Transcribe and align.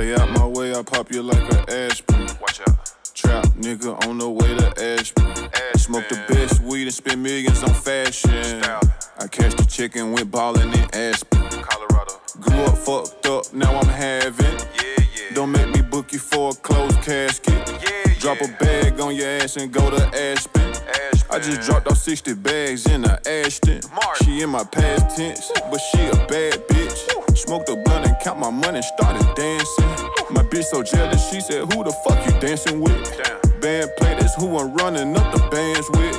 Stay 0.00 0.14
out 0.14 0.30
my 0.30 0.46
way, 0.46 0.74
I 0.74 0.82
pop 0.82 1.12
you 1.12 1.20
like 1.20 1.52
an 1.52 1.68
aspirin. 1.68 2.26
Watch 2.40 2.62
out. 2.66 2.90
Trap 3.12 3.44
nigga 3.48 4.02
on 4.08 4.16
the 4.16 4.30
way 4.30 4.56
to 4.56 4.68
Ashburn. 4.82 5.50
Smoke 5.76 6.08
the 6.08 6.24
best 6.26 6.62
weed 6.62 6.84
and 6.84 6.94
spend 6.94 7.22
millions 7.22 7.62
on 7.62 7.74
fashion. 7.74 8.62
Style. 8.62 8.80
I 9.18 9.26
catch 9.26 9.56
the 9.56 9.64
check 9.64 9.96
and 9.96 10.14
went 10.14 10.30
ballin' 10.30 10.72
in 10.72 10.88
Aspen. 10.94 11.46
Colorado. 11.50 12.14
Grew 12.40 12.60
up 12.60 12.78
fucked 12.78 13.26
up, 13.26 13.52
now 13.52 13.78
I'm 13.78 13.88
having. 13.88 14.46
Yeah, 14.46 14.84
yeah. 14.96 15.34
Don't 15.34 15.52
make 15.52 15.68
me 15.68 15.82
book 15.82 16.14
you 16.14 16.18
for 16.18 16.52
a 16.52 16.54
closed 16.54 17.02
casket. 17.02 17.52
Yeah, 17.82 18.14
Drop 18.20 18.40
a 18.40 18.48
bag 18.58 18.98
on 19.00 19.14
your 19.14 19.28
ass 19.28 19.58
and 19.58 19.70
go 19.70 19.90
to 19.90 20.02
Aspen. 20.16 20.62
Ashburn. 20.62 21.30
I 21.30 21.38
just 21.40 21.60
dropped 21.60 21.88
off 21.88 21.98
60 21.98 22.32
bags 22.36 22.86
in 22.86 23.04
a 23.04 23.20
Ashton. 23.28 23.82
Mark. 23.92 24.16
She 24.24 24.40
in 24.40 24.48
my 24.48 24.64
past 24.64 25.14
tense, 25.14 25.52
but 25.70 25.78
she 25.92 26.06
a 26.06 26.16
bad 26.26 26.66
bitch. 26.68 27.19
Smoked 27.34 27.68
a 27.68 27.76
blunt 27.76 28.06
and 28.06 28.16
count 28.20 28.38
my 28.38 28.50
money, 28.50 28.82
started 28.82 29.26
dancing. 29.34 29.84
My 30.30 30.42
bitch 30.42 30.64
so 30.64 30.82
jealous, 30.82 31.30
she 31.30 31.40
said, 31.40 31.72
Who 31.72 31.84
the 31.84 31.92
fuck 32.04 32.24
you 32.26 32.38
dancing 32.40 32.80
with? 32.80 32.92
Damn. 33.22 33.60
Band 33.60 33.90
play, 33.98 34.14
that's 34.14 34.34
who 34.34 34.58
I'm 34.58 34.74
running 34.74 35.16
up 35.16 35.34
the 35.34 35.48
bands 35.50 35.88
with. 35.90 36.16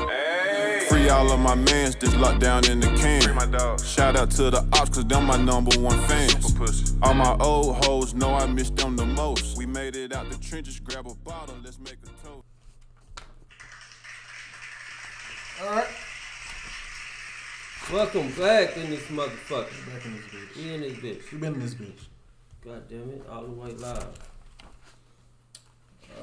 Free 0.90 1.10
all 1.10 1.32
of 1.32 1.40
my 1.40 1.56
mans, 1.56 1.96
just 1.96 2.16
locked 2.18 2.40
down 2.40 2.70
in 2.70 2.80
the 2.80 2.88
can. 2.98 3.22
Free 3.22 3.34
my 3.34 3.46
dog. 3.46 3.84
Shout 3.84 4.16
out 4.16 4.32
to 4.32 4.50
the 4.50 4.68
ops, 4.74 4.90
cause 4.90 5.06
them 5.06 5.26
my 5.26 5.38
number 5.38 5.78
one 5.80 6.00
fans. 6.08 6.96
All 7.02 7.14
my 7.14 7.36
old 7.40 7.84
hoes 7.86 8.14
know 8.14 8.34
I 8.34 8.46
miss 8.46 8.70
them 8.70 8.96
the 8.96 9.06
most. 9.06 9.58
We 9.58 9.66
made 9.66 9.96
it 9.96 10.14
out 10.14 10.30
the 10.30 10.38
trenches, 10.38 10.80
grab 10.80 11.08
a 11.08 11.16
bottle, 11.16 11.56
let's 11.64 11.80
make 11.80 11.98
a 12.04 12.28
toast. 12.28 12.46
Alright. 15.64 15.88
Welcome 17.90 18.30
back 18.34 18.78
in 18.78 18.90
this 18.90 19.04
motherfucker. 19.08 19.70
Back 19.94 20.06
in 20.06 20.16
this 20.16 20.26
bitch. 20.26 20.56
We 20.56 20.74
in 20.74 20.82
this 20.82 20.94
bitch. 20.94 21.32
We 21.32 21.38
been 21.40 21.54
in 21.56 21.60
this 21.60 21.74
bitch. 21.74 22.06
God 22.64 22.88
damn 22.90 23.10
it, 23.10 23.26
all 23.30 23.44
the 23.44 23.52
way 23.52 23.72
live. 23.74 24.06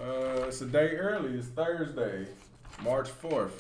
Uh, 0.00 0.44
it's 0.46 0.60
a 0.62 0.66
day 0.66 0.90
early. 0.96 1.36
It's 1.36 1.48
Thursday, 1.48 2.26
March 2.82 3.08
4th. 3.22 3.50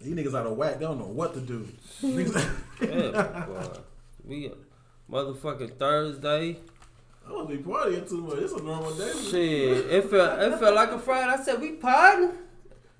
These 0.00 0.14
niggas 0.14 0.34
out 0.38 0.46
of 0.46 0.56
whack. 0.56 0.78
They 0.78 0.84
don't 0.86 0.98
know 0.98 1.06
what 1.06 1.34
to 1.34 1.40
do. 1.40 1.68
Niggas- 2.02 2.50
Yeah, 2.80 3.44
boy. 3.46 3.80
We 4.24 4.52
motherfucking 5.10 5.76
Thursday. 5.76 6.56
I 7.26 7.28
don't 7.30 7.48
be 7.48 7.58
partying 7.58 8.08
too 8.08 8.18
much. 8.22 8.38
It's 8.38 8.52
a 8.52 8.62
normal 8.62 8.94
day. 8.94 9.12
Shit, 9.30 9.90
it 9.90 10.04
felt 10.10 10.40
it 10.40 10.58
felt 10.58 10.74
like 10.74 10.92
a 10.92 10.98
Friday. 10.98 11.30
I 11.30 11.42
said 11.42 11.60
we 11.60 11.72
partying. 11.72 12.32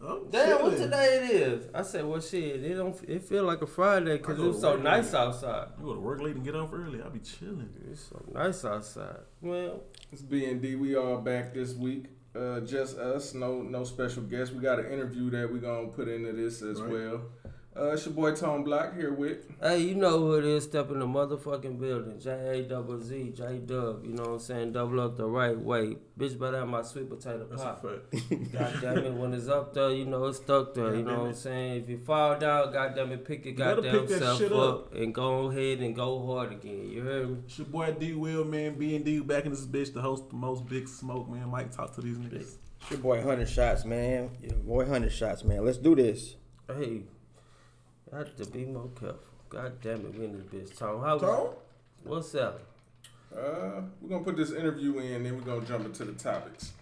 I'm 0.02 0.30
Damn, 0.30 0.62
what 0.62 0.76
today 0.76 1.20
it 1.22 1.30
is? 1.30 1.66
I 1.74 1.82
said, 1.82 2.06
well, 2.06 2.20
shit, 2.20 2.64
it 2.64 2.74
don't. 2.74 2.96
It 3.08 3.22
feel 3.22 3.44
like 3.44 3.60
a 3.62 3.66
Friday 3.66 4.16
because 4.16 4.38
I 4.38 4.42
it 4.42 4.46
was 4.46 4.60
so 4.60 4.70
work 4.74 4.82
nice 4.82 5.12
early. 5.14 5.26
outside. 5.26 5.68
You 5.78 5.84
go 5.84 5.94
to 5.94 6.00
work 6.00 6.20
late 6.22 6.36
and 6.36 6.44
get 6.44 6.54
off 6.56 6.70
early. 6.72 7.02
I'll 7.02 7.10
be 7.10 7.18
chilling. 7.20 7.68
It's 7.90 8.00
so 8.00 8.22
nice 8.32 8.64
outside. 8.64 9.18
Well, 9.42 9.82
It's 10.10 10.22
B&D. 10.22 10.76
We 10.76 10.96
all 10.96 11.18
back 11.18 11.52
this 11.52 11.74
week. 11.74 12.06
Uh, 12.34 12.60
just 12.60 12.96
us. 12.96 13.34
No 13.34 13.60
no 13.60 13.84
special 13.84 14.22
guests. 14.22 14.54
We 14.54 14.60
got 14.62 14.78
an 14.78 14.86
interview 14.90 15.28
that 15.30 15.52
we're 15.52 15.58
going 15.58 15.90
to 15.90 15.92
put 15.96 16.08
into 16.08 16.32
this 16.32 16.62
as 16.62 16.80
Right. 16.80 16.90
well. 16.92 17.20
Uh, 17.76 17.90
it's 17.92 18.04
your 18.04 18.14
boy 18.14 18.34
Tone 18.34 18.64
Block 18.64 18.96
here 18.96 19.12
with. 19.12 19.46
hey, 19.62 19.78
you 19.78 19.94
know 19.94 20.18
who 20.18 20.34
it 20.34 20.44
is? 20.44 20.64
Step 20.64 20.90
in 20.90 20.98
the 20.98 21.06
motherfucking 21.06 21.78
building. 21.78 22.18
J 22.18 22.30
A 22.30 22.62
double 22.62 23.00
Z, 23.00 23.32
J 23.36 23.58
Dub. 23.58 24.04
You 24.04 24.12
know 24.12 24.24
what 24.24 24.30
I'm 24.32 24.38
saying? 24.40 24.72
Double 24.72 24.98
up 25.00 25.16
the 25.16 25.24
right 25.24 25.56
way. 25.56 25.96
Bitch, 26.18 26.36
better 26.36 26.58
have 26.58 26.68
my 26.68 26.82
sweet 26.82 27.08
potato 27.08 27.46
That's 27.48 27.62
a 27.62 27.66
pop. 27.66 27.82
fact. 27.82 28.52
God 28.52 28.78
damn 28.80 28.98
it, 28.98 29.12
when 29.14 29.32
it's 29.32 29.46
up 29.46 29.72
there, 29.72 29.92
you 29.92 30.04
know 30.04 30.26
it's 30.26 30.38
stuck 30.38 30.74
there. 30.74 30.96
You 30.96 31.04
know 31.04 31.20
what 31.20 31.28
I'm 31.28 31.34
saying? 31.34 31.82
If 31.84 31.88
you 31.88 31.98
fall 31.98 32.36
down, 32.40 32.72
goddamn 32.72 33.12
it, 33.12 33.24
pick 33.24 33.44
your 33.44 33.54
gotta 33.54 33.82
goddamn 33.82 34.00
pick 34.00 34.08
that 34.08 34.18
self 34.18 34.38
shit 34.40 34.52
up, 34.52 34.58
up. 34.58 34.94
and 34.96 35.14
go 35.14 35.46
ahead 35.50 35.78
and 35.78 35.94
go 35.94 36.26
hard 36.26 36.50
again. 36.50 36.90
You 36.90 37.02
heard 37.02 37.30
me? 37.30 37.36
It's 37.46 37.56
your 37.56 37.68
boy 37.68 37.92
D 37.92 38.14
Will, 38.14 38.44
man. 38.44 38.74
B 38.80 38.96
and 38.96 39.04
D 39.04 39.20
back 39.20 39.44
in 39.44 39.52
this 39.52 39.64
bitch 39.64 39.92
to 39.94 40.00
host 40.00 40.28
the 40.28 40.34
most 40.36 40.66
big 40.66 40.88
smoke, 40.88 41.28
man. 41.30 41.48
Mike, 41.48 41.70
talk 41.70 41.94
to 41.94 42.00
these 42.00 42.18
niggas. 42.18 42.56
It's 42.80 42.90
your 42.90 42.98
boy 42.98 43.22
Hundred 43.22 43.48
Shots, 43.48 43.84
man. 43.84 44.30
Your 44.42 44.54
boy 44.58 44.86
Hundred 44.86 45.12
Shots, 45.12 45.44
man. 45.44 45.64
Let's 45.64 45.78
do 45.78 45.94
this. 45.94 46.34
Hey, 46.66 47.02
I 48.12 48.18
have 48.18 48.36
to 48.36 48.46
be 48.46 48.64
more 48.64 48.90
careful. 48.98 49.20
God 49.48 49.80
damn 49.80 50.00
it, 50.00 50.18
we 50.18 50.24
in 50.24 50.32
this 50.32 50.70
bitch. 50.70 50.76
Tom, 50.76 51.00
how 51.00 51.18
Tone? 51.18 51.54
What's 52.02 52.34
up? 52.34 52.60
Uh, 53.32 53.82
we're 54.00 54.08
going 54.08 54.24
to 54.24 54.30
put 54.30 54.36
this 54.36 54.50
interview 54.50 54.98
in, 54.98 55.22
then 55.22 55.36
we're 55.36 55.42
going 55.42 55.60
to 55.60 55.66
jump 55.66 55.84
into 55.86 56.04
the 56.04 56.12
topics. 56.12 56.72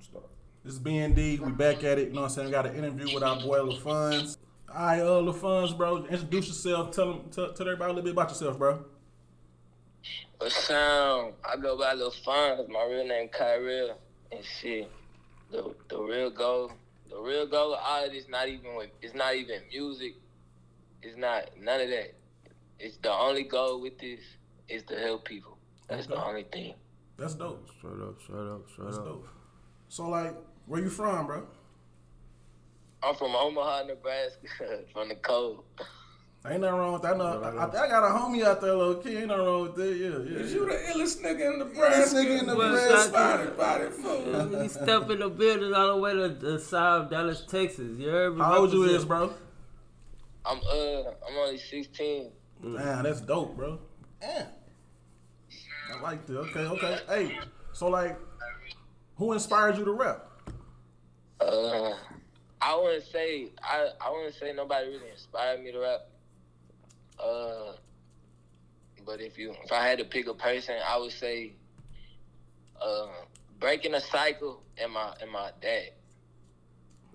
Start. 0.00 0.24
This 0.64 0.74
is 0.74 0.80
BND. 0.80 1.38
We 1.38 1.52
back 1.52 1.84
at 1.84 1.98
it. 1.98 2.08
You 2.08 2.14
know 2.14 2.22
what 2.22 2.30
I'm 2.30 2.34
saying? 2.34 2.46
We 2.48 2.52
got 2.52 2.66
an 2.66 2.74
interview 2.74 3.14
with 3.14 3.22
our 3.22 3.40
boy 3.40 3.58
Lafonzz. 3.58 4.36
All 4.68 4.86
right, 4.86 5.00
uh, 5.00 5.20
Lafonzz, 5.20 5.76
bro. 5.76 6.06
Introduce 6.06 6.48
yourself. 6.48 6.90
Tell 6.90 7.12
them, 7.12 7.30
tell, 7.30 7.52
tell 7.52 7.66
everybody 7.68 7.92
a 7.92 7.94
little 7.94 8.04
bit 8.04 8.12
about 8.12 8.30
yourself, 8.30 8.58
bro. 8.58 8.84
What's 10.38 10.70
up? 10.70 11.38
I 11.44 11.56
go 11.56 11.78
by 11.78 11.94
Lil 11.94 12.10
Fonz. 12.26 12.68
My 12.68 12.84
real 12.90 13.06
name 13.06 13.28
Kyrrell. 13.28 13.96
And 14.32 14.44
shit, 14.44 14.90
the 15.52 15.72
the 15.88 16.00
real 16.00 16.30
goal, 16.30 16.72
the 17.08 17.20
real 17.20 17.46
goal 17.46 17.74
of 17.74 17.80
all 17.84 18.04
of 18.04 18.10
this 18.10 18.24
not 18.28 18.48
even 18.48 18.74
with, 18.74 18.90
it's 19.02 19.14
not 19.14 19.36
even 19.36 19.60
music. 19.70 20.14
It's 21.02 21.16
not 21.16 21.50
none 21.60 21.80
of 21.80 21.88
that. 21.88 22.14
It's 22.78 22.96
the 22.98 23.12
only 23.12 23.44
goal 23.44 23.80
with 23.80 23.98
this 23.98 24.20
is 24.68 24.82
to 24.84 24.96
help 24.98 25.24
people. 25.24 25.56
That's 25.88 26.06
the 26.06 26.22
only 26.22 26.44
thing. 26.44 26.74
That's 27.18 27.34
dope. 27.34 27.68
Straight 27.78 28.00
up, 28.00 28.20
straight 28.22 28.38
up, 28.48 28.70
straight 28.70 28.84
That's 28.86 28.98
up. 28.98 29.04
dope. 29.04 29.28
So, 29.88 30.08
like, 30.08 30.34
where 30.66 30.80
you 30.80 30.88
from, 30.88 31.26
bro? 31.26 31.46
I'm 33.02 33.14
from 33.16 33.34
Omaha, 33.34 33.84
Nebraska, 33.84 34.80
from 34.92 35.08
the 35.08 35.16
cold. 35.16 35.64
Ain't 36.48 36.60
nothing 36.60 36.76
wrong 36.78 36.92
with 36.94 37.02
that. 37.02 37.14
I, 37.14 37.18
know, 37.18 37.26
I, 37.58 37.64
I 37.66 37.88
got 37.88 38.02
a 38.04 38.08
homie 38.18 38.44
out 38.44 38.60
there, 38.60 38.74
little 38.74 38.96
kid. 38.96 39.16
Ain't 39.18 39.28
nothing 39.28 39.44
wrong 39.46 39.62
with 39.62 39.76
that. 39.76 39.94
Yeah, 39.94 40.08
yeah. 40.08 40.40
Is 40.40 40.52
you 40.52 40.66
the 40.66 40.72
illest 40.72 41.22
nigga 41.22 41.52
in 41.52 41.58
the 41.60 41.64
Illest 41.66 42.14
nigga 42.14 42.40
in 42.40 42.46
the 42.46 42.56
Well, 42.56 42.70
breast. 42.72 42.90
shot- 42.90 43.08
Spotted, 43.10 43.54
spotted 43.54 43.92
fool. 43.92 44.60
He 44.62 44.68
step 44.68 45.08
in 45.10 45.20
the 45.20 45.28
building 45.28 45.72
all 45.72 45.94
the 45.94 46.00
way 46.00 46.12
to 46.14 46.28
the 46.30 46.58
South 46.58 47.10
Dallas, 47.10 47.44
Texas. 47.48 47.96
You 47.96 48.08
heard 48.08 48.36
me? 48.36 48.42
How 48.42 48.58
old 48.58 48.72
you 48.72 48.82
is, 48.84 49.04
bro? 49.04 49.32
I'm 50.44 50.58
uh 50.58 51.10
I'm 51.28 51.36
only 51.38 51.58
16. 51.58 52.30
Man, 52.62 53.02
that's 53.04 53.20
dope, 53.20 53.56
bro. 53.56 53.78
Yeah. 54.20 54.46
I 55.92 56.00
like 56.00 56.26
that. 56.26 56.38
Okay, 56.38 56.60
okay. 56.60 56.98
Hey, 57.08 57.38
so 57.72 57.88
like, 57.88 58.18
who 59.16 59.32
inspired 59.32 59.76
you 59.76 59.84
to 59.84 59.92
rap? 59.92 60.26
Uh, 61.40 61.92
I 62.60 62.76
wouldn't 62.76 63.04
say 63.04 63.48
I 63.62 63.88
I 64.00 64.10
wouldn't 64.10 64.34
say 64.34 64.52
nobody 64.52 64.88
really 64.88 65.10
inspired 65.10 65.62
me 65.62 65.72
to 65.72 65.78
rap. 65.80 66.00
Uh, 67.18 67.72
but 69.04 69.20
if 69.20 69.38
you 69.38 69.54
if 69.64 69.72
I 69.72 69.86
had 69.86 69.98
to 69.98 70.04
pick 70.04 70.28
a 70.28 70.34
person, 70.34 70.76
I 70.86 70.98
would 70.98 71.12
say, 71.12 71.52
uh, 72.80 73.08
breaking 73.58 73.94
a 73.94 74.00
cycle 74.00 74.62
and 74.78 74.92
my 74.92 75.14
and 75.20 75.30
my 75.30 75.50
dad. 75.60 75.90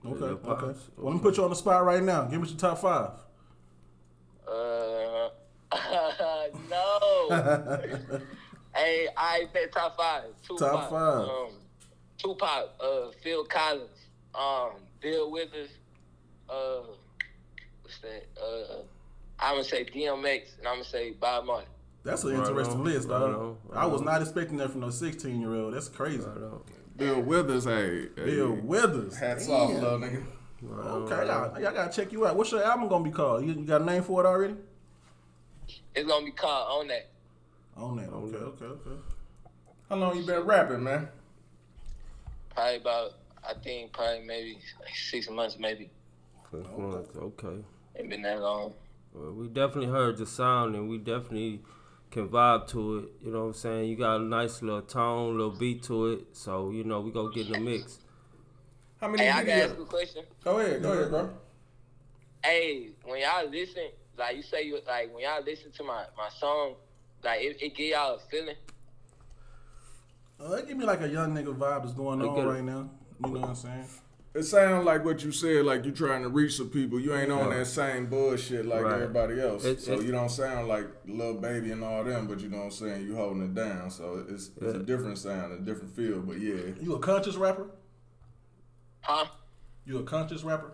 Okay, 0.08 0.20
Yeah, 0.26 0.52
okay. 0.52 0.66
pops. 0.68 0.90
Well, 0.98 1.08
let 1.08 1.14
me 1.16 1.20
put 1.20 1.38
you 1.38 1.44
on 1.44 1.50
the 1.50 1.56
spot 1.56 1.84
right 1.86 2.02
now. 2.04 2.24
Give 2.26 2.42
me 2.42 2.48
your 2.48 2.58
top 2.58 2.80
five. 2.80 3.12
Uh, 4.48 5.30
no. 6.70 7.30
hey, 8.76 9.08
I 9.18 9.46
bet 9.54 9.72
top 9.74 9.98
five. 9.98 10.24
Tupac, 10.48 10.60
Top 10.72 10.90
five. 10.90 11.28
Um, 11.28 11.50
Tupac, 12.18 12.70
uh, 12.80 13.12
Phil 13.22 13.46
Collins, 13.46 13.90
um, 14.34 14.72
Bill 15.02 15.30
Withers, 15.32 15.70
uh, 16.50 16.80
what's 17.82 18.00
that? 18.00 18.26
Uh, 18.42 18.82
I'm 19.40 19.56
gonna 19.56 19.64
say 19.66 19.84
DMX, 19.86 20.58
and 20.58 20.68
I'm 20.68 20.76
gonna 20.76 20.84
say 20.86 21.12
Bob 21.12 21.46
Marley. 21.46 21.66
That's 22.04 22.24
an 22.24 22.32
Right 22.32 22.48
interesting 22.48 22.80
on, 22.80 22.84
list, 22.86 23.08
right 23.10 23.20
dog. 23.20 23.36
on, 23.36 23.58
right 23.68 23.84
I 23.84 23.86
was 23.86 24.00
on. 24.00 24.06
not 24.06 24.22
expecting 24.22 24.58
that 24.58 24.72
from 24.72 24.80
no 24.82 24.90
16 24.90 25.40
year 25.42 25.54
old. 25.54 25.74
That's 25.74 25.90
crazy. 25.90 26.20
Right 26.24 26.38
on. 26.38 26.62
Bill 26.98 27.22
Withers, 27.22 27.66
hey. 27.66 28.08
hey. 28.16 28.26
Bill 28.26 28.52
Withers. 28.54 29.18
Hats 29.18 29.48
off, 29.50 29.72
little 29.72 30.00
nigga. 30.00 30.24
Right 30.62 30.86
Okay, 30.88 31.14
I 31.14 31.18
right 31.20 31.30
on. 31.30 31.50
gotta, 31.54 31.70
I 31.70 31.74
gotta 31.74 31.94
check 31.94 32.12
you 32.12 32.26
out. 32.26 32.36
What's 32.36 32.52
your 32.52 32.64
album 32.64 32.90
gonna 32.90 33.04
be 33.04 33.12
called? 33.12 33.46
You, 33.46 33.54
you 33.54 33.64
got 33.66 33.82
a 33.82 33.86
name 33.86 34.02
for 34.04 34.24
it 34.24 34.28
already? 34.28 34.56
It's 35.94 36.08
gonna 36.08 36.26
be 36.26 36.32
called 36.32 36.82
On 36.82 36.88
That. 36.88 37.10
On 37.76 37.96
that. 37.98 38.10
Okay, 38.10 38.38
okay, 38.38 38.66
okay. 38.66 39.02
How 39.90 39.96
long 39.96 40.18
you 40.18 40.24
been 40.26 40.42
rapping, 40.42 40.84
man? 40.84 41.08
Probably 42.50 42.78
about, 42.78 43.12
I 43.48 43.54
think 43.54 43.94
probably 43.94 44.26
maybe 44.26 44.58
like 44.82 44.96
six 44.96 45.30
months, 45.30 45.58
maybe. 45.60 45.92
Six 46.52 46.68
months, 46.78 47.10
Okay. 47.16 47.64
Ain't 48.00 48.10
been 48.10 48.22
that 48.24 48.42
long. 48.42 48.74
Well, 49.14 49.34
we 49.34 49.48
definitely 49.48 49.88
heard 49.92 50.18
the 50.18 50.26
sound 50.26 50.76
and 50.76 50.90
we 50.90 50.98
definitely 50.98 51.62
can 52.18 52.28
vibe 52.30 52.68
to 52.68 52.98
it. 52.98 53.10
You 53.26 53.32
know 53.32 53.42
what 53.42 53.46
I'm 53.48 53.54
saying? 53.54 53.90
You 53.90 53.96
got 53.96 54.16
a 54.16 54.24
nice 54.24 54.62
little 54.64 54.82
tone, 54.82 55.38
little 55.38 55.52
beat 55.52 55.84
to 55.84 56.08
it. 56.14 56.26
So, 56.32 56.72
you 56.72 56.84
know, 56.84 57.02
we 57.02 57.12
gonna 57.12 57.32
get 57.32 57.48
in 57.48 57.54
the 57.54 57.60
mix. 57.60 58.00
How 59.00 59.08
many 59.08 59.24
Hey, 59.24 59.32
I 59.32 59.44
can 59.44 59.50
ask 59.50 59.78
you 59.78 59.84
videos? 59.84 59.84
a 59.84 59.86
question. 59.86 60.24
Go 60.44 60.60
ahead, 60.60 60.82
go 60.82 60.94
ahead, 60.94 61.10
bro. 61.12 61.30
hey, 62.44 62.90
when 63.04 63.22
y'all 63.22 63.48
listen, 63.50 63.90
like 64.18 64.36
you 64.36 64.42
say, 64.42 64.64
you 64.64 64.80
like 64.88 65.14
when 65.14 65.24
y'all 65.24 65.44
listen 65.44 65.72
to 65.74 65.84
my 65.84 66.06
my 66.18 66.30
song, 66.40 66.74
like 67.24 67.42
it, 67.42 67.62
it 67.62 67.76
give 67.76 67.90
y'all 67.90 68.16
a 68.16 68.20
feeling. 68.32 68.56
Uh, 70.40 70.54
it 70.54 70.68
give 70.68 70.78
me 70.78 70.86
like 70.86 71.02
a 71.02 71.08
young 71.08 71.34
nigga 71.36 71.56
vibe 71.56 71.82
that's 71.84 71.94
going 71.94 72.20
Look 72.20 72.32
on 72.38 72.48
right 72.48 72.64
now. 72.64 72.90
You 73.24 73.32
know 73.32 73.40
what 73.42 73.50
I'm 73.50 73.56
saying? 73.56 73.88
It 74.38 74.44
sounds 74.44 74.86
like 74.86 75.04
what 75.04 75.24
you 75.24 75.32
said, 75.32 75.66
like 75.66 75.84
you're 75.84 75.96
trying 75.96 76.22
to 76.22 76.30
reach 76.30 76.58
some 76.58 76.70
people. 76.70 77.00
You 77.00 77.16
ain't 77.16 77.32
on 77.32 77.50
Yeah. 77.50 77.58
that 77.58 77.66
same 77.66 78.06
bullshit 78.06 78.68
like 78.68 78.84
Right. 78.84 78.94
everybody 78.94 79.42
else. 79.42 79.66
It- 79.66 79.82
so 79.82 79.94
it- 79.94 80.04
you 80.04 80.12
don't 80.12 80.30
sound 80.30 80.68
like 80.68 80.86
little 81.08 81.34
baby 81.34 81.72
and 81.72 81.84
all 81.84 82.04
them, 82.04 82.28
but 82.28 82.40
you 82.40 82.50
know 82.50 82.58
what 82.58 82.64
I'm 82.66 82.72
saying. 82.72 83.08
You 83.08 83.16
holding 83.16 83.42
it 83.42 83.56
down. 83.56 83.90
So 83.90 84.24
it's 84.30 84.50
it's 84.58 84.76
a 84.76 84.80
different 84.84 85.18
sound, 85.18 85.54
a 85.54 85.58
different 85.58 85.96
feel. 85.96 86.20
But 86.22 86.40
yeah, 86.40 86.74
You 86.80 86.94
a 86.94 87.00
conscious 87.00 87.36
rapper? 87.36 87.66
Huh? 89.02 89.26
You 89.86 89.98
a 90.00 90.04
conscious 90.04 90.44
rapper? 90.44 90.72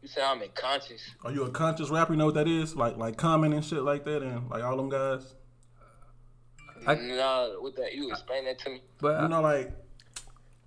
You 0.00 0.08
say 0.08 0.22
I'm 0.22 0.40
unconscious. 0.40 1.02
Are 1.22 1.32
you 1.32 1.42
a 1.42 1.50
conscious 1.50 1.90
rapper? 1.90 2.14
You 2.14 2.18
know 2.18 2.26
what 2.26 2.34
that 2.36 2.48
is? 2.48 2.76
Like 2.76 2.96
like 2.96 3.18
Common 3.18 3.52
and 3.52 3.62
shit 3.62 3.82
like 3.82 4.04
that, 4.06 4.22
and 4.22 4.48
like 4.48 4.62
all 4.64 4.76
them 4.78 4.88
guys. 4.88 5.34
I- 6.86 6.94
no, 6.94 7.58
with 7.60 7.76
that? 7.76 7.92
You 7.94 8.08
explain 8.10 8.46
that 8.46 8.58
to 8.60 8.70
me? 8.70 8.82
But 9.00 9.20
You 9.20 9.28
know, 9.28 9.42
like 9.42 9.70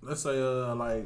let's 0.02 0.22
say, 0.22 0.40
uh, 0.40 0.74
like 0.74 1.04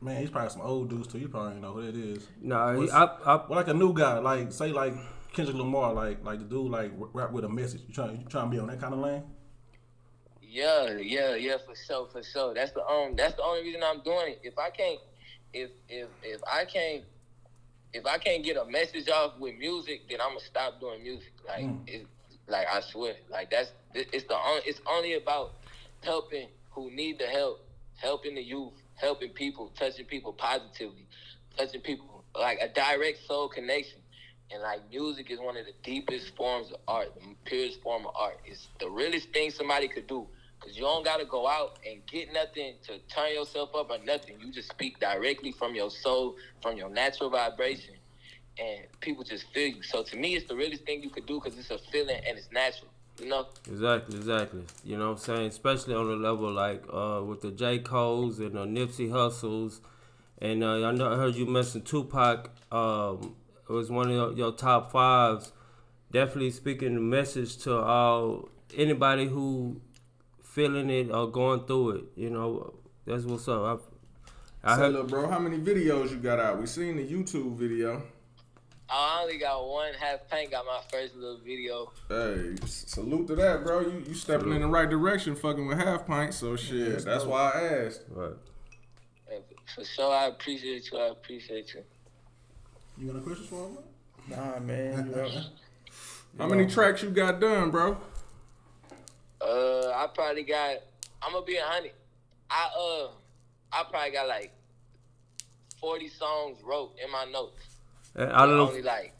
man, 0.00 0.20
he's 0.20 0.30
probably 0.30 0.50
some 0.50 0.62
old 0.62 0.88
dudes 0.90 1.08
too. 1.08 1.18
You 1.18 1.28
probably 1.28 1.52
ain't 1.52 1.62
know 1.62 1.72
who 1.72 1.82
that 1.90 1.96
is. 1.96 2.26
nah, 2.40 2.74
he, 2.80 2.90
I, 2.90 3.04
I, 3.04 3.34
Well, 3.36 3.46
like 3.50 3.68
a 3.68 3.74
new 3.74 3.92
guy, 3.92 4.18
like 4.18 4.52
say 4.52 4.70
like 4.72 4.94
Kendrick 5.32 5.56
Lamar, 5.56 5.92
like 5.92 6.24
like 6.24 6.38
the 6.38 6.44
dude 6.44 6.70
like 6.70 6.92
rap 6.96 7.32
with 7.32 7.44
a 7.44 7.48
message. 7.48 7.82
You 7.86 7.94
trying 7.94 8.20
you 8.20 8.26
trying 8.28 8.46
to 8.46 8.50
be 8.50 8.58
on 8.60 8.68
that 8.68 8.80
kind 8.80 8.94
of 8.94 9.00
lane? 9.00 9.22
Yeah, 10.40 10.96
yeah, 10.98 11.34
yeah, 11.34 11.56
for 11.64 11.74
sure, 11.76 12.08
for 12.10 12.22
sure. 12.22 12.54
That's 12.54 12.72
the 12.72 12.84
um, 12.86 13.14
that's 13.16 13.34
the 13.34 13.42
only 13.42 13.62
reason 13.62 13.82
I'm 13.84 14.02
doing 14.02 14.32
it. 14.32 14.40
If 14.42 14.58
I 14.58 14.70
can't, 14.70 14.98
if 15.52 15.70
if 15.88 16.08
if 16.22 16.40
I 16.50 16.64
can't, 16.64 17.04
if 17.92 18.06
I 18.06 18.16
can't 18.18 18.42
get 18.42 18.56
a 18.56 18.64
message 18.64 19.08
off 19.10 19.38
with 19.38 19.56
music, 19.58 20.08
then 20.08 20.20
I'm 20.20 20.28
gonna 20.30 20.40
stop 20.40 20.80
doing 20.80 21.02
music. 21.02 21.32
Like, 21.46 21.66
it, 21.86 22.06
like 22.46 22.66
I 22.72 22.80
swear, 22.80 23.16
like 23.30 23.50
that's 23.50 23.72
it- 23.94 24.08
it's 24.12 24.24
the 24.24 24.36
only 24.36 24.62
it's 24.64 24.80
only 24.86 25.14
about 25.14 25.52
helping 26.02 26.48
who 26.70 26.90
need 26.92 27.18
the 27.18 27.26
help, 27.26 27.60
helping 27.98 28.34
the 28.34 28.42
youth, 28.42 28.72
helping 28.94 29.30
people, 29.30 29.72
touching 29.78 30.06
people 30.06 30.32
positively, 30.32 31.06
touching 31.56 31.80
people 31.80 32.24
like 32.38 32.58
a 32.60 32.68
direct 32.68 33.26
soul 33.26 33.48
connection. 33.48 33.98
And 34.50 34.62
like 34.62 34.88
music 34.90 35.30
is 35.30 35.38
one 35.38 35.58
of 35.58 35.66
the 35.66 35.74
deepest 35.82 36.34
forms 36.34 36.70
of 36.70 36.78
art, 36.88 37.14
the 37.14 37.34
purest 37.44 37.82
form 37.82 38.06
of 38.06 38.12
art. 38.16 38.38
It's 38.46 38.68
the 38.80 38.88
realest 38.88 39.28
thing 39.30 39.50
somebody 39.50 39.88
could 39.88 40.06
do. 40.06 40.26
Cause 40.60 40.74
you 40.74 40.82
don't 40.82 41.04
gotta 41.04 41.24
go 41.24 41.46
out 41.46 41.78
and 41.88 42.04
get 42.06 42.32
nothing 42.32 42.74
to 42.86 42.98
turn 43.14 43.32
yourself 43.32 43.70
up 43.76 43.90
or 43.90 43.98
nothing. 44.04 44.40
You 44.40 44.50
just 44.50 44.70
speak 44.70 44.98
directly 44.98 45.52
from 45.52 45.74
your 45.74 45.90
soul, 45.90 46.36
from 46.62 46.76
your 46.76 46.88
natural 46.88 47.30
vibration, 47.30 47.94
and 48.58 48.80
people 49.00 49.22
just 49.22 49.44
feel 49.54 49.68
you. 49.68 49.82
So 49.82 50.02
to 50.02 50.16
me, 50.16 50.34
it's 50.34 50.48
the 50.48 50.56
realest 50.56 50.84
thing 50.84 51.02
you 51.02 51.10
could 51.10 51.26
do 51.26 51.40
because 51.40 51.56
it's 51.56 51.70
a 51.70 51.78
feeling 51.92 52.20
and 52.26 52.36
it's 52.36 52.50
natural. 52.50 52.90
You 53.18 53.28
know? 53.28 53.46
Exactly, 53.68 54.16
exactly. 54.16 54.62
You 54.84 54.96
know 54.96 55.10
what 55.10 55.18
I'm 55.18 55.18
saying? 55.18 55.48
Especially 55.48 55.94
on 55.94 56.08
the 56.08 56.16
level 56.16 56.52
like 56.52 56.84
uh, 56.92 57.22
with 57.24 57.40
the 57.40 57.50
J. 57.50 57.80
Cole's 57.80 58.38
and 58.38 58.52
the 58.52 58.64
Nipsey 58.64 59.10
Hustles. 59.10 59.80
And 60.40 60.62
uh, 60.62 60.86
I 60.86 60.92
know 60.92 61.12
I 61.12 61.16
heard 61.16 61.34
you 61.34 61.46
mention 61.46 61.82
Tupac. 61.82 62.50
Um, 62.70 63.34
it 63.68 63.72
was 63.72 63.90
one 63.90 64.08
of 64.08 64.14
your, 64.14 64.32
your 64.32 64.52
top 64.52 64.92
fives. 64.92 65.52
Definitely 66.10 66.52
speaking 66.52 66.94
the 66.94 67.00
message 67.00 67.58
to 67.58 67.76
all 67.76 68.48
anybody 68.76 69.26
who 69.26 69.80
feeling 70.42 70.90
it 70.90 71.10
or 71.10 71.30
going 71.30 71.64
through 71.64 71.90
it. 71.90 72.04
You 72.16 72.30
know, 72.30 72.74
that's 73.04 73.24
what's 73.24 73.48
up. 73.48 73.82
I, 74.62 74.72
I 74.72 74.76
say, 74.76 74.82
heard, 74.82 74.92
look, 74.92 75.08
bro, 75.08 75.28
how 75.28 75.38
many 75.38 75.58
videos 75.58 76.10
you 76.10 76.16
got 76.16 76.38
out? 76.38 76.58
We 76.60 76.66
seen 76.66 76.96
the 76.96 77.06
YouTube 77.06 77.56
video. 77.56 78.02
I 78.90 79.20
only 79.22 79.38
got 79.38 79.68
one 79.68 79.92
half 79.94 80.28
pint. 80.28 80.50
Got 80.50 80.64
my 80.64 80.80
first 80.90 81.14
little 81.14 81.38
video. 81.44 81.92
Hey, 82.08 82.56
salute 82.64 83.26
to 83.28 83.36
that, 83.36 83.64
bro. 83.64 83.80
You 83.80 84.04
you 84.06 84.14
stepping 84.14 84.52
in 84.52 84.62
the 84.62 84.66
right 84.66 84.88
direction, 84.88 85.36
fucking 85.36 85.66
with 85.66 85.78
half 85.78 86.06
pint. 86.06 86.32
So 86.32 86.56
shit, 86.56 87.04
that's 87.04 87.24
why 87.24 87.52
I 87.54 87.84
asked. 87.84 88.04
right. 88.10 88.32
For 89.74 89.84
sure, 89.84 90.14
I 90.14 90.26
appreciate 90.28 90.90
you. 90.90 90.98
I 90.98 91.08
appreciate 91.08 91.74
you. 91.74 91.82
You 92.96 93.12
got 93.12 93.18
a 93.18 93.22
question 93.22 93.44
for 93.44 93.68
him? 93.68 93.78
Nah, 94.28 94.58
man. 94.60 95.14
How 96.38 96.46
many 96.46 96.66
tracks 96.66 97.02
you 97.02 97.10
got 97.10 97.40
done, 97.40 97.70
bro? 97.70 97.98
Uh, 99.40 99.90
I 99.90 100.06
probably 100.14 100.44
got. 100.44 100.76
I'm 101.22 101.32
gonna 101.32 101.44
be 101.44 101.56
a 101.56 101.62
hundred. 101.62 101.92
I 102.50 102.70
uh, 102.78 103.08
I 103.72 103.84
probably 103.90 104.12
got 104.12 104.28
like 104.28 104.52
forty 105.78 106.08
songs 106.08 106.58
wrote 106.64 106.94
in 107.04 107.10
my 107.12 107.26
notes. 107.26 107.62
And 108.14 108.30
out 108.32 108.48
of 108.48 108.68
Only 108.70 108.82
like 108.82 109.14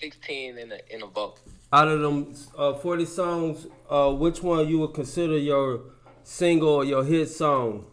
sixteen 0.00 0.58
in 0.58 0.68
the 0.68 0.94
in 0.94 1.00
the 1.00 1.06
vote. 1.06 1.38
out 1.72 1.88
of 1.88 2.00
them 2.00 2.34
uh, 2.56 2.74
40 2.74 3.04
songs, 3.04 3.66
uh, 3.90 4.10
which 4.12 4.42
one 4.42 4.68
you 4.68 4.78
would 4.80 4.94
consider 4.94 5.36
your 5.38 5.80
single 6.22 6.68
or 6.68 6.84
your 6.84 7.04
hit 7.04 7.26
song 7.28 7.86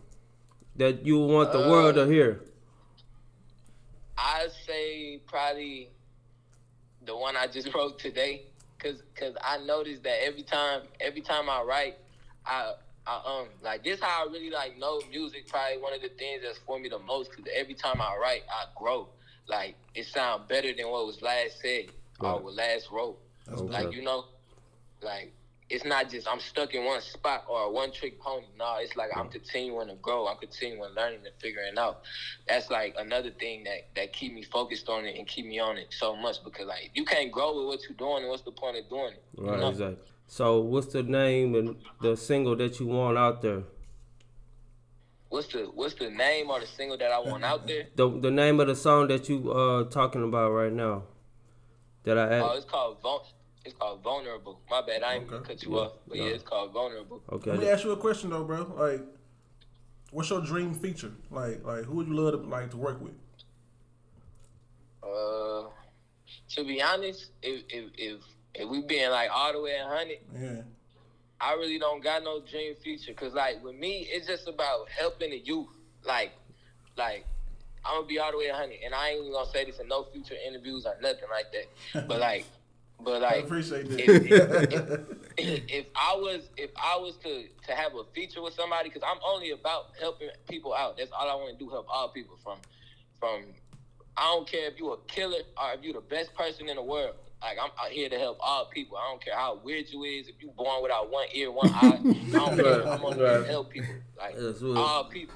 that 0.76 1.06
you 1.06 1.20
want 1.20 1.52
the 1.52 1.60
world 1.60 1.96
to 1.96 2.06
hear? 2.08 2.42
I'd 4.18 4.52
say 4.68 5.20
probably 5.28 5.90
the 7.06 7.16
one 7.16 7.36
I 7.36 7.48
just 7.48 7.74
wrote 7.74 8.00
today, 8.00 8.44
cause 8.80 9.02
cause 9.16 9.34
I 9.44 9.58
noticed 9.66 10.04
that 10.04 10.24
every 10.24 10.44
time 10.44 10.82
every 11.00 11.22
time 11.22 11.50
I 11.50 11.62
write, 11.64 11.98
I 12.46 12.74
I 13.08 13.22
um 13.26 13.48
like 13.64 13.84
this 13.84 14.00
how 14.00 14.28
I 14.28 14.32
really 14.32 14.52
like 14.52 14.78
know 14.78 15.02
music. 15.10 15.48
Probably 15.48 15.78
one 15.82 15.94
of 15.94 16.02
the 16.02 16.10
things 16.10 16.42
that's 16.44 16.60
for 16.60 16.80
me 16.80 16.88
the 16.90 17.00
most, 17.00 17.36
cause 17.36 17.46
every 17.56 17.74
time 17.74 18.00
I 18.00 18.16
write, 18.22 18.44
I 18.50 18.66
grow. 18.78 19.10
Like 19.52 19.76
it 19.94 20.06
sounds 20.08 20.44
better 20.48 20.74
than 20.74 20.90
what 20.90 21.06
was 21.06 21.22
last 21.22 21.60
said 21.62 21.86
or 22.22 22.34
Right. 22.34 22.44
what 22.44 22.54
last 22.56 22.88
wrote. 22.92 23.20
Like 23.48 23.94
you 23.94 24.02
know, 24.02 24.26
like 25.02 25.34
it's 25.70 25.86
not 25.86 26.10
just 26.10 26.28
I'm 26.28 26.40
stuck 26.40 26.74
in 26.74 26.84
one 26.86 27.02
spot 27.02 27.46
or 27.50 27.72
one 27.72 27.92
trick 27.92 28.20
pony. 28.20 28.46
No, 28.58 28.76
it's 28.80 28.96
like 28.96 29.10
I'm 29.16 29.28
continuing 29.30 29.88
to 29.90 29.96
grow. 29.96 30.28
I'm 30.28 30.38
continuing 30.38 30.94
learning 30.96 31.20
and 31.26 31.34
figuring 31.42 31.78
out. 31.78 32.02
That's 32.48 32.70
like 32.70 32.96
another 32.98 33.32
thing 33.32 33.64
that 33.66 33.90
that 33.96 34.14
keep 34.14 34.34
me 34.34 34.44
focused 34.44 34.88
on 34.90 35.06
it 35.06 35.18
and 35.18 35.28
keep 35.28 35.46
me 35.46 35.60
on 35.60 35.78
it 35.78 35.88
so 35.92 36.16
much 36.16 36.38
because 36.44 36.68
like 36.68 36.92
you 36.94 37.04
can't 37.04 37.32
grow 37.32 37.58
with 37.58 37.66
what 37.68 37.80
you're 37.84 37.98
doing. 37.98 38.24
And 38.24 38.30
what's 38.30 38.44
the 38.44 38.52
point 38.52 38.78
of 38.78 38.90
doing 38.90 39.14
it? 39.14 39.24
you 39.38 39.50
Right, 39.50 39.60
know? 39.60 39.70
exactly. 39.70 39.98
So, 40.28 40.62
what's 40.62 40.94
the 40.94 41.04
name 41.04 41.56
and 41.56 41.76
the 42.02 42.16
single 42.16 42.56
that 42.56 42.80
you 42.80 42.88
want 42.88 43.18
out 43.18 43.42
there? 43.42 43.64
What's 45.32 45.48
the 45.48 45.60
what's 45.74 45.94
the 45.94 46.10
name 46.10 46.50
or 46.50 46.60
the 46.60 46.68
single 46.68 46.98
that 46.98 47.10
I 47.10 47.20
want 47.20 47.46
out 47.46 47.66
there? 47.66 47.88
The 47.96 48.10
the 48.20 48.30
name 48.30 48.60
of 48.60 48.68
the 48.68 48.76
song 48.76 49.08
that 49.08 49.30
you 49.30 49.50
uh 49.50 49.86
talking 49.86 50.24
about 50.24 50.52
right 50.52 50.74
now? 50.74 51.04
That 52.04 52.18
I 52.18 52.40
Oh, 52.40 52.48
asked. 52.50 52.58
it's 52.58 52.66
called 52.70 53.02
Vul- 53.02 53.26
it's 53.64 53.74
called 53.76 54.04
vulnerable. 54.04 54.60
My 54.70 54.82
bad, 54.82 55.04
I 55.04 55.14
ain't 55.16 55.28
gonna 55.30 55.38
Okay. 55.42 55.54
cut 55.54 55.64
you 55.64 55.72
Yeah, 55.72 55.84
off, 55.84 55.94
but 56.06 56.18
yeah, 56.18 56.24
it's 56.26 56.44
called 56.44 56.74
vulnerable. 56.74 57.22
Okay. 57.32 57.52
Let 57.52 57.60
me 57.62 57.70
ask 57.70 57.86
you 57.86 57.92
a 57.92 57.98
question 57.98 58.30
though, 58.32 58.44
bro. 58.44 58.74
Like, 58.76 59.02
what's 60.12 60.30
your 60.30 60.42
dream 60.42 60.74
feature? 60.74 61.14
Like, 61.30 61.64
like 61.64 61.86
who 61.86 61.96
would 61.96 62.08
you 62.10 62.14
love 62.14 62.34
to 62.42 62.50
like 62.50 62.70
to 62.72 62.78
work 62.78 63.00
with? 63.02 63.14
Uh, 65.02 65.70
to 66.56 66.64
be 66.66 66.82
honest, 66.82 67.32
if 67.42 67.64
if 67.70 67.86
if 67.98 68.20
if 68.54 68.70
we 68.70 68.82
being 68.82 69.10
like 69.12 69.30
all 69.34 69.54
the 69.54 69.62
way 69.62 69.78
a 69.78 69.88
hundred, 69.88 70.18
Yeah. 70.38 70.64
I 71.42 71.54
really 71.54 71.80
don't 71.80 72.04
got 72.04 72.24
no 72.24 72.42
dream 72.42 72.76
future. 72.84 73.14
Cause 73.14 73.34
like 73.34 73.64
with 73.64 73.76
me, 73.76 74.08
it's 74.10 74.28
just 74.28 74.48
about 74.48 74.90
helping 74.90 75.32
the 75.32 75.40
youth. 75.40 75.68
Like, 76.06 76.32
like 76.98 77.26
I'm 77.84 77.96
gonna 77.98 78.08
be 78.08 78.20
all 78.20 78.32
the 78.32 78.38
way 78.38 78.48
a 78.48 78.56
hundred, 78.56 78.78
and 78.86 78.94
I 78.94 79.10
ain't 79.10 79.22
even 79.22 79.34
gonna 79.34 79.50
say 79.50 79.66
this 79.66 79.80
in 79.80 79.88
no 79.88 80.06
future 80.14 80.36
interviews 80.48 80.86
or 80.86 80.96
nothing 81.02 81.30
like 81.32 81.52
that. 81.52 82.08
But 82.08 82.20
like, 82.28 82.46
but 83.04 83.24
I 83.24 83.36
like, 83.36 83.44
appreciate 83.46 83.88
if, 83.90 84.00
if, 84.00 84.32
if, 85.38 85.64
if 85.68 85.86
I 85.96 86.16
was 86.16 86.50
if 86.58 86.70
I 86.78 86.98
was 86.98 87.16
to 87.24 87.46
to 87.68 87.76
have 87.76 87.96
a 87.96 88.04
feature 88.14 88.42
with 88.42 88.54
somebody, 88.54 88.90
because 88.90 89.04
I'm 89.04 89.20
only 89.26 89.52
about 89.52 89.94
helping 90.00 90.30
people 90.48 90.76
out. 90.76 90.98
That's 90.98 91.12
all 91.12 91.28
I 91.28 91.34
want 91.34 91.58
to 91.58 91.66
do. 91.66 91.72
Help 91.72 91.88
all 91.90 92.10
people 92.10 92.38
from 92.44 92.60
from. 93.20 93.46
I 94.18 94.24
don't 94.26 94.48
care 94.48 94.68
if 94.68 94.78
you 94.78 94.92
a 94.92 94.98
killer 95.08 95.40
or 95.58 95.74
if 95.74 95.84
you 95.84 95.94
the 95.94 96.02
best 96.02 96.36
person 96.36 96.70
in 96.70 96.76
the 96.76 96.84
world. 96.84 97.16
Like 97.42 97.58
I'm 97.62 97.72
out 97.84 97.92
here 97.92 98.08
to 98.10 98.20
help 98.20 98.38
all 98.40 98.66
people. 98.66 98.98
I 98.98 99.10
don't 99.10 99.24
care 99.24 99.36
how 99.36 99.60
weird 99.64 99.86
you 99.90 100.04
is. 100.04 100.28
If 100.28 100.36
you 100.42 100.52
born 100.56 100.84
without 100.84 101.12
one 101.12 101.26
ear, 101.34 101.52
one 101.52 101.70
eye, 101.74 102.00
I 102.04 102.32
don't 102.32 102.56
care. 102.64 102.88
I'm 102.88 103.02
to 103.02 103.46
help 103.50 103.72
people. 103.72 103.96
Like 104.18 104.36
all 104.78 105.06
people. 105.06 105.36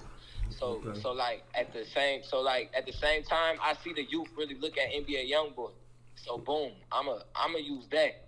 So 0.50 0.83
Okay. 0.85 1.00
so 1.00 1.12
like 1.12 1.43
at 1.55 1.74
the 1.74 1.83
same 1.85 2.21
so 2.24 2.41
like 2.41 2.71
at 2.77 2.85
the 2.85 2.93
same 2.93 3.24
time, 3.24 3.57
I 3.62 3.74
see 3.83 3.93
the 3.93 4.03
youth 4.03 4.27
really 4.38 4.55
look 4.55 4.77
at 4.77 4.91
NBA 4.91 5.31
YoungBoy. 5.31 5.71
So 6.15 6.38
boom, 6.38 6.71
I'm 6.91 7.07
a 7.07 7.24
I'm 7.35 7.53
gonna 7.53 7.63
use 7.63 7.88
that 7.91 8.21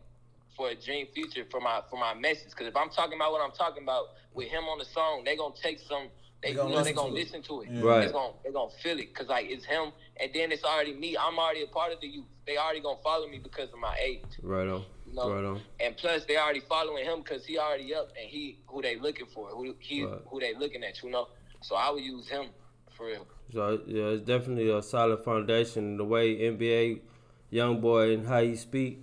for 0.55 0.69
a 0.69 0.75
dream 0.75 1.05
future 1.13 1.45
for 1.51 1.61
my 1.61 1.81
for 1.89 1.99
my 1.99 2.15
message. 2.15 2.49
Because 2.49 2.67
if 2.67 2.75
I'm 2.75 2.89
talking 2.89 3.17
about 3.17 3.31
what 3.31 3.41
I'm 3.41 3.51
talking 3.51 3.83
about 3.83 4.05
with 4.33 4.47
him 4.47 4.63
on 4.63 4.79
the 4.79 4.85
song, 4.85 5.23
they 5.23 5.35
gonna 5.37 5.53
take 5.61 5.79
some. 5.79 6.07
They, 6.43 6.49
They 6.49 6.55
gonna 6.55 6.69
you 6.69 6.75
know 6.75 6.83
they 6.83 6.91
listen 6.91 6.95
gonna 6.95 7.09
to 7.09 7.15
it. 7.15 7.19
listen 7.23 7.41
to 7.43 7.61
it. 7.61 7.69
Yeah. 7.71 7.81
Right. 7.81 8.05
They 8.07 8.11
gonna 8.13 8.33
they 8.43 8.51
gonna 8.51 8.71
feel 8.83 8.99
it 8.99 9.07
because 9.13 9.27
like 9.27 9.47
it's 9.49 9.65
him, 9.65 9.91
and 10.19 10.29
then 10.33 10.51
it's 10.51 10.63
already 10.63 10.93
me. 10.93 11.17
I'm 11.17 11.37
already 11.39 11.63
a 11.63 11.67
part 11.67 11.91
of 11.91 11.99
the 11.99 12.07
youth. 12.07 12.25
They 12.45 12.57
already 12.57 12.79
gonna 12.81 12.99
follow 13.03 13.27
me 13.27 13.39
because 13.39 13.69
of 13.73 13.79
my 13.79 13.95
age. 14.01 14.21
Right 14.43 14.67
on. 14.67 14.83
You 15.07 15.13
know? 15.15 15.31
Right 15.33 15.43
on. 15.45 15.61
And 15.79 15.97
plus, 15.97 16.25
they 16.25 16.37
already 16.37 16.59
following 16.61 17.03
him 17.05 17.19
because 17.23 17.43
he 17.45 17.57
already 17.57 17.93
up 17.95 18.09
and 18.19 18.29
he 18.29 18.59
who 18.67 18.81
they 18.81 18.97
looking 18.99 19.25
for, 19.33 19.47
who 19.49 19.75
he 19.79 20.03
Right. 20.05 20.19
who 20.27 20.39
they 20.39 20.53
looking 20.53 20.83
at. 20.83 21.01
You 21.01 21.09
know, 21.09 21.27
so 21.61 21.75
I 21.75 21.89
would 21.89 22.03
use 22.03 22.27
him 22.27 22.47
for 22.95 23.07
real. 23.07 23.25
So 23.51 23.81
yeah, 23.87 24.03
it's 24.09 24.23
definitely 24.23 24.69
a 24.69 24.81
solid 24.83 25.23
foundation. 25.23 25.97
The 25.97 26.05
way 26.05 26.35
NBA 26.37 26.99
YoungBoy 27.51 28.13
and 28.13 28.27
how 28.27 28.39
you 28.39 28.55
speak, 28.55 28.99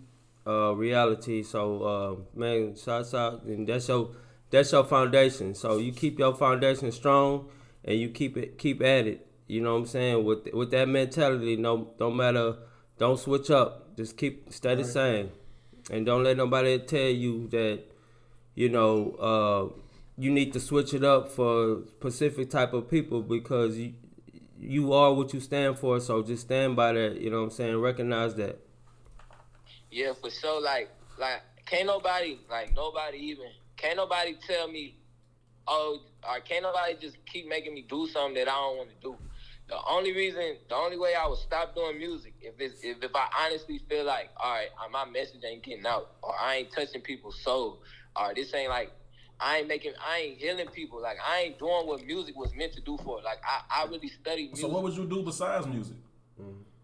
uh, 0.47 0.73
reality. 0.75 1.43
So 1.43 1.83
uh, 1.83 2.39
man, 2.39 2.77
shouts 2.77 3.13
out, 3.15 3.43
and 3.45 3.67
that's 3.67 3.89
your 3.89 4.11
that's 4.55 4.73
your 4.73 4.85
foundation. 4.85 5.55
So 5.55 5.79
you 5.79 5.93
keep 5.93 6.19
your 6.19 6.35
foundation 6.35 6.93
strong, 6.93 7.49
and 7.85 7.99
you 7.99 8.09
keep 8.09 8.37
it 8.37 8.59
keep 8.59 8.83
at 8.83 9.07
it. 9.07 9.27
You 9.47 9.61
know 9.61 9.73
what 9.73 9.81
I'm 9.81 9.87
saying? 9.87 10.25
With 10.25 10.49
with 10.53 10.71
that 10.71 10.89
mentality, 10.89 11.57
no 11.57 11.91
don't 11.99 12.17
matter, 12.17 12.57
don't 12.99 13.19
switch 13.19 13.51
up. 13.51 13.97
Just 13.97 14.17
keep 14.17 14.53
stay 14.53 14.75
the 14.75 14.85
same, 14.85 15.31
and 15.91 16.07
don't 16.07 16.25
let 16.25 16.37
nobody 16.37 16.79
tell 16.79 17.01
you 17.01 17.49
that 17.49 17.83
you 18.55 18.69
know 18.69 19.11
uh, 19.13 19.81
you 20.17 20.31
need 20.31 20.53
to 20.53 20.61
switch 20.61 20.95
it 20.95 21.05
up 21.05 21.31
for 21.31 21.83
specific 21.99 22.51
type 22.51 22.73
of 22.73 22.89
people 22.89 23.23
because 23.23 23.77
you 23.77 23.95
you 24.59 24.93
are 24.93 25.13
what 25.13 25.35
you 25.35 25.41
stand 25.41 25.79
for. 25.79 26.01
So 26.01 26.23
just 26.23 26.43
stand 26.43 26.77
by 26.77 26.93
that. 26.93 27.21
You 27.21 27.31
know 27.31 27.39
what 27.39 27.45
I'm 27.45 27.51
saying? 27.51 27.77
Recognize 27.77 28.35
that. 28.37 28.59
Yeah, 29.91 30.13
for 30.13 30.31
sure. 30.31 30.61
Like, 30.61 30.91
like, 31.19 31.43
can't 31.67 31.87
nobody, 31.87 32.39
like, 32.51 32.75
nobody 32.75 33.19
even, 33.19 33.47
can't 33.85 33.97
nobody 33.97 34.35
tell 34.47 34.67
me, 34.69 34.97
oh, 35.69 36.01
or 36.27 36.41
can't 36.41 36.63
nobody 36.63 36.95
just 36.99 37.17
keep 37.27 37.47
making 37.47 37.75
me 37.75 37.85
do 37.87 38.07
something 38.07 38.35
that 38.35 38.49
I 38.49 38.53
don't 38.53 38.79
want 38.79 38.89
to 38.89 38.97
do. 39.03 39.17
The 39.69 39.77
only 39.89 40.13
reason, 40.13 40.57
the 40.69 40.75
only 40.75 40.99
way 40.99 41.15
I 41.15 41.27
would 41.27 41.39
stop 41.39 41.75
doing 41.75 41.99
music 41.99 42.35
if 42.41 42.55
it's 42.59 42.83
if, 42.83 43.03
if 43.03 43.11
I 43.15 43.29
honestly 43.45 43.81
feel 43.89 44.05
like, 44.05 44.31
all 44.37 44.53
right, 44.53 44.69
uh, 44.83 44.89
my 44.91 45.05
message 45.11 45.41
ain't 45.47 45.63
getting 45.63 45.87
out, 45.87 46.13
or 46.23 46.35
I 46.39 46.57
ain't 46.57 46.73
touching 46.73 47.01
people's 47.01 47.41
soul, 47.43 47.83
or 48.17 48.35
this 48.35 48.55
ain't 48.55 48.71
like, 48.71 48.91
I 49.41 49.59
ain't 49.59 49.69
making, 49.69 49.93
I 50.07 50.19
ain't 50.19 50.39
healing 50.39 50.69
people. 50.69 51.01
Like 51.01 51.17
I 51.27 51.43
ain't 51.43 51.59
doing 51.59 51.87
what 51.87 52.05
music 52.05 52.37
was 52.37 52.55
meant 52.55 52.75
to 52.75 52.81
do 52.81 52.99
for. 53.05 53.23
Like 53.23 53.39
I, 53.47 53.83
I 53.83 53.87
really 53.87 54.09
studied 54.09 54.49
music. 54.49 54.67
So 54.67 54.69
what 54.69 54.83
would 54.83 54.97
you 54.97 55.07
do 55.07 55.23
besides 55.23 55.67
music? 55.67 55.97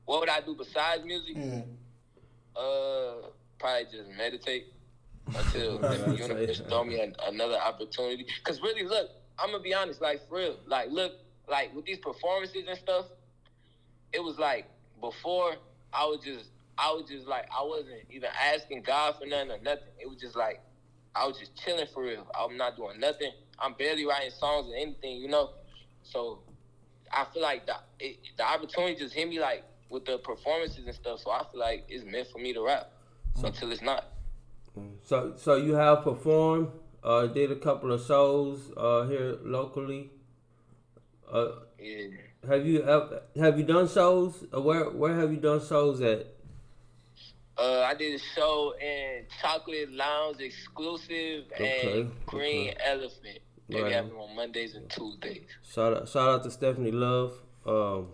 what 0.05 0.21
would 0.21 0.29
I 0.29 0.41
do 0.41 0.55
besides 0.55 1.05
music? 1.05 1.37
Yeah. 1.37 2.61
Uh, 2.61 3.29
probably 3.59 3.85
just 3.93 4.11
meditate 4.17 4.73
until 5.37 5.79
the 5.79 6.17
universe 6.17 6.63
throw 6.69 6.85
me 6.85 7.01
an, 7.01 7.15
another 7.27 7.57
opportunity. 7.57 8.27
Cause 8.45 8.61
really, 8.61 8.85
look, 8.85 9.11
I'm 9.39 9.51
gonna 9.51 9.63
be 9.63 9.75
honest, 9.75 10.01
like 10.01 10.29
for 10.29 10.39
real, 10.39 10.57
like 10.67 10.91
look, 10.91 11.13
like 11.49 11.75
with 11.75 11.85
these 11.85 11.99
performances 11.99 12.65
and 12.69 12.79
stuff, 12.79 13.07
it 14.13 14.23
was 14.23 14.39
like 14.39 14.67
before 15.01 15.55
I 15.93 16.05
was 16.05 16.21
just, 16.25 16.51
I 16.79 16.91
was 16.93 17.09
just 17.09 17.27
like, 17.27 17.47
I 17.57 17.63
wasn't 17.63 18.05
even 18.11 18.31
asking 18.55 18.83
God 18.83 19.17
for 19.19 19.27
nothing 19.27 19.51
or 19.51 19.59
nothing. 19.59 19.89
It 19.99 20.09
was 20.09 20.19
just 20.21 20.37
like, 20.37 20.61
I 21.15 21.27
was 21.27 21.39
just 21.39 21.57
chilling 21.57 21.87
for 21.93 22.05
real. 22.05 22.27
I'm 22.39 22.57
not 22.57 22.77
doing 22.77 23.01
nothing. 23.01 23.33
I'm 23.59 23.75
barely 23.75 24.07
writing 24.07 24.31
songs 24.31 24.69
or 24.71 24.77
anything, 24.77 25.17
you 25.17 25.29
know. 25.29 25.51
So 26.03 26.41
I 27.13 27.27
feel 27.33 27.43
like 27.43 27.67
the 27.67 27.75
it, 27.99 28.19
the 28.37 28.45
opportunity 28.45 28.97
just 28.97 29.15
hit 29.15 29.29
me 29.29 29.41
like 29.41 29.65
with 29.91 30.05
the 30.05 30.19
performances 30.19 30.87
and 30.87 30.95
stuff. 30.95 31.21
So 31.21 31.31
I 31.31 31.45
feel 31.51 31.61
like 31.61 31.85
it's 31.89 32.05
meant 32.05 32.29
for 32.29 32.39
me 32.39 32.53
to 32.53 32.63
rap 32.63 32.91
until 33.43 33.73
it's 33.73 33.83
not. 33.83 34.05
So 35.03 35.35
so 35.37 35.57
you 35.57 35.75
have 35.75 36.03
performed, 36.03 36.69
uh, 37.03 37.27
did 37.27 37.51
a 37.51 37.57
couple 37.57 37.93
of 37.93 38.05
shows 38.05 38.71
uh, 38.77 39.07
here 39.07 39.37
locally. 39.43 40.11
Uh, 41.31 41.49
Yeah. 41.79 42.09
have 42.49 42.67
you 42.67 42.83
have, 42.83 43.23
have 43.37 43.59
you 43.59 43.65
done 43.65 43.89
shows? 43.89 44.45
Uh, 44.55 44.61
where 44.61 44.91
where 44.91 45.15
have 45.17 45.31
you 45.33 45.39
done 45.39 45.61
shows 45.67 46.01
at? 46.01 46.27
Uh, 47.59 47.83
I 47.83 47.95
did 47.95 48.15
a 48.15 48.19
show 48.35 48.75
in 48.81 49.27
Chocolate 49.43 49.93
Lounge 49.93 50.41
exclusive 50.41 51.45
Okay, 51.53 52.01
and 52.01 52.27
Green 52.27 52.73
Elephant. 52.83 53.39
They 53.69 53.83
Right. 53.83 53.93
have 53.93 54.07
on 54.17 54.35
Mondays 54.35 54.75
and 54.75 54.89
Tuesdays. 54.91 55.47
Shout 55.63 55.93
out 55.97 56.09
shout 56.09 56.29
out 56.29 56.43
to 56.45 56.51
Stephanie 56.51 56.91
Love, 56.91 57.33
um, 57.67 58.09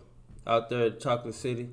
out 0.47 0.69
there 0.69 0.87
at 0.87 1.01
Chocolate 1.01 1.35
City. 1.35 1.71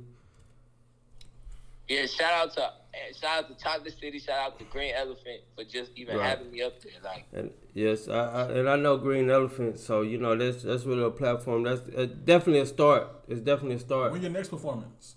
Yeah, 1.88 2.06
shout 2.06 2.32
out 2.34 2.54
to 2.54 2.74
eh, 2.93 3.13
shout 3.19 3.43
out 3.45 3.47
to 3.57 3.63
Chocolate 3.63 3.97
City, 4.00 4.19
shout 4.19 4.39
out 4.39 4.59
to 4.59 4.65
Green 4.65 4.93
Elephant 4.95 5.41
for 5.55 5.63
just 5.63 5.91
even 5.95 6.17
Right. 6.17 6.29
having 6.29 6.51
me 6.51 6.62
up 6.62 6.81
there. 6.81 6.93
Like, 7.03 7.25
And 7.33 7.51
yes, 7.73 8.07
I, 8.07 8.19
I 8.19 8.51
and 8.51 8.69
I 8.69 8.75
know 8.75 8.97
Green 8.97 9.29
Elephant, 9.29 9.79
so 9.79 10.01
you 10.01 10.17
know 10.17 10.35
that's 10.35 10.63
that's 10.63 10.85
really 10.85 11.03
a 11.03 11.09
platform. 11.12 11.63
That's 11.63 11.81
uh, 11.95 12.07
definitely 12.23 12.62
a 12.62 12.65
start. 12.65 13.07
It's 13.27 13.41
definitely 13.41 13.75
a 13.75 13.79
start. 13.79 14.12
When 14.12 14.21
your 14.21 14.31
next 14.31 14.50
performance? 14.50 15.15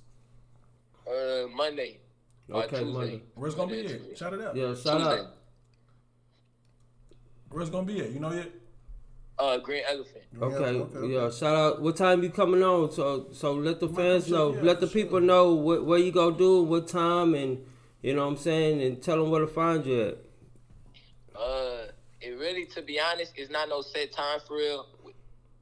uh, 1.06 1.46
Monday 1.54 1.98
Okay, 2.50 2.78
Tuesday. 2.78 2.84
Monday. 2.92 3.22
Where's 3.34 3.54
gonna 3.54 3.70
be 3.70 3.82
Monday 3.82 3.92
or 4.08 4.10
at? 4.12 4.18
Shout 4.18 4.32
it 4.32 4.40
out. 4.40 4.56
Yeah, 4.56 4.74
shout 4.74 4.98
Tuesday. 5.00 5.20
out. 5.20 5.26
Where's 7.50 7.70
gonna 7.70 7.86
be 7.86 7.98
it? 8.00 8.10
You 8.10 8.20
know 8.20 8.32
yet? 8.32 8.50
Uh, 9.38 9.58
Green 9.58 9.82
Elephant. 9.86 10.24
Okay, 10.40 11.12
yeah. 11.12 11.30
Shout 11.30 11.56
out. 11.56 11.82
What 11.82 11.96
time 11.96 12.22
you 12.22 12.30
coming 12.30 12.62
on? 12.62 12.90
So 12.90 13.26
so 13.32 13.52
let 13.52 13.80
the 13.80 13.88
fans 13.88 14.28
sure, 14.28 14.36
know. 14.36 14.54
yeah, 14.54 14.62
let 14.62 14.80
the 14.80 14.86
for 14.86 14.94
people 14.94 15.20
know 15.20 15.54
what 15.54 15.84
where 15.84 15.98
you 15.98 16.10
go 16.10 16.30
do, 16.30 16.62
what 16.62 16.88
time, 16.88 17.34
and 17.34 17.58
you 18.00 18.14
know 18.14 18.24
what 18.24 18.32
I'm 18.32 18.36
saying, 18.38 18.80
and 18.80 19.02
tell 19.02 19.18
them 19.18 19.30
where 19.30 19.42
to 19.42 19.46
find 19.46 19.84
you 19.84 20.02
at. 20.02 20.18
Uh, 21.38 21.88
it 22.22 22.30
really, 22.38 22.64
to 22.66 22.80
be 22.80 22.98
honest, 22.98 23.32
it's 23.36 23.50
not 23.50 23.68
no 23.68 23.82
set 23.82 24.10
time 24.12 24.40
for 24.46 24.56
real. 24.56 24.86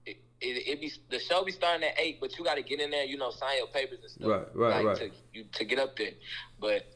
It, 0.07 0.19
it, 0.40 0.69
it 0.69 0.81
be 0.81 0.93
the 1.11 1.19
show 1.19 1.45
be 1.45 1.50
starting 1.50 1.88
at 1.88 1.99
eight, 1.99 2.21
but 2.21 2.38
you 2.38 2.45
got 2.45 2.54
to 2.54 2.62
get 2.62 2.81
in 2.81 2.93
there, 2.93 3.04
you 3.04 3.16
know, 3.16 3.31
sign 3.33 3.59
your 3.59 3.66
papers 3.66 3.99
and 4.02 4.11
stuff. 4.11 4.28
Right, 4.28 4.57
right, 4.57 4.85
like, 4.85 5.00
right. 5.00 5.11
To 5.11 5.16
you 5.33 5.47
to 5.52 5.64
get 5.64 5.81
up 5.81 5.97
there, 5.97 6.12
but 6.61 6.94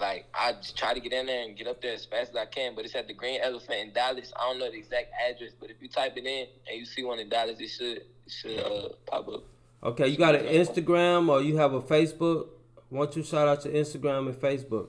like 0.00 0.26
I 0.34 0.52
just 0.54 0.76
try 0.76 0.94
to 0.94 1.00
get 1.00 1.12
in 1.12 1.26
there 1.26 1.44
and 1.44 1.56
get 1.56 1.66
up 1.66 1.80
there 1.82 1.92
as 1.94 2.04
fast 2.04 2.30
as 2.30 2.36
I 2.36 2.46
can. 2.46 2.74
But 2.74 2.84
it's 2.84 2.94
at 2.94 3.06
the 3.06 3.14
Green 3.14 3.40
Elephant 3.40 3.78
in 3.80 3.92
Dallas. 3.92 4.32
I 4.36 4.48
don't 4.48 4.58
know 4.58 4.70
the 4.70 4.78
exact 4.78 5.12
address, 5.28 5.52
but 5.60 5.70
if 5.70 5.76
you 5.80 5.88
type 5.88 6.16
it 6.16 6.24
in 6.26 6.46
and 6.68 6.78
you 6.78 6.84
see 6.84 7.04
one 7.04 7.18
in 7.18 7.28
Dallas, 7.28 7.60
it 7.60 7.68
should 7.68 7.98
it 7.98 8.06
should 8.26 8.58
uh, 8.60 8.88
pop 9.06 9.28
up. 9.28 9.44
Okay, 9.82 10.08
you 10.08 10.16
got 10.16 10.34
an 10.34 10.44
Instagram 10.46 11.28
or 11.28 11.40
you 11.40 11.56
have 11.56 11.72
a 11.72 11.80
Facebook? 11.80 12.48
Why 12.88 13.04
don't 13.04 13.16
you 13.16 13.22
shout 13.22 13.48
out 13.48 13.60
to 13.62 13.68
Instagram 13.68 14.26
and 14.26 14.34
Facebook? 14.34 14.88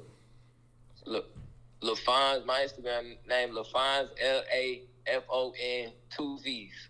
Look, 1.06 1.26
Lafonzz, 1.82 2.46
my 2.46 2.66
Instagram 2.68 3.16
name 3.28 3.50
Lafonzz 3.56 4.10
L 4.22 4.44
A 4.54 4.82
F 5.08 5.24
O 5.30 5.54
N 5.60 5.92
two 6.10 6.38
Z's. 6.40 6.90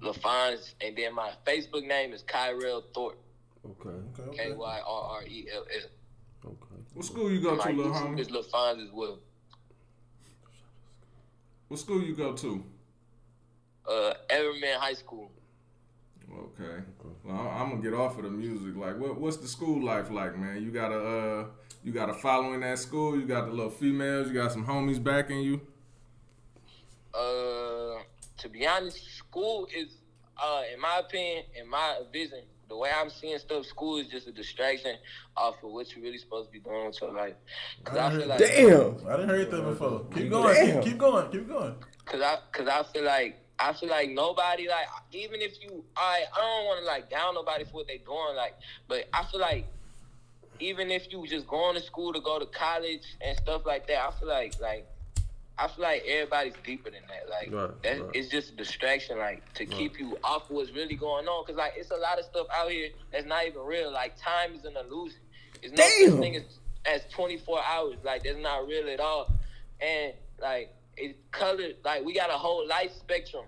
Lafonzz, 0.00 0.74
and 0.80 0.96
then 0.96 1.14
my 1.14 1.32
Facebook 1.46 1.84
name 1.86 2.12
is 2.12 2.22
Kyrrell 2.22 2.84
Thorpe. 2.94 3.18
Okay, 3.66 3.88
Okay, 3.88 4.36
K 4.36 4.42
okay. 4.50 4.52
Y 4.54 4.80
R 4.86 5.02
R 5.16 5.22
E 5.24 5.48
L 5.52 5.60
L. 5.62 5.88
What 6.94 7.04
school 7.04 7.30
you 7.30 7.40
go 7.40 7.56
to, 7.56 7.72
little 7.72 7.92
homie? 7.92 8.24
Lafonzz 8.24 8.84
as 8.84 8.92
well. 8.92 9.18
What 11.68 11.80
school 11.80 12.02
you 12.02 12.14
go 12.14 12.32
to? 12.34 12.64
Uh, 13.86 14.14
Everman 14.30 14.76
High 14.76 14.94
School. 14.94 15.30
Okay. 16.32 16.82
Well, 17.24 17.36
I'm 17.36 17.70
gonna 17.70 17.82
get 17.82 17.94
off 17.94 18.16
of 18.16 18.24
the 18.24 18.30
music. 18.30 18.76
Like, 18.76 18.98
what 18.98 19.20
what's 19.20 19.36
the 19.38 19.48
school 19.48 19.84
life 19.84 20.10
like, 20.10 20.36
man? 20.38 20.62
You 20.62 20.70
got 20.70 20.92
a 20.92 20.98
uh, 20.98 21.46
you 21.82 21.92
got 21.92 22.08
a 22.08 22.14
following 22.14 22.62
at 22.62 22.78
school. 22.78 23.18
You 23.18 23.26
got 23.26 23.46
the 23.46 23.52
little 23.52 23.70
females. 23.70 24.28
You 24.28 24.34
got 24.34 24.52
some 24.52 24.64
homies 24.64 25.02
backing 25.02 25.40
you. 25.40 25.60
Uh, 27.12 28.02
to 28.38 28.48
be 28.50 28.66
honest, 28.66 29.04
school 29.16 29.68
is, 29.74 29.96
uh, 30.42 30.62
in 30.72 30.80
my 30.80 30.98
opinion, 30.98 31.44
in 31.60 31.68
my 31.68 32.00
vision, 32.12 32.42
the 32.74 32.78
way 32.78 32.90
I'm 32.92 33.08
seeing 33.08 33.38
stuff, 33.38 33.66
school 33.66 33.98
is 33.98 34.08
just 34.08 34.26
a 34.26 34.32
distraction 34.32 34.96
off 35.36 35.62
of 35.62 35.70
what 35.70 35.94
you're 35.94 36.04
really 36.04 36.18
supposed 36.18 36.48
to 36.48 36.52
be 36.52 36.58
doing 36.58 36.86
with 36.86 37.00
your 37.00 37.12
life. 37.12 37.34
Cause 37.84 37.96
I 37.96 38.10
feel 38.10 38.26
like, 38.26 38.38
Damn. 38.40 38.96
I 39.08 39.16
didn't 39.16 39.28
hear 39.28 39.44
that 39.44 39.62
before. 39.62 40.04
Keep 40.12 40.30
going. 40.30 40.54
Damn. 40.54 40.82
Keep, 40.82 40.90
keep 40.90 40.98
going. 40.98 41.30
Keep 41.30 41.48
going. 41.48 41.74
Cause 42.04 42.20
I, 42.20 42.38
cause 42.50 42.66
I 42.66 42.82
feel 42.92 43.04
like, 43.04 43.38
I 43.60 43.72
feel 43.74 43.88
like 43.88 44.10
nobody 44.10 44.66
like, 44.66 44.88
even 45.12 45.40
if 45.40 45.62
you, 45.62 45.84
I, 45.96 46.24
I 46.36 46.40
don't 46.40 46.64
want 46.64 46.80
to 46.80 46.86
like 46.86 47.08
down 47.08 47.34
nobody 47.34 47.64
for 47.64 47.74
what 47.74 47.86
they're 47.86 47.98
doing, 47.98 48.34
like, 48.36 48.56
but 48.88 49.04
I 49.12 49.24
feel 49.30 49.40
like, 49.40 49.68
even 50.58 50.90
if 50.90 51.12
you 51.12 51.24
just 51.28 51.46
going 51.46 51.76
to 51.76 51.82
school 51.82 52.12
to 52.12 52.20
go 52.20 52.40
to 52.40 52.46
college 52.46 53.02
and 53.20 53.36
stuff 53.36 53.62
like 53.64 53.86
that, 53.86 54.00
I 54.00 54.10
feel 54.18 54.28
like, 54.28 54.60
like, 54.60 54.88
I 55.56 55.68
feel 55.68 55.84
like 55.84 56.02
everybody's 56.06 56.54
deeper 56.64 56.90
than 56.90 57.02
that. 57.08 57.28
Like, 57.30 57.52
Right, 57.52 57.82
that, 57.82 58.00
right. 58.00 58.10
it's 58.14 58.28
just 58.28 58.52
a 58.52 58.56
distraction, 58.56 59.18
like, 59.18 59.52
to 59.54 59.64
keep 59.66 60.00
you 60.00 60.18
off 60.24 60.50
what's 60.50 60.72
really 60.72 60.96
going 60.96 61.26
on. 61.28 61.46
Cause 61.46 61.54
like, 61.54 61.74
it's 61.76 61.90
a 61.92 61.96
lot 61.96 62.18
of 62.18 62.24
stuff 62.24 62.46
out 62.52 62.70
here 62.70 62.88
that's 63.12 63.26
not 63.26 63.46
even 63.46 63.62
real. 63.62 63.92
Like, 63.92 64.16
time 64.20 64.54
is 64.54 64.64
an 64.64 64.74
illusion. 64.76 65.20
It's 65.62 65.72
no 65.76 66.08
Damn. 66.10 66.20
thing 66.20 66.36
as, 66.36 66.42
as 66.86 67.02
24 67.12 67.60
hours. 67.64 67.96
Like, 68.02 68.24
that's 68.24 68.38
not 68.38 68.66
real 68.66 68.88
at 68.88 68.98
all. 68.98 69.30
And 69.80 70.12
like, 70.40 70.74
it 70.96 71.16
colored. 71.30 71.76
Like, 71.84 72.04
we 72.04 72.14
got 72.14 72.30
a 72.30 72.38
whole 72.38 72.66
life 72.66 72.90
spectrum. 72.98 73.44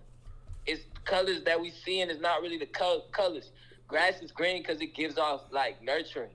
It's 0.64 0.82
colors 1.04 1.42
that 1.44 1.60
we 1.60 1.70
seeing 1.84 2.08
is 2.08 2.20
not 2.20 2.40
really 2.40 2.58
the 2.58 2.66
col- 2.66 3.06
colors. 3.12 3.50
Grass 3.88 4.20
is 4.22 4.30
green 4.32 4.62
because 4.62 4.80
it 4.80 4.94
gives 4.94 5.18
off 5.18 5.42
like 5.52 5.82
nurturing. 5.82 6.30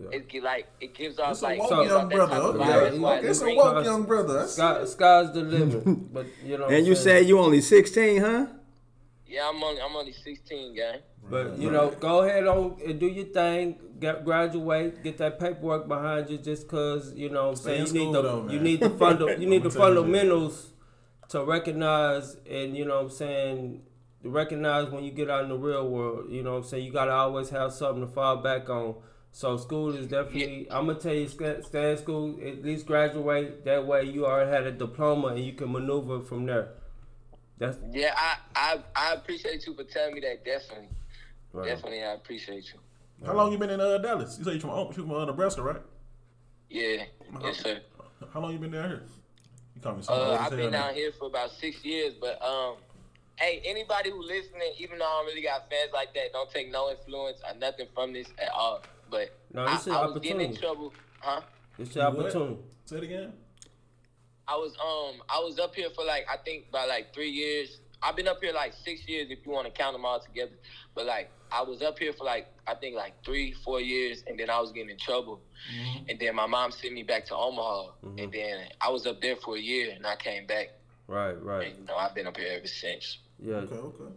Yeah. 0.00 0.16
It 0.16 0.28
gi- 0.28 0.40
like 0.40 0.66
it 0.80 0.94
gives 0.94 1.18
off 1.18 1.32
It's 1.32 1.42
a 1.42 1.44
like 1.44 1.58
woke 1.60 1.68
So- 1.70 1.82
young 1.82 2.08
brother. 2.08 2.36
Okay. 2.36 2.58
vibe. 2.58 2.66
That's 2.82 2.94
Yeah, 2.94 3.00
why 3.02 3.18
Okay, 3.18 3.26
it's 3.28 3.40
a 3.40 3.44
green. 3.44 3.56
woke 3.56 3.84
young 3.84 4.02
brother. 4.04 4.32
That's- 4.34 4.52
Sky, 4.54 4.84
sky's 4.84 5.32
the 5.32 5.40
limit, 5.42 6.12
but 6.14 6.26
you 6.44 6.56
know. 6.58 6.66
And 6.66 6.76
I'm 6.76 6.84
you 6.84 6.94
saying? 6.94 7.22
said 7.22 7.28
you 7.28 7.38
only 7.40 7.60
16, 7.60 8.20
huh? 8.20 8.46
Yeah, 9.26 9.48
I'm 9.50 9.62
only 9.62 9.80
I'm 9.82 9.94
only 9.96 10.12
16, 10.12 10.74
gang. 10.74 11.00
But 11.30 11.58
you 11.58 11.70
know, 11.70 11.90
go 11.90 12.20
ahead 12.22 12.46
on 12.46 12.76
and 12.86 12.98
do 13.00 13.06
your 13.06 13.26
thing. 13.26 13.76
Get, 14.00 14.24
graduate, 14.24 15.02
get 15.02 15.18
that 15.18 15.38
paperwork 15.40 15.88
behind 15.88 16.30
you. 16.30 16.38
Just 16.38 16.68
cause 16.68 17.12
you 17.14 17.28
know, 17.28 17.44
what 17.46 17.50
I'm 17.50 17.56
Stay 17.56 17.84
saying 17.84 17.86
you 17.88 17.92
need 17.92 18.00
school, 18.00 18.12
the 18.12 18.22
though, 18.22 18.48
you 18.48 18.60
need 18.60 18.80
the 18.80 18.90
funda- 18.90 19.36
you 19.40 19.46
need 19.46 19.62
the 19.64 19.70
I'ma 19.70 19.78
tell 19.78 19.88
you 19.90 19.96
fundamentals 19.96 20.68
to 21.30 21.44
recognize 21.44 22.36
and 22.48 22.76
you 22.76 22.84
know 22.86 22.94
what 22.96 23.04
I'm 23.04 23.10
saying 23.10 23.82
to 24.22 24.30
recognize 24.30 24.88
when 24.90 25.04
you 25.04 25.10
get 25.10 25.28
out 25.28 25.42
in 25.42 25.50
the 25.50 25.58
real 25.58 25.86
world. 25.88 26.30
You 26.30 26.42
know 26.42 26.52
what 26.52 26.58
I'm 26.58 26.64
saying 26.64 26.84
you 26.84 26.92
gotta 26.92 27.12
always 27.12 27.50
have 27.50 27.72
something 27.72 28.06
to 28.06 28.10
fall 28.10 28.36
back 28.36 28.70
on. 28.70 28.94
So 29.32 29.56
school 29.56 29.94
is 29.94 30.06
definitely. 30.08 30.66
I'm 30.70 30.86
gonna 30.86 30.98
tell 30.98 31.14
you, 31.14 31.28
stay 31.28 31.90
in 31.92 31.96
school. 31.98 32.38
At 32.44 32.64
least 32.64 32.86
graduate. 32.86 33.64
That 33.64 33.86
way, 33.86 34.04
you 34.04 34.26
already 34.26 34.50
had 34.50 34.66
a 34.66 34.72
diploma 34.72 35.28
and 35.28 35.40
you 35.44 35.52
can 35.52 35.70
maneuver 35.72 36.20
from 36.20 36.46
there. 36.46 36.70
That's 37.58 37.76
Yeah, 37.92 38.14
I, 38.16 38.36
I 38.54 38.78
I 38.96 39.14
appreciate 39.14 39.66
you 39.66 39.74
for 39.74 39.84
telling 39.84 40.14
me 40.14 40.20
that. 40.20 40.44
Definitely, 40.44 40.88
right. 41.52 41.66
definitely, 41.66 42.02
I 42.02 42.14
appreciate 42.14 42.64
you. 42.72 42.80
How 43.26 43.34
long 43.34 43.50
you 43.52 43.58
been 43.58 43.70
in 43.70 43.80
uh, 43.80 43.98
Dallas? 43.98 44.36
You 44.38 44.44
say 44.44 44.54
you 44.54 44.60
from 44.60 44.86
you 44.88 44.92
from 44.92 45.10
uh, 45.12 45.24
Nebraska, 45.24 45.62
right? 45.62 45.82
Yeah, 46.70 47.04
yes 47.42 47.58
sir. 47.58 47.80
How 48.32 48.40
long 48.40 48.52
you 48.52 48.58
been 48.58 48.70
down 48.72 48.88
here? 48.90 49.02
You 49.74 49.80
call 49.82 49.92
me 49.94 49.98
Uh, 50.00 50.02
something 50.02 50.24
old 50.24 50.34
as 50.34 50.40
I've 50.40 50.58
been 50.58 50.70
now. 50.72 50.86
down 50.86 50.94
here 50.94 51.12
for 51.18 51.26
about 51.28 51.50
six 51.52 51.84
years, 51.84 52.14
but 52.20 52.40
um, 52.42 52.76
hey, 53.36 53.60
anybody 53.64 54.10
who 54.10 54.22
listening, 54.22 54.72
even 54.78 54.98
though 54.98 55.04
I 55.04 55.18
don't 55.18 55.26
really 55.26 55.42
got 55.42 55.68
fans 55.70 55.90
like 55.92 56.12
that, 56.14 56.32
don't 56.32 56.50
take 56.50 56.70
no 56.72 56.90
influence 56.90 57.38
or 57.48 57.56
nothing 57.58 57.86
from 57.94 58.12
this 58.12 58.28
at 58.38 58.50
all. 58.50 58.82
But 59.10 59.30
No, 59.52 59.64
I, 59.64 59.72
this 59.72 59.86
is 59.86 59.92
I 59.92 60.06
was 60.06 60.18
getting 60.20 60.40
in 60.50 60.56
trouble, 60.56 60.92
huh? 61.20 61.40
It's 61.78 61.94
your 61.94 62.10
What? 62.10 62.26
opportunity. 62.26 62.58
Say 62.84 62.96
it 62.96 63.02
again. 63.04 63.32
I 64.46 64.54
was 64.56 64.72
um 64.80 65.22
I 65.28 65.38
was 65.40 65.58
up 65.58 65.74
here 65.74 65.88
for 65.94 66.04
like 66.04 66.26
I 66.30 66.36
think 66.38 66.66
about 66.70 66.88
like 66.88 67.12
three 67.14 67.30
years. 67.30 67.80
I've 68.02 68.16
been 68.16 68.28
up 68.28 68.38
here 68.40 68.52
like 68.52 68.72
six 68.84 69.06
years 69.08 69.26
if 69.30 69.44
you 69.44 69.52
want 69.52 69.66
to 69.66 69.72
count 69.72 69.94
them 69.94 70.04
all 70.04 70.20
together. 70.20 70.52
But 70.94 71.06
like 71.06 71.30
I 71.52 71.62
was 71.62 71.82
up 71.82 71.98
here 71.98 72.12
for 72.12 72.24
like 72.24 72.46
I 72.66 72.74
think 72.74 72.94
like 72.96 73.14
three, 73.24 73.52
four 73.64 73.80
years, 73.80 74.24
and 74.26 74.38
then 74.38 74.48
I 74.50 74.60
was 74.60 74.72
getting 74.72 74.90
in 74.90 74.98
trouble. 74.98 75.40
And 76.08 76.18
then 76.18 76.34
my 76.34 76.46
mom 76.46 76.70
sent 76.70 76.94
me 76.94 77.02
back 77.02 77.26
to 77.26 77.36
Omaha, 77.36 77.92
and 78.18 78.32
then 78.32 78.68
I 78.80 78.90
was 78.90 79.06
up 79.06 79.20
there 79.20 79.36
for 79.36 79.56
a 79.56 79.60
year, 79.60 79.92
and 79.94 80.06
I 80.06 80.16
came 80.16 80.46
back. 80.46 80.68
Right, 81.06 81.32
right. 81.42 81.68
And 81.68 81.78
you 81.78 81.84
know 81.86 81.96
I've 81.96 82.14
been 82.14 82.26
up 82.26 82.36
here 82.36 82.52
ever 82.56 82.66
since. 82.66 83.18
Yeah, 83.42 83.56
Okay, 83.56 83.74
okay. 83.76 84.12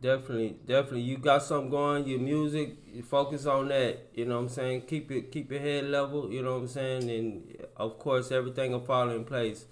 Definitely, 0.00 0.56
definitely. 0.66 1.02
You 1.02 1.18
got 1.18 1.42
something 1.42 1.70
going. 1.70 2.06
Your 2.06 2.20
music, 2.20 2.76
you 2.92 3.02
focus 3.02 3.46
on 3.46 3.68
that. 3.68 4.08
You 4.14 4.24
know 4.26 4.36
what 4.36 4.42
I'm 4.42 4.48
saying. 4.48 4.82
Keep 4.82 5.10
it, 5.10 5.32
keep 5.32 5.50
your 5.50 5.60
head 5.60 5.84
level. 5.84 6.30
You 6.32 6.42
know 6.42 6.54
what 6.54 6.62
I'm 6.62 6.68
saying. 6.68 7.10
And 7.10 7.56
of 7.76 7.98
course, 7.98 8.30
everything 8.32 8.72
will 8.72 8.80
fall 8.80 9.10
in 9.10 9.24
place. 9.24 9.66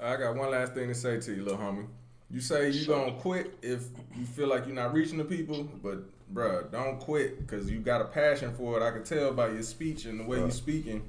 I 0.00 0.16
got 0.16 0.34
one 0.34 0.50
last 0.50 0.74
thing 0.74 0.88
to 0.88 0.94
say 0.94 1.20
to 1.20 1.34
you, 1.34 1.42
little 1.42 1.58
homie. 1.58 1.86
You 2.30 2.40
say 2.40 2.70
you 2.70 2.86
gonna 2.86 3.12
quit 3.12 3.52
if 3.60 3.84
you 4.16 4.24
feel 4.24 4.48
like 4.48 4.64
you're 4.66 4.74
not 4.74 4.94
reaching 4.94 5.18
the 5.18 5.24
people, 5.24 5.68
but 5.82 5.98
bruh, 6.32 6.70
don't 6.70 6.98
quit 7.00 7.40
because 7.44 7.68
you 7.68 7.80
got 7.80 8.00
a 8.00 8.04
passion 8.04 8.54
for 8.54 8.80
it. 8.80 8.86
I 8.86 8.92
can 8.92 9.02
tell 9.02 9.32
by 9.32 9.48
your 9.48 9.62
speech 9.64 10.04
and 10.04 10.20
the 10.20 10.24
way 10.24 10.38
you're 10.38 10.50
speaking, 10.52 11.02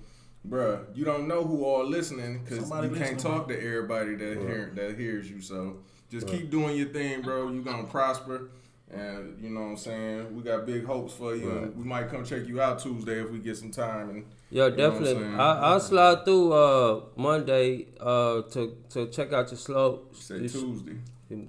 bruh. 0.49 0.83
You 0.95 1.05
don't 1.05 1.27
know 1.27 1.43
who 1.43 1.63
all 1.63 1.85
listening 1.85 2.39
because 2.43 2.61
Somebody 2.61 2.87
you 2.87 2.95
can't 2.95 3.13
listening. 3.13 3.33
talk 3.33 3.47
to 3.49 3.55
everybody 3.55 4.15
that 4.15 4.37
hear 4.39 4.71
that 4.75 4.97
hears 4.97 5.29
you. 5.29 5.41
So 5.41 5.77
just 6.11 6.27
keep 6.27 6.49
doing 6.51 6.75
your 6.75 6.89
thing, 6.89 7.21
bro. 7.21 7.49
You're 7.51 7.63
gonna 7.63 7.85
prosper. 7.85 8.49
And 8.93 9.41
you 9.41 9.49
know 9.49 9.61
what 9.61 9.67
I'm 9.67 9.77
saying? 9.77 10.35
We 10.35 10.43
got 10.43 10.65
big 10.65 10.83
hopes 10.85 11.13
for 11.13 11.33
you. 11.33 11.49
and 11.49 11.77
We 11.77 11.85
might 11.85 12.09
come 12.09 12.25
check 12.25 12.45
you 12.45 12.61
out 12.61 12.79
Tuesday 12.79 13.21
if 13.21 13.31
we 13.31 13.39
get 13.39 13.55
some 13.55 13.71
time. 13.71 14.09
And 14.09 14.25
Yeah, 14.49 14.65
You 14.65 14.75
know 14.75 14.91
I'm 14.91 15.03
definitely. 15.03 15.35
I, 15.35 15.59
I'll 15.71 15.79
slide 15.79 16.25
through 16.25 16.51
uh 16.51 17.01
Monday 17.15 17.87
uh 18.01 18.41
to 18.53 18.75
to 18.89 19.07
check 19.07 19.31
out 19.31 19.49
your 19.49 19.57
slope. 19.57 20.13
say 20.15 20.39
Tuesday. 20.39 20.97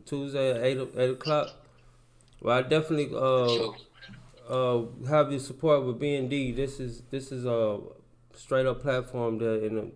Tuesday 0.06 0.50
at 0.52 0.62
eight 0.62 1.10
o'clock. 1.10 1.48
Well, 2.40 2.58
I 2.58 2.62
definitely 2.62 3.10
uh 3.12 3.72
uh 4.48 4.84
have 5.08 5.30
your 5.32 5.40
support 5.40 5.84
with 5.84 5.98
B 5.98 6.14
and 6.14 6.30
D. 6.30 6.52
This 6.52 6.78
is 6.78 7.02
this 7.10 7.32
is 7.32 7.44
a 7.44 7.80
straight 8.36 8.66
up 8.66 8.82
platform 8.82 9.38
that 9.38 9.64
in 9.64 9.92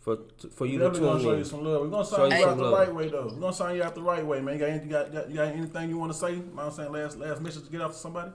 for 0.00 0.18
for 0.54 0.66
you 0.66 0.78
to 0.78 0.84
Definitely 0.84 1.08
gonna 1.08 1.18
tune 1.18 1.22
show 1.24 1.32
you 1.32 1.38
in. 1.38 1.44
some 1.44 1.64
love. 1.64 1.80
We're 1.82 1.88
gonna 1.88 2.04
Show 2.04 2.16
sign 2.16 2.30
you 2.32 2.38
you 2.38 2.46
out 2.46 2.56
the 2.56 2.62
love. 2.62 2.78
right 2.78 2.94
way 2.94 3.08
though. 3.08 3.24
We're 3.32 3.40
gonna 3.40 3.52
sign 3.52 3.76
you 3.76 3.82
out 3.82 3.94
the 3.94 4.02
right 4.02 4.24
way, 4.24 4.40
man. 4.40 4.54
You 4.54 4.60
got, 4.60 4.68
any, 4.70 4.84
you 4.84 4.90
got, 4.90 5.12
got, 5.12 5.28
you 5.30 5.36
got 5.36 5.48
anything 5.48 5.90
you 5.90 5.98
want 5.98 6.12
to 6.12 6.18
say? 6.18 6.30
You 6.32 6.36
know 6.38 6.44
what 6.54 6.64
I'm 6.66 6.72
saying 6.72 6.92
last 6.92 7.18
last 7.18 7.42
message 7.42 7.64
to 7.64 7.70
get 7.70 7.80
off 7.80 7.92
to 7.92 7.98
somebody. 7.98 8.32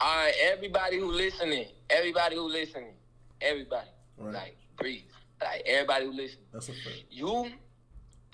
all 0.00 0.16
right, 0.16 0.34
everybody 0.42 0.98
who 0.98 1.10
listening, 1.10 1.66
everybody 1.90 2.36
who 2.36 2.48
listening, 2.48 2.94
everybody, 3.40 3.88
Right. 4.18 4.34
like 4.34 4.56
breathe, 4.76 5.02
like 5.40 5.62
everybody 5.66 6.04
who 6.06 6.12
listening. 6.12 6.44
That's 6.52 6.68
a 6.68 6.72
fact. 6.72 7.04
you 7.10 7.50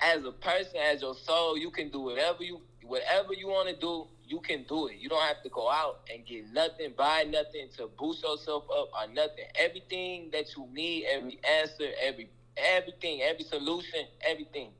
as 0.00 0.24
a 0.24 0.32
person, 0.32 0.76
as 0.92 1.02
your 1.02 1.14
soul, 1.14 1.56
you 1.58 1.70
can 1.70 1.88
do 1.90 2.00
whatever 2.00 2.42
you 2.42 2.60
whatever 2.82 3.32
you 3.34 3.48
want 3.48 3.68
to 3.68 3.76
do, 3.76 4.06
you 4.28 4.40
can 4.40 4.64
do 4.68 4.88
it. 4.88 4.96
You 4.98 5.08
don't 5.08 5.22
have 5.22 5.42
to 5.42 5.48
go 5.48 5.70
out 5.70 6.00
and 6.12 6.24
get 6.26 6.52
nothing, 6.52 6.92
buy 6.96 7.24
nothing 7.28 7.68
to 7.78 7.88
boost 7.98 8.22
yourself 8.22 8.64
up 8.70 8.90
or 8.92 9.12
nothing. 9.12 9.44
Everything 9.54 10.28
that 10.32 10.54
you 10.56 10.68
need, 10.72 11.06
every 11.06 11.40
answer, 11.60 11.88
every 12.00 12.28
everything, 12.56 13.22
every 13.22 13.44
solution, 13.44 14.00
everything 14.20 14.70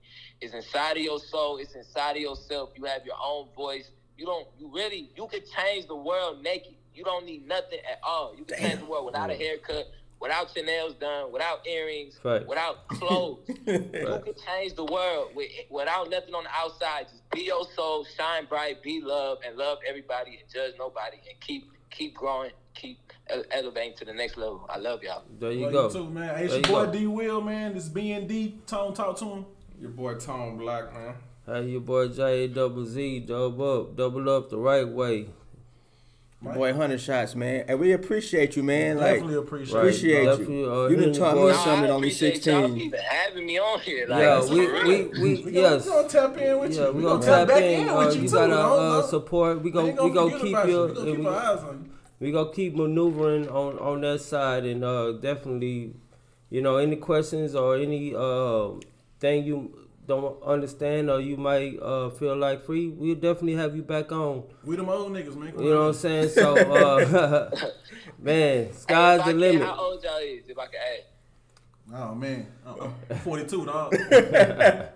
is 0.41 0.53
inside 0.53 0.97
of 0.97 1.03
your 1.03 1.19
soul. 1.19 1.59
It's 1.59 1.75
inside 1.75 2.17
of 2.17 2.23
yourself. 2.23 2.71
You 2.77 2.85
have 2.85 3.05
your 3.07 3.17
own 3.23 3.49
voice. 3.57 3.91
You 4.17 4.27
don't. 4.27 4.47
You 4.59 4.71
really. 4.73 5.11
You 5.17 5.27
can 5.29 5.41
change 5.57 5.87
the 5.87 5.97
world 5.97 6.43
naked. 6.43 6.75
You 6.95 7.05
don't 7.05 7.25
need 7.25 7.47
nothing 7.47 7.79
at 7.91 8.01
all. 8.05 8.35
You 8.37 8.45
can 8.45 8.59
change 8.59 8.81
the 8.81 8.87
world 8.87 9.07
without 9.07 9.31
a 9.31 9.35
haircut, 9.35 9.87
without 10.21 10.55
your 10.57 10.65
nails 10.65 10.95
done, 10.95 11.31
without 11.33 11.67
earrings, 11.67 12.19
Facts. 12.23 12.47
without 12.47 12.89
clothes. 12.89 13.41
You 13.49 13.55
can 13.67 14.35
change 14.47 14.75
the 14.75 14.85
world 14.85 15.31
with, 15.35 15.49
without 15.71 16.11
nothing 16.11 16.35
on 16.35 16.45
the 16.45 16.51
outside. 16.51 17.07
Just 17.11 17.29
be 17.31 17.43
your 17.43 17.67
soul, 17.77 18.05
shine 18.17 18.47
bright, 18.47 18.83
be 18.83 19.01
love, 19.01 19.39
and 19.47 19.57
love 19.57 19.79
everybody 19.89 20.39
and 20.41 20.49
judge 20.53 20.75
nobody, 20.79 21.17
and 21.29 21.41
keep 21.41 21.71
keep 21.91 22.15
growing, 22.15 22.51
keep 22.75 22.99
ele- 23.29 23.45
elevating 23.51 23.97
to 23.97 24.05
the 24.05 24.13
next 24.13 24.37
level. 24.37 24.67
I 24.69 24.79
love 24.79 25.03
y'all. 25.03 25.23
There 25.39 25.53
you 25.53 25.65
Love 25.71 25.73
go. 25.73 26.01
you 26.01 26.07
too, 26.07 26.11
man. 26.11 26.37
Hey, 26.37 26.45
it's 26.45 26.53
your 26.53 26.61
you 26.61 26.67
boy 26.67 26.87
go. 26.87 26.93
D 26.93 27.07
Will, 27.07 27.41
man. 27.41 27.75
This 27.75 27.89
B 27.89 28.13
and 28.13 28.29
D. 28.29 28.59
Tone, 28.67 28.93
talk 28.95 29.17
to 29.19 29.25
him. 29.25 29.47
Your 29.81 29.91
boy 29.91 30.15
Tone 30.17 30.59
Black, 30.59 30.93
man. 30.93 31.15
Hey, 31.47 31.69
your 31.71 31.81
boy 31.81 32.09
J 32.09 32.49
double 32.49 32.85
Z, 32.85 33.21
double 33.21 33.81
up, 33.81 33.97
double 33.97 34.29
up 34.29 34.51
the 34.51 34.59
right 34.59 34.87
way. 34.87 35.29
Your 36.41 36.55
boy, 36.55 36.73
hundred 36.73 37.01
shots, 37.01 37.35
man, 37.35 37.65
and 37.67 37.81
we 37.81 37.91
appreciate 37.93 38.55
you, 38.55 38.63
man. 38.63 38.97
Like, 38.99 39.15
Definitely 39.15 39.35
appreciate 39.39 39.75
Right. 39.75 39.81
appreciate 39.81 40.25
Definitely, 40.25 40.59
you. 40.61 40.73
uh, 40.73 40.89
you 40.89 40.95
done 40.97 40.99
hitting 41.09 41.13
taught 41.15 41.35
the 41.35 41.47
me 41.47 41.53
something 41.55 41.91
only 41.91 42.09
appreciate 42.09 42.47
y'all 42.47 42.63
sixteen. 42.69 42.81
even 42.81 43.01
having 43.01 43.47
me 43.47 43.59
on 43.59 43.81
here. 43.81 44.07
Like, 44.07 44.23
yeah, 44.23 44.49
we, 44.49 44.61
we, 44.61 45.05
we, 45.21 45.43
We 45.43 45.53
yes. 45.53 45.85
we 45.85 45.91
gonna 45.91 46.09
tap 46.09 46.37
in 46.39 46.59
with 46.61 46.75
you. 46.77 46.81
Yeah, 46.83 46.91
we 46.91 47.03
gonna 47.03 47.23
tap 47.25 47.39
tap 47.39 47.49
back 47.49 47.63
in. 47.65 47.81
in 47.81 47.89
Uh, 47.89 47.99
with 47.99 48.15
you, 48.15 48.23
you 48.23 48.29
too. 48.29 48.35
got 48.37 48.47
Don't- 48.47 48.59
our 48.61 48.99
uh, 49.01 49.03
support. 49.03 49.57
We 49.59 49.65
we 49.65 49.71
go, 49.73 49.85
we 49.87 50.11
go 50.13 50.31
forget 50.31 50.41
keep 50.43 50.51
about 50.55 50.69
you. 50.69 50.83
We 50.87 50.95
gonna 50.95 51.17
keep 51.17 51.27
our 51.27 51.35
eyes 51.35 51.59
on 51.65 51.85
you. 51.85 51.91
we 52.21 52.31
gonna 52.33 52.53
keep 52.53 52.75
maneuvering 52.77 53.49
on 53.49 53.79
on 53.81 54.01
that 54.03 54.21
side, 54.21 54.65
and 54.65 54.85
uh, 54.85 55.13
definitely, 55.15 55.95
you 56.51 56.63
know, 56.63 56.77
any 56.77 56.95
questions 56.97 57.57
or 57.57 57.77
any 57.77 58.15
uh 58.15 58.69
thing 59.19 59.43
you 59.45 59.75
don't 60.09 60.43
understand 60.43 61.11
or 61.11 61.21
you 61.21 61.37
might 61.37 61.79
uh 61.81 62.11
feel 62.11 62.35
like 62.35 62.65
free, 62.65 62.89
we'll 62.89 63.15
definitely 63.15 63.55
have 63.55 63.77
you 63.77 63.83
back 63.83 64.11
on. 64.11 64.43
We 64.65 64.75
them 64.75 64.89
old 64.89 65.13
niggas, 65.13 65.37
man. 65.37 65.53
Come 65.53 65.63
You 65.63 65.71
know 65.71 65.81
what 65.81 65.87
I'm 65.89 65.95
saying? 65.95 66.31
So, 66.31 66.57
uh, 66.57 67.51
man, 68.19 68.73
sky's 68.73 69.21
if 69.21 69.27
the 69.27 69.35
limit. 69.35 69.63
How 69.63 69.79
old 69.79 70.03
y'all 70.03 70.19
is? 70.19 70.49
If 70.49 70.59
I 70.59 70.67
can 70.67 70.81
ask. 70.97 71.05
Oh 71.95 72.15
man, 72.15 72.47
uh-uh. 72.67 73.17
42, 73.19 73.67
dog. 73.67 73.95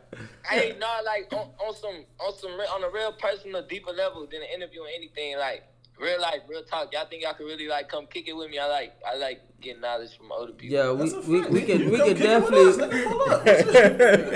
Hey, 0.45 0.77
no, 0.79 0.89
like 1.07 1.33
on, 1.33 1.49
on 1.65 1.75
some 1.75 2.05
on 2.19 2.37
some 2.37 2.51
on 2.51 2.85
a 2.85 2.91
real 2.91 3.13
personal, 3.13 3.67
deeper 3.67 3.93
level 3.93 4.27
than 4.31 4.43
an 4.43 4.49
interview 4.55 4.83
or 4.83 4.89
anything. 4.95 5.39
Like 5.39 5.65
real 6.03 6.21
life, 6.21 6.41
real 6.49 6.63
talk. 6.65 6.93
Y'all 6.93 7.07
think 7.07 7.23
y'all 7.23 7.35
could 7.35 7.47
really 7.47 7.69
like 7.69 7.89
come 7.89 8.07
kick 8.07 8.29
it 8.29 8.37
with 8.37 8.51
me? 8.51 8.59
I 8.59 8.67
like 8.69 8.93
I 9.07 9.17
like 9.17 9.41
getting 9.61 9.81
knowledge 9.81 10.17
from 10.17 10.33
other 10.33 10.53
people. 10.53 10.77
Yeah, 10.77 10.91
we, 10.93 11.09
That's 11.09 11.13
a 11.27 11.31
we, 11.31 11.41
fact, 11.41 11.51
we 11.53 11.61
nigga. 11.63 11.67
could 11.67 11.81
You 11.81 11.91
we 11.91 11.99
come 11.99 12.09
could 12.09 12.17
kick 12.19 12.27
it 12.27 12.43
with 12.43 12.55
us, 12.55 12.77
definitely 12.77 13.03
nigga, 13.03 13.33
up. 13.33 14.33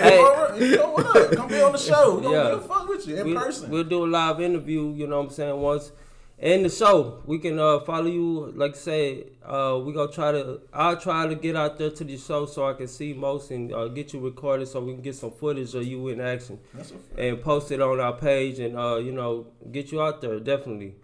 hey, 0.59 0.67
you 0.71 0.77
know 0.77 0.91
what? 0.93 1.37
Come 1.37 1.49
be 1.49 1.61
on 1.63 1.73
the 1.73 1.79
show. 1.79 2.17
We 2.17 2.23
gonna, 2.23 2.37
Yeah. 2.37 2.49
we'll 2.51 2.61
fuck 2.61 2.89
with 2.89 3.07
you 3.09 3.17
in 3.17 3.27
we, 3.27 3.35
person. 3.35 3.71
We'll 3.71 3.85
do 3.85 4.05
a 4.05 4.07
live 4.07 4.41
interview, 4.41 4.93
you 4.95 5.07
know 5.07 5.19
what 5.19 5.27
I'm 5.27 5.31
saying, 5.31 5.61
once 5.61 5.93
in 6.39 6.63
the 6.63 6.69
show. 6.69 7.23
We 7.27 7.39
can 7.39 7.59
uh, 7.59 7.81
follow 7.81 8.07
you, 8.09 8.53
like 8.55 8.75
I 8.75 8.79
say, 8.79 9.25
uh, 9.45 9.81
we 9.85 9.93
gonna 9.93 10.13
try 10.13 10.33
to 10.33 10.61
I'll 10.73 10.97
try 10.97 11.27
to 11.27 11.35
get 11.35 11.57
out 11.57 11.79
there 11.79 11.91
to 11.91 12.05
the 12.05 12.17
show 12.19 12.47
so 12.47 12.69
I 12.69 12.75
can 12.75 12.89
see 12.89 13.13
most 13.15 13.51
and 13.51 13.73
uh, 13.73 13.89
get 13.89 14.13
you 14.13 14.21
recorded 14.21 14.69
so 14.69 14.81
we 14.81 14.93
can 14.93 15.03
get 15.03 15.15
some 15.17 15.31
footage 15.33 15.75
of 15.75 15.85
you 15.85 16.09
in 16.09 16.21
action 16.21 16.59
That's 16.75 16.93
a 17.17 17.29
and 17.29 17.43
post 17.43 17.71
it 17.73 17.81
on 17.81 17.99
our 18.01 18.13
page 18.13 18.59
and 18.61 18.77
uh, 18.79 18.97
you 18.97 19.13
know, 19.13 19.47
get 19.73 19.91
you 19.93 20.01
out 20.03 20.21
there 20.21 20.39
definitely. 20.39 20.95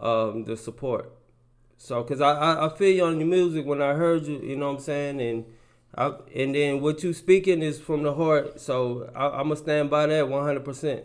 Um, 0.00 0.44
the 0.44 0.56
support. 0.56 1.10
So, 1.78 2.02
cause 2.04 2.20
I, 2.20 2.32
I, 2.32 2.66
I 2.66 2.76
feel 2.76 2.90
you 2.94 3.04
on 3.04 3.18
your 3.18 3.28
music 3.28 3.64
when 3.66 3.80
I 3.82 3.94
heard 3.94 4.26
you, 4.26 4.38
you 4.40 4.56
know 4.56 4.68
what 4.68 4.76
I'm 4.78 4.80
saying, 4.82 5.20
and 5.20 5.44
I, 5.94 6.12
and 6.34 6.54
then 6.54 6.80
what 6.80 7.02
you 7.02 7.12
speaking 7.14 7.62
is 7.62 7.80
from 7.80 8.02
the 8.02 8.12
heart. 8.14 8.60
So 8.60 9.10
I, 9.14 9.26
I'm 9.28 9.44
gonna 9.48 9.56
stand 9.56 9.88
by 9.90 10.06
that 10.06 10.28
100. 10.28 10.64
percent 10.64 11.04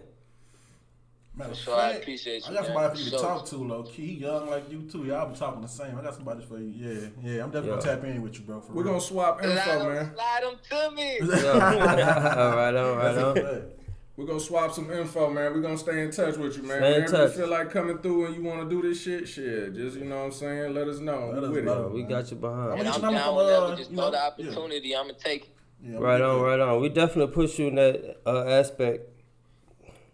Matter 1.33 1.51
of 1.51 1.57
So 1.57 1.73
I 1.73 1.91
appreciate 1.91 2.45
you, 2.45 2.51
I 2.51 2.55
got 2.55 2.63
man. 2.63 2.65
somebody 2.73 2.89
for 2.97 2.99
you 3.05 3.11
to 3.11 3.17
So- 3.17 3.21
talk 3.23 3.45
to, 3.47 3.55
low 3.57 3.83
key. 3.83 4.07
He 4.07 4.13
young 4.15 4.49
like 4.49 4.69
you 4.69 4.81
too. 4.91 5.05
Y'all 5.05 5.29
be 5.29 5.37
talking 5.37 5.61
the 5.61 5.67
same. 5.67 5.97
I 5.97 6.01
got 6.01 6.15
somebody 6.15 6.43
for 6.45 6.57
you. 6.57 6.67
Yeah, 6.75 7.07
yeah. 7.23 7.43
I'm 7.43 7.49
definitely 7.51 7.69
Yeah. 7.69 7.75
gonna 7.79 7.81
tap 7.95 8.03
in 8.03 8.21
with 8.21 8.35
you, 8.35 8.41
bro. 8.41 8.59
For 8.59 8.73
We're 8.73 8.83
real. 8.83 8.91
gonna 8.93 9.01
swap 9.01 9.39
Slide 9.41 9.49
info, 9.51 9.71
'em- 9.71 9.93
man. 9.95 10.13
Slide 10.13 10.41
them 10.43 10.55
to 10.69 10.95
me. 10.95 11.19
all 11.21 11.59
right, 11.59 12.75
all 12.75 12.95
right, 12.95 13.03
That's 13.03 13.17
a 13.17 13.27
on. 13.29 13.35
fact. 13.35 13.80
We're 14.21 14.27
gonna 14.27 14.39
swap 14.39 14.71
some 14.71 14.91
info, 14.91 15.31
man. 15.31 15.51
We're 15.51 15.61
gonna 15.61 15.77
stay 15.79 16.03
in 16.03 16.11
touch 16.11 16.37
with 16.37 16.55
you, 16.55 16.61
man. 16.61 16.77
Stay 16.77 16.87
in 16.95 17.01
Whenever 17.05 17.11
touch. 17.27 17.31
you 17.35 17.41
feel 17.41 17.49
like 17.49 17.71
coming 17.71 17.97
through 17.97 18.27
and 18.27 18.35
you 18.35 18.43
wanna 18.43 18.69
do 18.69 18.79
this 18.83 19.01
shit, 19.01 19.27
shit. 19.27 19.73
Just 19.73 19.97
you 19.97 20.05
know 20.05 20.17
what 20.19 20.25
I'm 20.25 20.31
saying, 20.31 20.75
let 20.75 20.87
us 20.87 20.99
know. 20.99 21.31
Let 21.33 21.41
We 21.41 21.47
us 21.47 21.53
with 21.55 21.65
know. 21.65 21.85
it. 21.87 21.91
We 21.93 22.03
got 22.03 22.29
you 22.29 22.37
behind. 22.37 22.71
I'm 22.73 22.77
gonna 22.77 22.79
I'm 22.79 22.85
get 22.85 23.01
your 23.01 23.11
number 23.11 23.17
down 23.17 23.25
from, 23.25 23.35
whenever. 23.37 23.65
uh, 23.65 23.75
Just 23.77 23.89
you 23.89 23.97
know, 23.97 24.11
the 24.11 24.17
yeah. 24.17 24.27
opportunity. 24.27 24.95
I'ma 24.95 25.13
take 25.17 25.41
it. 25.45 25.49
Yeah, 25.83 25.97
Right 25.97 26.21
on, 26.21 26.39
right 26.41 26.59
on. 26.59 26.81
We 26.81 26.89
definitely 26.89 27.33
push 27.33 27.57
you 27.57 27.69
in 27.69 27.75
that 27.75 28.17
uh, 28.27 28.43
aspect. 28.45 29.09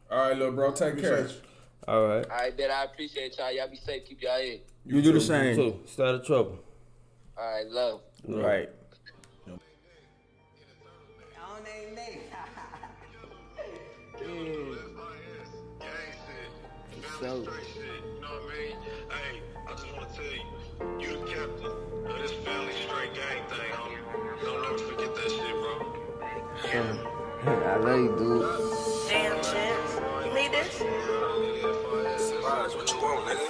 All 0.09 0.17
right, 0.29 0.37
little 0.37 0.53
bro, 0.53 0.71
take 0.71 0.95
that. 0.95 1.01
care. 1.01 1.19
You. 1.27 1.33
All 1.89 2.07
right. 2.07 2.23
All 2.31 2.37
right, 2.37 2.55
bet 2.57 2.71
I 2.71 2.85
appreciate 2.85 3.37
y'all. 3.37 3.51
Y'all 3.51 3.67
be 3.69 3.75
safe. 3.75 4.05
Keep 4.05 4.21
y'all 4.21 4.37
head. 4.37 4.61
You 4.85 5.01
do 5.01 5.09
the 5.09 5.15
You 5.15 5.19
same. 5.19 5.55
too. 5.57 5.79
Stay 5.85 6.03
out 6.03 6.15
of 6.15 6.25
trouble. 6.25 6.59
All 7.37 7.43
right, 7.45 7.67
love. 7.67 7.99
Right. 8.25 8.69
So. 14.37 14.43
You 17.25 17.31
know 17.33 17.39
what 17.39 18.37
I 18.37 18.53
mean? 18.53 18.77
Hey, 19.09 19.41
I 19.67 19.69
just 19.71 19.89
want 19.95 20.05
to 20.07 20.15
tell 20.15 20.31
you, 20.31 20.43
you 21.01 21.09
the 21.17 21.25
captain 21.25 21.73
of 22.05 22.15
this 22.21 22.33
family 22.45 22.73
straight 22.73 23.13
gang 23.15 23.41
thing, 23.49 23.71
homie. 23.71 24.01
Don't 24.43 24.63
ever 24.63 24.77
forget 24.77 25.11
that 25.15 25.29
shit, 25.31 25.55
bro. 25.57 25.73
I 27.47 27.77
love 27.77 27.99
you, 27.99 28.11
dude. 28.19 28.41
Damn, 29.09 29.41
Chance. 29.41 29.91
You 30.27 30.31
need 30.35 30.51
this? 30.51 30.71
Surprise, 32.21 32.71
what 32.75 32.87
you 32.91 32.97
want, 33.01 33.19
nigga? 33.25 33.49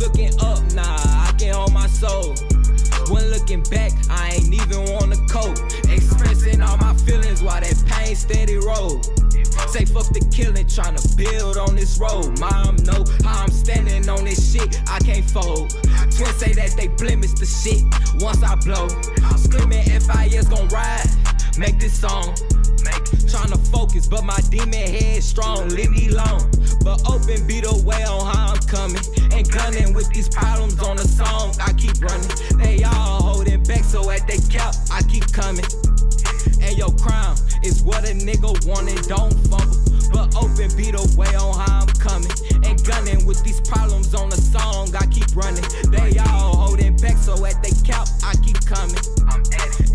Looking 0.00 0.32
up, 0.40 0.62
nah, 0.74 0.96
I 1.26 1.34
can 1.38 1.54
hold 1.54 1.72
my 1.72 1.88
soul. 1.88 2.34
When 3.10 3.24
looking 3.30 3.62
back, 3.64 3.92
I 4.08 4.34
ain't 4.34 4.54
even 4.54 4.92
wanna 4.94 5.16
cope. 5.28 5.58
All 6.62 6.76
my 6.78 6.94
feelings 6.94 7.42
while 7.42 7.60
that 7.60 7.82
pain 7.86 8.14
steady 8.16 8.56
roll. 8.56 9.02
Say 9.68 9.84
fuck 9.84 10.08
the 10.12 10.20
killing, 10.30 10.66
tryna 10.66 11.00
build 11.16 11.56
on 11.56 11.76
this 11.76 11.98
road. 11.98 12.38
Mom 12.38 12.76
know 12.84 13.04
how 13.24 13.42
I'm 13.42 13.50
standing 13.50 14.08
on 14.08 14.24
this 14.24 14.52
shit, 14.52 14.80
I 14.88 14.98
can't 15.00 15.24
fold. 15.24 15.70
Twins 16.10 16.36
say 16.36 16.52
that 16.52 16.74
they 16.76 16.88
blemish 16.88 17.32
the 17.32 17.46
shit 17.46 17.82
once 18.22 18.42
I 18.42 18.54
blow. 18.56 18.88
Screaming 19.36 19.84
FIS 19.84 20.48
gon' 20.48 20.68
ride, 20.68 21.08
make 21.58 21.78
this 21.78 21.98
song. 21.98 22.34
Tryna 23.32 23.56
focus, 23.70 24.06
but 24.06 24.24
my 24.24 24.38
demon 24.50 24.74
head 24.74 25.22
strong, 25.22 25.68
leave 25.68 25.90
me 25.90 26.08
alone. 26.08 26.50
But 26.84 27.00
open 27.08 27.46
beat 27.46 27.64
away 27.64 28.02
on 28.04 28.26
how 28.26 28.52
I'm 28.52 28.60
coming. 28.68 29.00
And 29.32 29.50
gunning 29.50 29.94
with 29.94 30.10
these 30.12 30.28
problems 30.28 30.78
on 30.80 30.96
the 30.96 31.06
song, 31.08 31.54
I 31.60 31.72
keep 31.72 32.00
running. 32.02 32.28
They 32.58 32.84
all 32.84 33.21
is 37.64 37.82
what 37.82 38.08
a 38.08 38.12
nigga 38.12 38.50
wanted, 38.66 39.02
don't 39.06 39.34
fumble. 39.48 39.78
But 40.12 40.36
open 40.36 40.70
beat 40.76 40.94
away 40.94 41.34
on 41.34 41.58
how 41.58 41.80
I'm 41.80 41.88
coming. 41.96 42.30
And 42.64 42.82
gunning 42.84 43.24
with 43.24 43.42
these 43.44 43.60
problems 43.60 44.14
on 44.14 44.28
the 44.28 44.36
song, 44.36 44.94
I 44.94 45.06
keep 45.06 45.34
running. 45.34 45.64
They 45.90 46.18
all 46.18 46.56
holding 46.56 46.96
back, 46.96 47.16
so 47.16 47.32
at 47.46 47.62
they 47.62 47.72
cap, 47.86 48.08
I 48.22 48.34
keep 48.44 48.60
coming. 48.66 48.96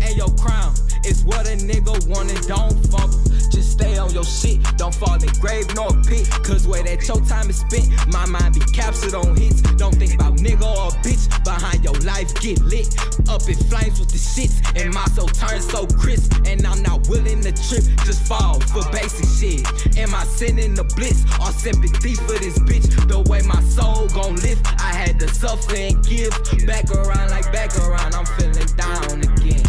And 0.02 0.16
your 0.16 0.30
crown 0.36 0.74
is 1.04 1.24
what 1.24 1.46
a 1.46 1.56
nigga 1.56 2.06
wanted, 2.08 2.40
don't 2.46 2.74
fumble. 2.88 3.27
Stay 3.78 3.96
on 3.96 4.12
your 4.12 4.24
shit, 4.24 4.58
don't 4.76 4.94
fall 4.94 5.14
in 5.14 5.30
grave 5.38 5.72
nor 5.76 5.88
pit. 6.02 6.28
Cause 6.42 6.66
where 6.66 6.82
that 6.82 7.06
your 7.06 7.20
time 7.26 7.48
is 7.48 7.60
spent, 7.60 7.86
my 8.12 8.26
mind 8.26 8.54
be 8.54 8.60
captured 8.74 9.14
on 9.14 9.36
hits. 9.36 9.62
Don't 9.78 9.94
think 9.94 10.14
about 10.14 10.34
nigga 10.38 10.66
or 10.66 10.90
bitch, 11.06 11.30
behind 11.44 11.84
your 11.84 11.94
life 12.02 12.34
get 12.42 12.58
lit. 12.62 12.90
Up 13.30 13.46
in 13.48 13.54
flames 13.70 14.00
with 14.00 14.10
the 14.10 14.18
shits, 14.18 14.58
and 14.74 14.92
my 14.92 15.04
soul 15.14 15.28
turns 15.28 15.70
so 15.70 15.86
crisp. 15.86 16.34
And 16.44 16.66
I'm 16.66 16.82
not 16.82 17.08
willing 17.08 17.40
to 17.42 17.52
trip, 17.52 17.84
just 18.02 18.26
fall 18.26 18.58
for 18.74 18.82
basic 18.90 19.30
shit. 19.38 19.62
Am 19.96 20.12
I 20.12 20.24
sending 20.24 20.74
the 20.74 20.82
blitz 20.98 21.22
or 21.38 21.52
sympathy 21.52 22.14
for 22.14 22.34
this 22.34 22.58
bitch? 22.58 22.90
The 23.06 23.20
way 23.30 23.42
my 23.42 23.62
soul 23.62 24.08
gon' 24.08 24.34
lift, 24.42 24.66
I 24.82 24.90
had 24.90 25.20
to 25.20 25.28
suffer 25.28 25.76
and 25.76 26.02
give. 26.04 26.34
Back 26.66 26.90
around 26.90 27.30
like 27.30 27.46
back 27.52 27.70
around, 27.78 28.12
I'm 28.16 28.26
feeling 28.34 28.66
down 28.74 29.22
again. 29.22 29.62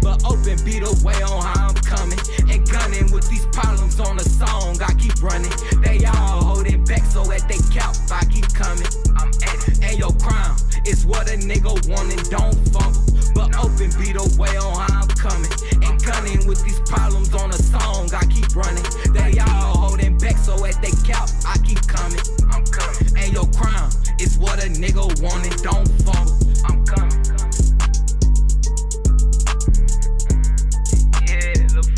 But 0.00 0.24
open 0.24 0.56
beat 0.64 0.80
away 0.80 1.20
on 1.22 1.44
how 1.44 1.69
coming. 1.90 2.18
And 2.46 2.62
gunning 2.70 3.10
with 3.10 3.28
these 3.28 3.44
problems 3.50 3.98
on 3.98 4.16
the 4.16 4.24
song, 4.24 4.80
I 4.80 4.94
keep 4.94 5.18
running. 5.22 5.50
They 5.82 6.06
all 6.06 6.54
holding 6.54 6.84
back, 6.84 7.04
so 7.04 7.26
at 7.32 7.42
they 7.50 7.58
count, 7.74 7.98
I 8.10 8.24
keep 8.30 8.46
coming. 8.54 8.86
I'm 9.18 9.28
at 9.42 9.58
it. 9.66 9.82
And 9.82 9.98
your 9.98 10.14
crown 10.22 10.56
is 10.86 11.04
what 11.04 11.26
a 11.28 11.36
nigga 11.36 11.74
wanted, 11.90 12.22
don't 12.30 12.54
fumble. 12.70 13.02
But 13.34 13.58
open 13.58 13.90
beat 13.98 14.16
away 14.16 14.54
on 14.56 14.74
how 14.86 15.02
I'm 15.02 15.08
coming. 15.18 15.50
And 15.82 15.98
gunning 16.02 16.46
with 16.46 16.62
these 16.64 16.80
problems 16.86 17.34
on 17.34 17.50
the 17.50 17.58
song, 17.58 18.08
I 18.14 18.24
keep 18.26 18.54
running. 18.54 18.86
They 19.10 19.38
all 19.40 19.90
holding 19.90 20.16
back, 20.18 20.38
so 20.38 20.54
at 20.64 20.80
they 20.80 20.94
count, 21.02 21.32
I 21.44 21.58
keep 21.66 21.82
coming. 21.86 22.22
I'm 22.54 22.64
coming. 22.70 23.18
And 23.18 23.32
your 23.32 23.50
crown 23.50 23.90
is 24.20 24.38
what 24.38 24.62
a 24.62 24.68
nigga 24.68 25.04
wanted, 25.22 25.58
don't 25.62 25.88
fumble. 26.06 26.38
I'm 26.64 26.86
coming. 26.86 27.09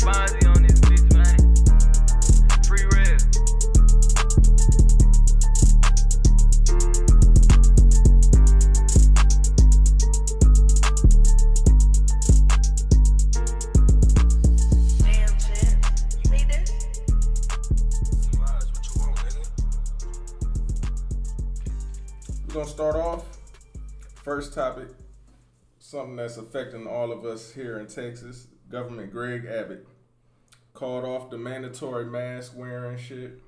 Fonzie 0.03 0.45
on 0.53 0.63
this 0.63 0.79
bitch, 0.81 1.13
man. 1.15 1.37
Free 2.67 2.83
real. 2.91 3.17
Damn, 14.99 15.33
Chance. 15.39 15.87
You 16.25 16.31
need 16.31 16.47
this? 16.49 16.69
You? 18.33 18.39
We're 22.47 22.53
gonna 22.53 22.67
start 22.67 22.95
off. 22.97 23.23
First 24.15 24.53
topic, 24.53 24.89
something 25.79 26.17
that's 26.17 26.35
affecting 26.35 26.87
all 26.87 27.13
of 27.13 27.23
us 27.23 27.53
here 27.53 27.79
in 27.79 27.87
Texas. 27.87 28.47
Government 28.69 29.11
Greg 29.13 29.45
Abbott 29.45 29.87
called 30.73 31.05
off 31.05 31.29
the 31.29 31.37
mandatory 31.37 32.05
mask 32.05 32.53
wearing 32.55 32.97
shit, 32.97 33.41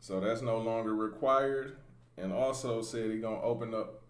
so 0.00 0.20
that's 0.20 0.42
no 0.42 0.58
longer 0.58 0.94
required. 0.94 1.76
And 2.16 2.32
also 2.32 2.82
said 2.82 3.10
he 3.10 3.18
gonna 3.18 3.40
open 3.40 3.74
up 3.74 4.02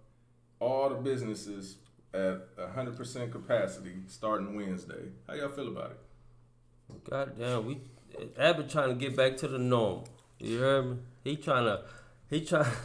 all 0.60 0.88
the 0.88 0.96
businesses 0.96 1.76
at 2.14 2.42
hundred 2.74 2.96
percent 2.96 3.32
capacity 3.32 3.94
starting 4.08 4.54
Wednesday. 4.54 5.10
How 5.26 5.34
y'all 5.34 5.48
feel 5.48 5.68
about 5.68 5.92
it? 5.92 7.04
God 7.08 7.38
damn, 7.38 7.66
we 7.66 7.78
Abbott 8.38 8.68
trying 8.68 8.88
to 8.90 8.94
get 8.94 9.16
back 9.16 9.36
to 9.38 9.48
the 9.48 9.58
norm. 9.58 10.04
You 10.38 10.58
heard 10.58 10.90
me? 10.90 10.96
He 11.24 11.36
trying 11.36 11.64
to, 11.64 11.84
he 12.28 12.44
trying. 12.44 12.66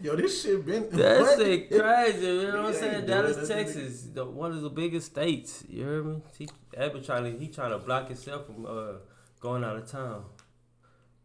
Yo, 0.00 0.14
this 0.14 0.42
shit 0.42 0.64
been. 0.64 0.88
That 0.90 1.20
what? 1.22 1.38
shit 1.38 1.68
crazy. 1.70 2.26
You 2.26 2.52
know 2.52 2.62
what 2.62 2.66
I'm 2.66 2.74
saying? 2.74 3.00
dude, 3.00 3.06
Dallas, 3.08 3.48
Texas, 3.48 4.02
the, 4.14 4.24
one 4.24 4.52
of 4.52 4.62
the 4.62 4.70
biggest 4.70 5.06
states. 5.06 5.64
You 5.68 5.84
heard 5.84 6.06
me? 6.06 6.16
He, 6.38 6.48
Abbott 6.76 7.04
trying 7.04 7.24
to, 7.24 7.36
he 7.38 7.48
trying 7.48 7.70
to 7.72 7.78
block 7.78 8.06
himself 8.08 8.46
from 8.46 8.64
uh, 8.66 8.92
going 9.40 9.64
out 9.64 9.76
of 9.76 9.90
town. 9.90 10.24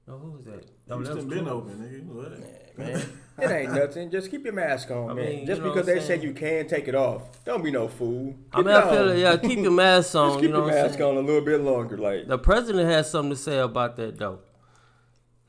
No, 0.08 0.18
who 0.18 0.32
was 0.32 0.46
that? 0.46 0.66
No, 0.88 0.98
that 0.98 0.98
was 0.98 1.08
Houston 1.10 1.30
been 1.30 1.46
Cool. 1.46 1.54
open, 1.54 1.74
nigga. 1.80 2.06
What? 2.06 2.78
man. 2.78 3.02
It 3.40 3.52
ain't 3.52 3.74
nothing. 3.74 4.12
Just 4.12 4.30
keep 4.32 4.44
your 4.44 4.54
mask 4.54 4.90
on, 4.92 5.12
I 5.12 5.14
man. 5.14 5.26
mean, 5.26 5.46
Just 5.46 5.62
because 5.64 5.86
they 5.86 6.00
saying? 6.02 6.22
say 6.22 6.28
you 6.28 6.34
can 6.34 6.68
take 6.68 6.88
it 6.88 6.96
off, 6.96 7.44
don't 7.46 7.64
be 7.64 7.72
no 7.72 7.88
fool. 7.88 8.36
I 8.52 8.58
Keep 8.58 8.66
mean, 8.66 8.76
it 8.76 8.78
I 8.84 8.90
feel 8.90 9.04
on. 9.10 9.16
it. 9.16 9.20
Yeah, 9.20 9.38
keep 9.38 9.60
your 9.60 9.72
mask 9.86 10.16
on. 10.16 10.30
Just 10.30 10.40
keep 10.40 10.48
you 10.48 10.50
know 10.50 10.58
your 10.66 10.66
what 10.66 10.74
mask 10.84 10.98
saying? 10.98 11.10
on 11.10 11.24
a 11.24 11.26
little 11.26 11.46
bit 11.46 11.62
longer, 11.62 11.98
like. 11.98 12.28
The 12.28 12.38
president 12.40 12.90
has 12.90 13.10
something 13.10 13.30
to 13.30 13.36
say 13.36 13.60
about 13.60 13.96
that 13.98 14.18
though. 14.18 14.40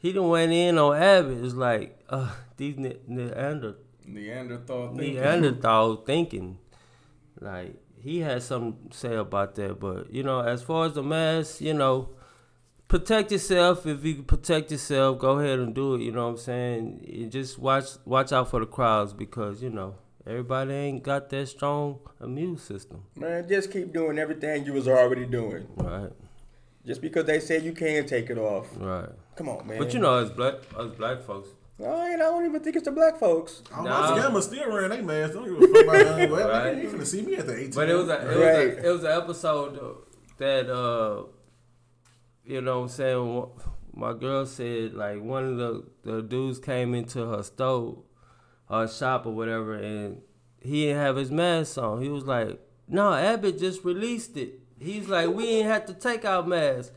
He 0.04 0.12
done 0.12 0.28
went 0.28 0.52
in 0.52 0.76
on 0.76 0.94
Abbott. 1.02 1.42
It's 1.42 1.54
like 1.54 1.98
uh, 2.10 2.30
these 2.58 2.76
ne- 2.76 2.98
Neander 3.08 3.76
Neanderthal 4.06 4.88
thinking. 4.94 5.14
Neanderthal 5.14 5.96
thinking. 5.96 6.58
Like 7.40 7.76
he 8.02 8.18
had 8.20 8.42
something 8.42 8.90
to 8.90 8.94
say 8.94 9.14
about 9.14 9.54
that, 9.54 9.80
but 9.80 10.12
you 10.12 10.22
know, 10.22 10.40
as 10.40 10.62
far 10.62 10.84
as 10.84 10.92
the 10.92 11.02
mask, 11.02 11.62
you 11.62 11.72
know, 11.72 12.10
protect 12.86 13.32
yourself. 13.32 13.86
If 13.86 14.04
you 14.04 14.16
can 14.16 14.24
protect 14.24 14.70
yourself, 14.72 15.18
go 15.20 15.38
ahead 15.38 15.58
and 15.58 15.74
do 15.74 15.94
it. 15.94 16.02
You 16.02 16.12
know 16.12 16.24
what 16.24 16.32
I'm 16.32 16.36
saying? 16.36 17.06
You 17.08 17.26
just 17.28 17.58
watch 17.58 17.86
watch 18.04 18.30
out 18.30 18.50
for 18.50 18.60
the 18.60 18.66
crowds 18.66 19.14
because 19.14 19.62
you 19.62 19.70
know 19.70 19.94
everybody 20.26 20.74
ain't 20.74 21.02
got 21.02 21.30
that 21.30 21.46
strong 21.46 22.00
immune 22.22 22.58
system. 22.58 23.04
Man, 23.16 23.48
just 23.48 23.72
keep 23.72 23.94
doing 23.94 24.18
everything 24.18 24.66
you 24.66 24.74
was 24.74 24.86
already 24.86 25.24
doing. 25.24 25.66
Right, 25.76 26.12
Just 26.86 27.00
because 27.00 27.24
they 27.24 27.40
say 27.40 27.60
you 27.60 27.72
can't 27.72 28.06
take 28.08 28.28
it 28.30 28.38
off. 28.38 28.68
right. 28.76 29.08
Come 29.36 29.48
on, 29.48 29.66
man. 29.66 29.78
But 29.78 29.92
you 29.94 30.00
know, 30.00 30.18
as 30.18 30.30
black 30.30 30.54
as 30.78 30.90
black 30.92 31.22
folks, 31.22 31.48
Oh, 31.80 32.02
and 32.12 32.22
I 32.22 32.26
don't 32.26 32.44
even 32.46 32.60
think 32.62 32.76
it's 32.76 32.84
the 32.84 32.92
black 32.92 33.18
folks. 33.18 33.60
I 33.72 33.76
don't 33.76 33.84
Nah. 33.86 34.10
know. 34.14 34.22
Gamma 34.22 34.42
still 34.42 34.70
wearing 34.70 34.90
they 34.90 35.00
mask. 35.02 35.32
Don't 35.32 35.44
give 35.44 35.56
a 35.70 35.72
fuck 35.74 35.84
about 35.84 36.16
that. 36.16 36.30
Well, 36.30 36.48
Right. 36.48 36.76
nigga, 36.76 36.82
you 36.84 36.88
finna 36.90 37.06
see 37.06 37.22
me 37.22 37.34
at 37.34 37.46
the 37.46 37.56
18. 37.56 37.70
But 37.74 37.88
it 37.90 37.94
was 37.94 38.08
a 38.08 38.20
it 38.20 38.26
was 38.28 38.36
a, 38.38 38.86
it 38.88 38.92
was 38.92 39.04
an 39.04 39.10
episode 39.22 39.96
that 40.38 40.70
uh 40.70 41.24
you 42.44 42.60
know 42.60 42.76
what 42.78 42.82
I'm 42.84 42.88
saying 42.90 43.46
my 43.94 44.12
girl 44.12 44.44
said 44.46 44.92
like 44.94 45.20
one 45.22 45.44
of 45.44 45.56
the, 45.56 45.84
the 46.04 46.22
dudes 46.22 46.58
came 46.58 46.94
into 46.94 47.26
her 47.28 47.42
store 47.42 48.02
her 48.68 48.86
shop 48.88 49.26
or 49.26 49.32
whatever 49.32 49.74
and 49.74 50.20
he 50.60 50.86
didn't 50.86 51.00
have 51.02 51.16
his 51.16 51.30
mask 51.30 51.76
on. 51.78 52.00
He 52.02 52.08
was 52.08 52.24
like, 52.24 52.58
No, 52.88 53.12
Abbott 53.12 53.58
just 53.58 53.84
released 53.84 54.36
it. 54.36 54.60
He's 54.78 55.08
like, 55.08 55.28
We 55.28 55.46
ain't 55.48 55.66
have 55.68 55.86
to 55.86 55.94
take 55.94 56.24
our 56.24 56.42
masks. 56.42 56.92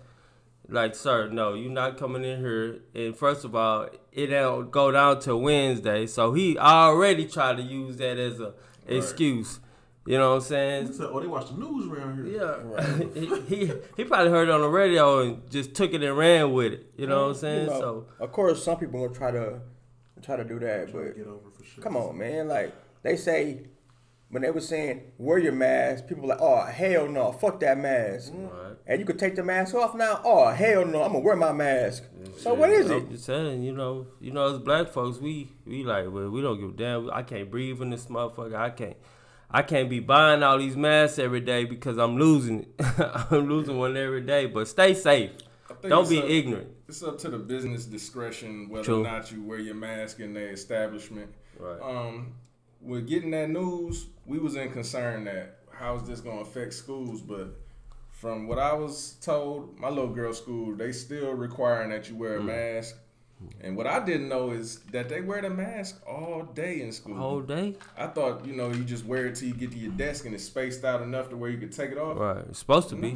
Like, 0.69 0.95
sir, 0.95 1.29
no, 1.29 1.53
you're 1.53 1.71
not 1.71 1.97
coming 1.97 2.25
in 2.25 2.39
here. 2.39 2.79
And 2.93 3.15
first 3.15 3.45
of 3.45 3.55
all, 3.55 3.87
it 4.11 4.27
don't 4.27 4.69
go 4.69 4.91
down 4.91 5.21
to 5.21 5.37
Wednesday. 5.37 6.07
So 6.07 6.33
he 6.33 6.57
already 6.57 7.25
tried 7.25 7.57
to 7.57 7.63
use 7.63 7.95
that 7.97 8.17
as 8.17 8.39
a 8.41 8.53
excuse. 8.85 9.61
You 10.05 10.17
know 10.17 10.31
what 10.31 10.35
I'm 10.37 10.41
saying? 10.41 10.87
He 10.87 10.93
said, 10.93 11.07
oh, 11.09 11.19
they 11.19 11.27
watch 11.27 11.49
the 11.49 11.57
news 11.57 11.85
around 11.89 12.25
here. 12.25 12.37
Yeah, 12.37 13.03
he, 13.13 13.41
he 13.65 13.73
he 13.97 14.03
probably 14.05 14.29
heard 14.31 14.47
it 14.47 14.51
on 14.51 14.61
the 14.61 14.69
radio 14.69 15.19
and 15.21 15.49
just 15.49 15.73
took 15.73 15.93
it 15.93 16.01
and 16.01 16.17
ran 16.17 16.53
with 16.53 16.73
it. 16.73 16.91
You 16.97 17.07
know 17.07 17.23
what 17.23 17.29
I'm 17.29 17.35
saying? 17.35 17.65
You 17.65 17.71
know, 17.71 17.79
So 17.79 18.05
of 18.19 18.31
course, 18.31 18.63
some 18.63 18.77
people 18.77 19.01
will 19.01 19.09
try 19.13 19.31
to 19.31 19.59
try 20.21 20.35
to 20.37 20.43
do 20.45 20.59
that, 20.59 20.91
Trying 20.91 21.03
to 21.07 21.09
but 21.11 21.17
get 21.17 21.27
over 21.27 21.49
for 21.57 21.63
sure. 21.63 21.83
come 21.83 21.97
on, 21.97 22.17
man. 22.17 22.47
Like 22.47 22.73
they 23.03 23.17
say, 23.17 23.63
when 24.29 24.41
they 24.41 24.51
were 24.51 24.61
saying 24.61 25.01
wear 25.17 25.37
your 25.37 25.53
mask, 25.53 26.07
people 26.07 26.23
were 26.23 26.29
like, 26.29 26.41
oh 26.41 26.61
hell 26.63 27.07
no, 27.07 27.31
fuck 27.31 27.59
that 27.61 27.77
mask. 27.77 28.33
Right. 28.35 28.73
And 28.85 28.99
you 28.99 29.05
could 29.05 29.19
take 29.19 29.35
the 29.35 29.43
mask 29.43 29.73
off 29.75 29.95
now. 29.95 30.21
Oh 30.23 30.49
hell 30.49 30.85
no, 30.85 31.03
I'm 31.03 31.13
gonna 31.13 31.19
wear 31.19 31.35
my 31.35 31.53
mask. 31.53 32.03
So 32.37 32.53
what 32.53 32.69
is 32.69 32.89
it? 32.89 32.95
I'm 33.03 33.09
just 33.11 33.25
saying, 33.25 33.63
you 33.63 33.71
know, 33.73 34.07
you 34.19 34.31
know, 34.31 34.53
as 34.53 34.59
black 34.59 34.89
folks, 34.89 35.19
we 35.19 35.49
we 35.65 35.83
like, 35.83 36.05
well, 36.11 36.29
we 36.29 36.41
don't 36.41 36.59
give 36.59 36.69
a 36.69 36.73
damn. 36.73 37.09
I 37.11 37.23
can't 37.23 37.49
breathe 37.49 37.81
in 37.81 37.89
this 37.89 38.05
motherfucker. 38.07 38.55
I 38.55 38.69
can't, 38.69 38.97
I 39.49 39.61
can't 39.61 39.89
be 39.89 39.99
buying 40.01 40.43
all 40.43 40.57
these 40.57 40.75
masks 40.75 41.19
every 41.19 41.41
day 41.41 41.63
because 41.63 41.97
I'm 41.97 42.17
losing 42.17 42.61
it. 42.61 42.69
I'm 43.31 43.47
losing 43.49 43.77
one 43.77 43.95
every 43.95 44.21
day. 44.21 44.45
But 44.45 44.67
stay 44.67 44.93
safe. 44.93 45.31
Don't 45.81 46.09
be 46.09 46.19
up- 46.19 46.29
ignorant. 46.29 46.69
It's 46.89 47.03
up 47.03 47.17
to 47.19 47.29
the 47.29 47.37
business 47.37 47.85
discretion 47.85 48.69
whether 48.69 48.83
True. 48.85 49.01
or 49.01 49.03
not 49.03 49.29
you 49.31 49.43
wear 49.43 49.59
your 49.59 49.75
mask 49.75 50.19
in 50.19 50.33
the 50.33 50.41
establishment. 50.41 51.33
Right. 51.59 51.81
Um, 51.81 52.33
with 52.87 53.07
getting 53.07 53.31
that 53.31 53.49
news, 53.49 54.07
we 54.25 54.39
was 54.39 54.55
in 54.55 54.71
concern 54.71 55.25
that 55.25 55.59
how 55.71 55.95
is 55.95 56.03
this 56.03 56.19
going 56.21 56.37
to 56.37 56.41
affect 56.49 56.73
schools, 56.73 57.21
but 57.21 57.49
from 58.11 58.47
what 58.47 58.57
I 58.57 58.73
was 58.73 59.15
told, 59.21 59.77
my 59.79 59.89
little 59.89 60.09
girl's 60.13 60.37
school 60.39 60.75
they 60.75 60.91
still 60.91 61.33
requiring 61.33 61.89
that 61.91 62.09
you 62.09 62.15
wear 62.15 62.37
a 62.37 62.39
Mm. 62.39 62.45
mask. 62.45 62.95
And 63.61 63.77
what 63.77 63.85
I 63.85 64.03
didn't 64.03 64.29
know 64.29 64.49
is 64.49 64.79
that 64.91 65.09
they 65.09 65.21
wear 65.21 65.43
the 65.43 65.51
mask 65.51 66.01
all 66.07 66.41
day 66.55 66.81
in 66.81 66.91
school. 66.91 67.15
Whole 67.17 67.41
day. 67.41 67.75
I 67.95 68.07
thought 68.07 68.43
you 68.47 68.53
know 68.55 68.71
you 68.71 68.83
just 68.83 69.05
wear 69.05 69.27
it 69.27 69.35
till 69.35 69.49
you 69.49 69.53
get 69.53 69.71
to 69.73 69.77
your 69.77 69.91
desk 69.91 70.25
and 70.25 70.33
it's 70.33 70.43
spaced 70.45 70.83
out 70.83 71.03
enough 71.03 71.29
to 71.29 71.37
where 71.37 71.51
you 71.51 71.59
can 71.59 71.69
take 71.69 71.91
it 71.91 71.99
off. 71.99 72.17
Right. 72.17 72.43
It's 72.49 72.57
supposed 72.57 72.89
to 72.89 72.95
be. 72.95 73.15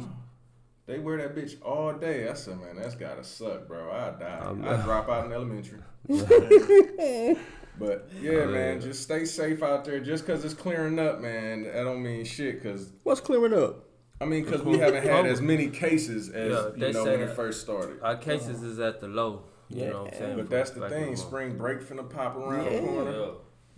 They 0.86 1.00
wear 1.00 1.16
that 1.18 1.34
bitch 1.34 1.56
all 1.64 1.92
day. 1.94 2.28
I 2.28 2.34
said, 2.34 2.60
man, 2.60 2.76
that's 2.76 2.94
gotta 2.94 3.24
suck, 3.24 3.66
bro. 3.66 3.90
I 3.90 4.10
die. 4.20 4.54
I 4.64 4.76
drop 4.84 5.08
out 5.08 5.26
in 5.26 5.32
elementary. 5.32 5.80
but 7.78 8.08
yeah, 8.20 8.32
Oh, 8.32 8.50
man, 8.50 8.80
just 8.80 9.02
stay 9.02 9.24
safe 9.24 9.62
out 9.62 9.84
there. 9.84 10.00
Just 10.00 10.26
cause 10.26 10.44
it's 10.44 10.54
clearing 10.54 10.98
up, 10.98 11.20
man, 11.20 11.64
that 11.64 11.72
don't 11.84 12.02
mean 12.02 12.24
shit. 12.24 12.62
Cause 12.62 12.92
What's 13.02 13.20
clearing 13.20 13.54
up? 13.54 13.84
I 14.20 14.24
mean, 14.24 14.44
cause 14.44 14.62
we 14.62 14.78
haven't 14.78 15.02
had 15.04 15.26
as 15.26 15.40
many 15.40 15.68
cases 15.68 16.28
as 16.28 16.52
Yeah, 16.52 16.86
you 16.86 16.92
know 16.92 17.04
when 17.04 17.20
it 17.20 17.34
first 17.34 17.60
started. 17.62 17.98
Our 18.02 18.16
cases 18.16 18.62
is 18.62 18.78
at 18.78 19.00
the 19.00 19.08
low. 19.08 19.44
You 19.68 19.82
Yeah, 19.84 19.90
know 19.90 20.02
what 20.04 20.12
I'm 20.14 20.18
saying? 20.18 20.36
But 20.36 20.50
that's 20.50 20.70
the 20.70 20.78
black 20.80 20.92
thing. 20.92 21.16
Spring 21.16 21.56
break 21.56 21.80
finna 21.80 22.08
pop 22.08 22.36
around 22.36 22.66
Yeah. 22.66 22.80
the 22.80 22.86
corner. 22.86 23.28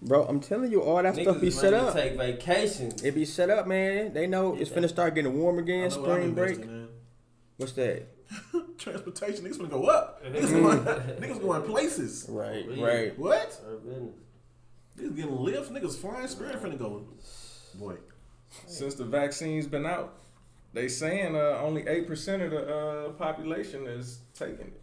Bro, 0.03 0.25
I'm 0.27 0.41
telling 0.41 0.71
you, 0.71 0.83
all 0.83 1.03
that 1.03 1.15
stuff 1.15 1.41
be 1.41 1.47
is 1.47 1.59
set 1.59 1.73
ready 1.73 1.85
to 1.85 1.89
up. 1.91 1.95
take 1.95 2.17
vacations. 2.17 3.03
It 3.03 3.15
be 3.15 3.25
set 3.25 3.49
up, 3.49 3.67
man. 3.67 4.13
They 4.13 4.27
know 4.27 4.55
it's 4.55 4.69
finna 4.69 4.89
start 4.89 5.15
getting 5.15 5.39
warm 5.39 5.59
again. 5.59 5.89
know 5.89 6.01
what 6.01 6.11
I'm 6.11 6.33
Spring 6.33 6.35
break. 6.35 6.59
in. 6.61 6.89
What's 7.57 7.73
that? 7.73 8.03
Transportation, 8.79 9.45
niggas 9.45 9.59
gonna 9.59 9.69
go 9.71 9.85
up. 9.87 10.25
Niggas 10.27 10.51
going, 10.51 10.79
niggas 11.21 11.41
going 11.41 11.63
places. 11.63 12.27
Right, 12.29 12.67
Really? 12.67 12.83
right. 12.83 13.19
What? 13.19 13.61
Our 13.67 13.77
business. 13.77 14.15
Niggas 14.99 15.17
getting 15.17 15.37
lifts. 15.39 15.71
Niggas 15.71 15.97
flying. 15.97 16.27
Spirit 16.29 16.63
finna 16.63 16.79
go. 16.79 17.05
Boy, 17.75 17.97
Since 18.67 18.95
the 18.95 19.05
vaccine's 19.05 19.67
been 19.67 19.87
out, 19.87 20.15
they 20.73 20.89
saying 20.89 21.35
uh, 21.37 21.59
only 21.63 21.87
eight 21.87 22.07
percent 22.07 22.43
of 22.43 22.51
the 22.53 22.75
uh, 22.77 23.09
population 23.13 23.87
is 23.87 24.21
taking 24.39 24.67
it. 24.67 24.81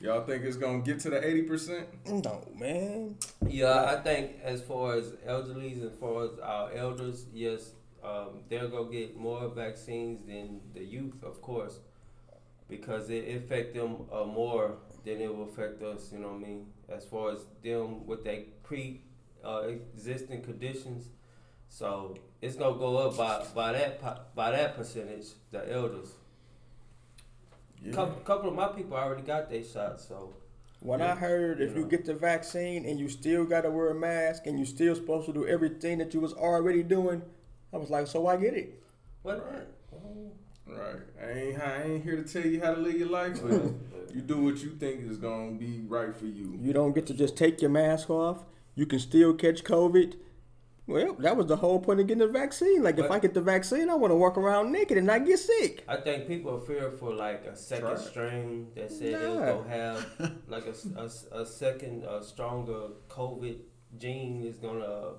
Y'all 0.00 0.24
think 0.24 0.42
it's 0.44 0.56
gonna 0.56 0.80
get 0.82 0.98
to 1.00 1.10
the 1.10 1.24
eighty 1.26 1.42
percent? 1.42 1.86
No, 2.06 2.42
man. 2.58 3.16
Yeah, 3.48 3.84
I 3.84 4.02
think 4.02 4.32
as 4.42 4.60
far 4.60 4.94
as 4.94 5.12
elderlies, 5.28 5.84
as 5.84 5.94
far 5.98 6.24
as 6.24 6.30
our 6.40 6.72
elders, 6.72 7.26
yes, 7.32 7.70
um, 8.02 8.40
they're 8.48 8.66
gonna 8.66 8.90
get 8.90 9.16
more 9.16 9.48
vaccines 9.48 10.26
than 10.26 10.60
the 10.74 10.82
youth, 10.82 11.22
of 11.22 11.40
course, 11.40 11.78
because 12.72 13.10
it, 13.10 13.24
it 13.24 13.36
affect 13.36 13.74
them 13.74 13.96
uh, 14.10 14.24
more 14.24 14.76
than 15.04 15.20
it 15.20 15.34
will 15.34 15.44
affect 15.44 15.82
us. 15.82 16.10
You 16.12 16.18
know 16.20 16.28
what 16.28 16.36
I 16.44 16.48
mean? 16.48 16.66
As 16.88 17.04
far 17.04 17.30
as 17.32 17.40
them 17.62 18.06
with 18.06 18.24
their 18.24 18.40
pre 18.62 19.02
uh, 19.44 19.62
existing 19.68 20.42
conditions, 20.42 21.08
so 21.68 22.16
it's 22.40 22.56
gonna 22.56 22.78
go 22.78 22.96
up 22.98 23.16
by 23.16 23.44
by 23.54 23.72
that 23.72 24.34
by 24.34 24.50
that 24.52 24.76
percentage. 24.76 25.28
The 25.50 25.70
elders. 25.72 26.10
Couple, 27.92 28.14
couple 28.22 28.48
of 28.48 28.54
my 28.54 28.68
people 28.68 28.96
already 28.96 29.22
got 29.22 29.50
their 29.50 29.64
shots, 29.64 30.06
so 30.06 30.32
When 30.80 31.00
Yeah. 31.00 31.12
I 31.12 31.14
heard 31.16 31.60
if 31.60 31.74
You 31.74 31.80
you 31.82 31.86
get 31.86 32.04
the 32.04 32.14
vaccine 32.14 32.84
and 32.86 32.98
you 33.00 33.08
still 33.08 33.44
gotta 33.44 33.70
wear 33.70 33.90
a 33.90 33.94
mask 33.94 34.46
and 34.46 34.58
you 34.58 34.64
still 34.64 34.94
supposed 34.94 35.26
to 35.26 35.32
do 35.32 35.46
everything 35.46 35.98
that 35.98 36.14
you 36.14 36.20
was 36.20 36.32
already 36.32 36.82
doing, 36.82 37.22
I 37.72 37.76
was 37.78 37.90
like, 37.90 38.06
so 38.06 38.20
why 38.22 38.36
get 38.36 38.54
it? 38.54 38.82
what? 39.22 39.68
Right. 40.66 40.96
I 41.22 41.30
ain't 41.30 41.60
I 41.60 41.82
ain't 41.82 42.04
here 42.04 42.16
to 42.16 42.24
tell 42.24 42.46
you 42.50 42.60
how 42.60 42.74
to 42.74 42.80
live 42.80 42.94
your 42.94 43.08
life, 43.10 43.40
but 43.42 44.14
you 44.14 44.20
do 44.22 44.38
what 44.42 44.58
you 44.62 44.70
think 44.70 45.02
is 45.10 45.18
gonna 45.18 45.52
be 45.52 45.80
right 45.86 46.14
for 46.16 46.26
you. 46.26 46.56
You 46.60 46.72
don't 46.72 46.92
get 46.94 47.06
to 47.08 47.14
just 47.14 47.36
take 47.36 47.60
your 47.60 47.70
mask 47.70 48.10
off. 48.10 48.44
You 48.74 48.86
can 48.86 48.98
still 49.00 49.34
catch 49.34 49.64
COVID. 49.64 50.14
Well, 50.86 51.14
that 51.20 51.36
was 51.36 51.46
the 51.46 51.56
whole 51.56 51.78
point 51.78 52.00
of 52.00 52.06
getting 52.08 52.26
the 52.26 52.32
vaccine. 52.32 52.82
Like, 52.82 52.98
if 52.98 53.08
I 53.10 53.20
get 53.20 53.34
the 53.34 53.40
vaccine, 53.40 53.88
I 53.88 53.94
want 53.94 54.10
to 54.10 54.16
walk 54.16 54.36
around 54.36 54.72
naked 54.72 54.98
and 54.98 55.06
not 55.06 55.24
get 55.24 55.38
sick. 55.38 55.84
I 55.86 55.96
think 55.98 56.26
people 56.26 56.56
are 56.56 56.60
fearing 56.60 56.96
for 56.96 57.14
like 57.14 57.44
a 57.46 57.54
second 57.54 57.84
Try 57.86 57.94
it. 57.94 57.98
strain 58.00 58.66
that 58.74 58.90
said 58.90 59.14
they'll 59.14 59.34
Nah. 59.38 59.46
go 59.46 59.62
have 59.68 60.06
like 60.48 60.64
a 60.66 60.74
a 61.32 61.46
second 61.46 62.04
uh, 62.04 62.20
stronger 62.22 62.88
COVID 63.08 63.58
gene 63.98 64.42
is 64.42 64.56
gonna. 64.56 65.14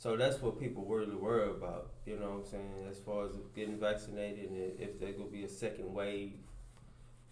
So 0.00 0.16
that's 0.16 0.40
what 0.40 0.58
people 0.58 0.82
really 0.86 1.14
worry 1.14 1.50
about. 1.50 1.90
You 2.06 2.16
know 2.18 2.30
what 2.30 2.38
I'm 2.38 2.46
saying? 2.46 2.72
As 2.90 2.98
far 3.00 3.26
as 3.26 3.32
getting 3.54 3.78
vaccinated 3.78 4.48
and 4.50 4.80
if 4.80 4.98
there 4.98 5.12
gonna 5.12 5.28
be 5.28 5.44
a 5.44 5.48
second 5.48 5.92
wave. 5.92 6.32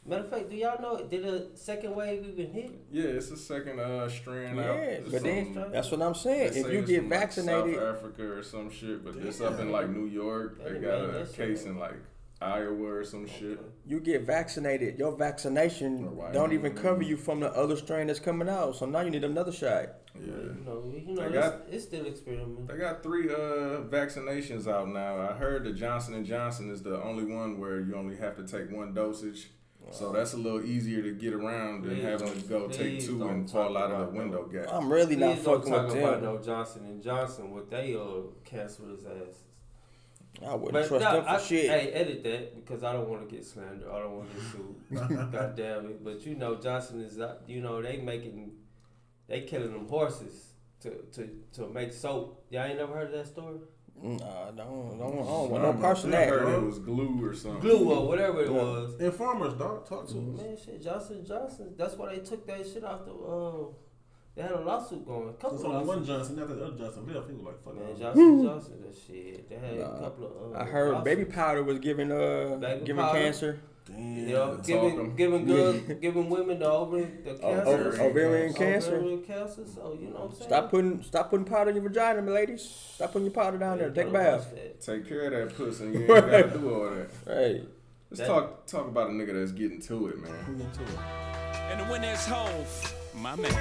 Matter 0.04 0.24
of 0.24 0.31
fact, 0.31 0.50
do 0.50 0.57
y'all 0.57 0.81
know 0.81 1.02
did 1.02 1.24
a 1.24 1.57
second 1.57 1.94
wave 1.96 2.26
even 2.26 2.52
hit? 2.52 2.70
Yeah, 2.92 3.04
it's 3.04 3.31
a 3.31 3.38
second 3.38 3.81
uh 3.81 4.07
strand 4.11 4.61
out. 4.61 4.76
Yeah, 4.76 4.83
It's 4.83 5.11
but 5.11 5.22
then 5.22 5.54
that's 5.72 5.90
what 5.90 6.02
I'm 6.02 6.12
they 6.12 6.18
saying. 6.18 6.52
say 6.52 6.61
If 6.61 6.72
you 6.74 6.83
get 6.83 7.00
from, 7.00 7.09
like, 7.11 7.20
vaccinated, 7.20 7.74
South 7.76 7.96
Africa 7.96 8.33
or 8.33 8.42
some 8.42 8.70
shit, 8.70 9.02
but 9.02 9.22
this 9.22 9.40
up 9.40 9.59
in 9.61 9.72
like 9.72 9.88
New 9.88 10.04
York, 10.07 10.62
they 10.62 10.72
They 10.74 10.78
got 10.81 11.04
a 11.04 11.24
case 11.24 11.64
in 11.64 11.78
like 11.78 11.94
Iowa 12.42 12.85
or 12.96 13.02
some 13.04 13.26
shit. 13.26 13.59
you 13.87 13.98
get 13.98 14.22
vaccinated, 14.26 14.98
your 14.98 15.12
vaccination 15.16 16.04
don't 16.04 16.35
not? 16.35 16.52
even 16.52 16.74
cover 16.74 17.02
you 17.02 17.16
from 17.16 17.40
the 17.40 17.50
other 17.52 17.76
strain 17.76 18.09
that's 18.09 18.20
coming 18.20 18.48
out. 18.50 18.76
So 18.76 18.85
now 18.85 19.00
you 19.00 19.11
need 19.11 19.24
another 19.24 19.52
shot. 19.52 19.97
Yeah. 20.14 20.21
You 20.27 20.62
know, 20.64 20.85
you 20.92 21.14
know, 21.14 21.29
They 21.29 21.37
it's, 21.38 21.49
got- 21.49 21.61
it's 21.71 21.85
still 21.85 22.07
experimental. 22.07 22.64
They 22.66 22.77
got 22.77 23.03
three 23.03 23.29
uh 23.31 23.83
vaccinations 23.88 24.66
out 24.66 24.88
now. 24.88 25.21
I 25.21 25.35
heard 25.35 25.64
the 25.64 25.73
Johnson 25.73 26.14
and 26.14 26.27
Johnson 26.27 26.71
is 26.71 26.83
the 26.83 27.01
only 27.03 27.25
one 27.25 27.59
where 27.61 27.81
you 27.81 27.94
only 27.94 28.16
have 28.16 28.37
to 28.37 28.44
take 28.47 28.71
one 28.71 28.94
dosage. 28.94 29.51
So 29.90 30.12
that's 30.12 30.35
a 30.35 30.37
little 30.37 30.62
easier 30.62 31.03
to 31.03 31.12
get 31.14 31.33
around 31.33 31.83
than 31.85 31.94
Please 31.94 32.03
having 32.05 32.33
to 32.35 32.40
go 32.47 32.68
take 32.68 33.01
two 33.01 33.27
and 33.27 33.51
fall 33.51 33.75
out 33.75 33.90
of 33.90 34.01
about 34.01 34.12
the 34.12 34.18
window 34.18 34.44
gap. 34.47 34.66
I'm 34.71 34.92
really 34.92 35.16
not 35.16 35.37
Please 35.37 35.44
don't 35.47 35.59
fucking 35.61 35.73
talk 35.73 35.87
with 35.88 35.97
about 35.99 36.21
them. 36.21 36.25
no 36.35 36.42
Johnson 36.42 36.85
and 36.85 37.03
Johnson 37.03 37.51
with 37.53 37.71
they 37.71 37.94
uh 37.94 38.01
cancerous 38.44 39.01
asses. 39.07 39.37
I 40.47 40.55
wouldn't 40.55 40.73
But 40.73 40.88
trust 40.88 41.05
no, 41.05 41.12
them 41.14 41.25
for 41.25 41.31
I, 41.31 41.38
shit. 41.40 41.71
Hey, 41.71 41.88
edit 41.92 42.23
that 42.25 42.55
because 42.57 42.85
I 42.85 42.92
don't 42.92 43.09
want 43.09 43.29
to 43.29 43.35
get 43.35 43.44
slandered. 43.47 43.88
I 43.90 43.99
don't 43.99 44.12
want 44.18 44.29
to 44.31 44.37
get 44.37 44.51
sued. 44.51 45.33
God 45.33 45.57
damn 45.57 45.87
it! 45.87 46.05
But 46.05 46.25
you 46.27 46.35
know, 46.35 46.57
Johnson 46.57 47.01
is 47.01 47.18
uh, 47.18 47.37
you 47.47 47.61
know 47.62 47.81
they 47.81 47.97
making 47.97 48.53
they 49.28 49.42
killing 49.42 49.72
them 49.72 49.88
horses 49.88 50.52
to 50.80 50.90
to 51.12 51.28
to 51.54 51.68
make 51.68 51.92
soap. 51.92 52.44
Y'all 52.50 52.64
ain't 52.64 52.78
never 52.78 52.94
heard 52.94 53.06
of 53.06 53.12
that 53.12 53.26
story? 53.26 53.58
Nah, 54.00 54.52
don't, 54.52 54.96
don't, 54.96 54.96
I 54.96 54.98
don't 54.98 55.50
want 55.50 55.52
no 55.54 55.72
don't 55.72 55.80
parts 55.80 56.04
of 56.04 56.10
know. 56.10 56.18
I 56.20 56.24
heard 56.26 56.42
bro. 56.42 56.54
it 56.58 56.62
was 56.66 56.78
glue 56.78 57.18
or 57.26 57.34
something. 57.34 57.60
Glue 57.60 57.90
or 57.92 58.06
whatever 58.06 58.42
it 58.44 58.52
was. 58.52 58.94
informers, 59.00 59.54
dog. 59.54 59.88
Talk 59.88 60.06
to 60.10 60.12
us. 60.12 60.40
Man, 60.40 60.56
shit, 60.64 60.80
Johnson 60.84 61.24
Johnson. 61.26 61.74
That's 61.76 61.94
why 61.94 62.14
they 62.14 62.20
took 62.20 62.46
that 62.46 62.64
shit 62.64 62.84
off 62.84 63.04
the. 63.04 63.12
Uh, 63.12 63.72
they 64.36 64.42
had 64.42 64.52
a 64.52 64.60
lawsuit 64.60 65.04
going. 65.04 65.30
A 65.30 65.32
couple 65.32 65.58
There's 65.58 65.64
of 65.64 65.72
only 65.72 65.84
one. 65.88 66.04
Johnson. 66.04 66.38
After 66.38 66.54
the 66.54 66.64
other 66.66 66.78
Johnson 66.78 67.12
left, 67.12 67.26
he 67.28 67.34
was 67.34 67.42
like, 67.42 67.64
"Fuck 67.64 67.74
Man, 67.74 67.88
it." 67.88 67.98
Johnson 67.98 68.44
Johnson, 68.44 68.82
that 68.82 68.96
shit. 69.04 69.48
They 69.50 69.56
had 69.56 69.78
Nah. 69.80 69.96
a 69.96 69.98
couple 69.98 70.24
of. 70.26 70.54
Uh, 70.54 70.58
I 70.60 70.64
heard 70.64 71.02
baby 71.02 71.24
powder 71.24 71.64
was 71.64 71.80
giving 71.80 72.12
uh 72.12 72.56
Baby 72.60 72.84
giving 72.84 73.02
powder? 73.02 73.18
cancer. 73.18 73.60
Damn. 73.88 74.16
You 74.16 74.27
know, 74.35 74.57
Talk 74.57 74.66
giving 74.66 74.98
'em. 75.01 75.16
giving 75.16 75.46
girls, 75.46 75.77
giving 76.01 76.29
women 76.31 76.59
the 76.59 76.70
ovarian, 76.70 77.22
the 77.24 77.31
Oh, 77.42 77.55
cancer, 77.55 77.88
ov- 77.88 78.01
ovarian 78.11 78.53
cancer. 78.55 78.96
ovarian 78.96 79.22
cancer. 79.22 79.62
So 79.74 79.96
you 79.98 80.09
know 80.09 80.14
what 80.20 80.22
I'm 80.31 80.35
saying. 80.37 80.48
Stop 80.51 80.70
putting 80.70 81.03
stop 81.03 81.31
putting 81.31 81.46
powder 81.46 81.70
in 81.70 81.77
your 81.77 81.85
vagina, 81.88 82.20
my 82.22 82.33
ladies. 82.33 82.62
Stop 82.94 83.12
putting 83.12 83.27
your 83.27 83.35
powder 83.35 83.57
down 83.59 83.79
there. 83.79 83.90
Take 83.90 84.09
a 84.09 84.11
bath. 84.11 84.53
Take 84.85 85.09
care 85.09 85.22
of 85.33 85.48
that 85.48 85.57
pussy 85.57 85.85
you 85.87 85.98
ain't 86.01 86.07
gotta 86.09 86.51
do 86.59 86.74
all 86.74 86.90
that. 86.90 87.09
Hey. 87.27 87.62
Let's 88.11 88.20
That- 88.20 88.27
talk 88.27 88.66
talk 88.66 88.87
about 88.88 89.09
a 89.11 89.12
nigga 89.12 89.35
that's 89.38 89.53
getting 89.53 89.81
to 89.83 90.09
it, 90.09 90.18
man. 90.18 90.33
We 90.48 90.55
into 90.64 90.83
it. 90.83 90.98
And 91.70 91.81
the 91.81 91.92
winner 91.92 92.09
is 92.12 92.24
Hove, 92.27 92.94
my 93.14 93.37
man. 93.37 93.53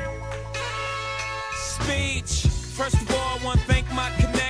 Speech. 1.54 2.48
First 2.76 2.96
of 2.96 3.12
all, 3.12 3.40
I 3.40 3.44
want 3.44 3.60
to 3.60 3.66
thank 3.66 3.92
my 3.92 4.10
connect. 4.18 4.47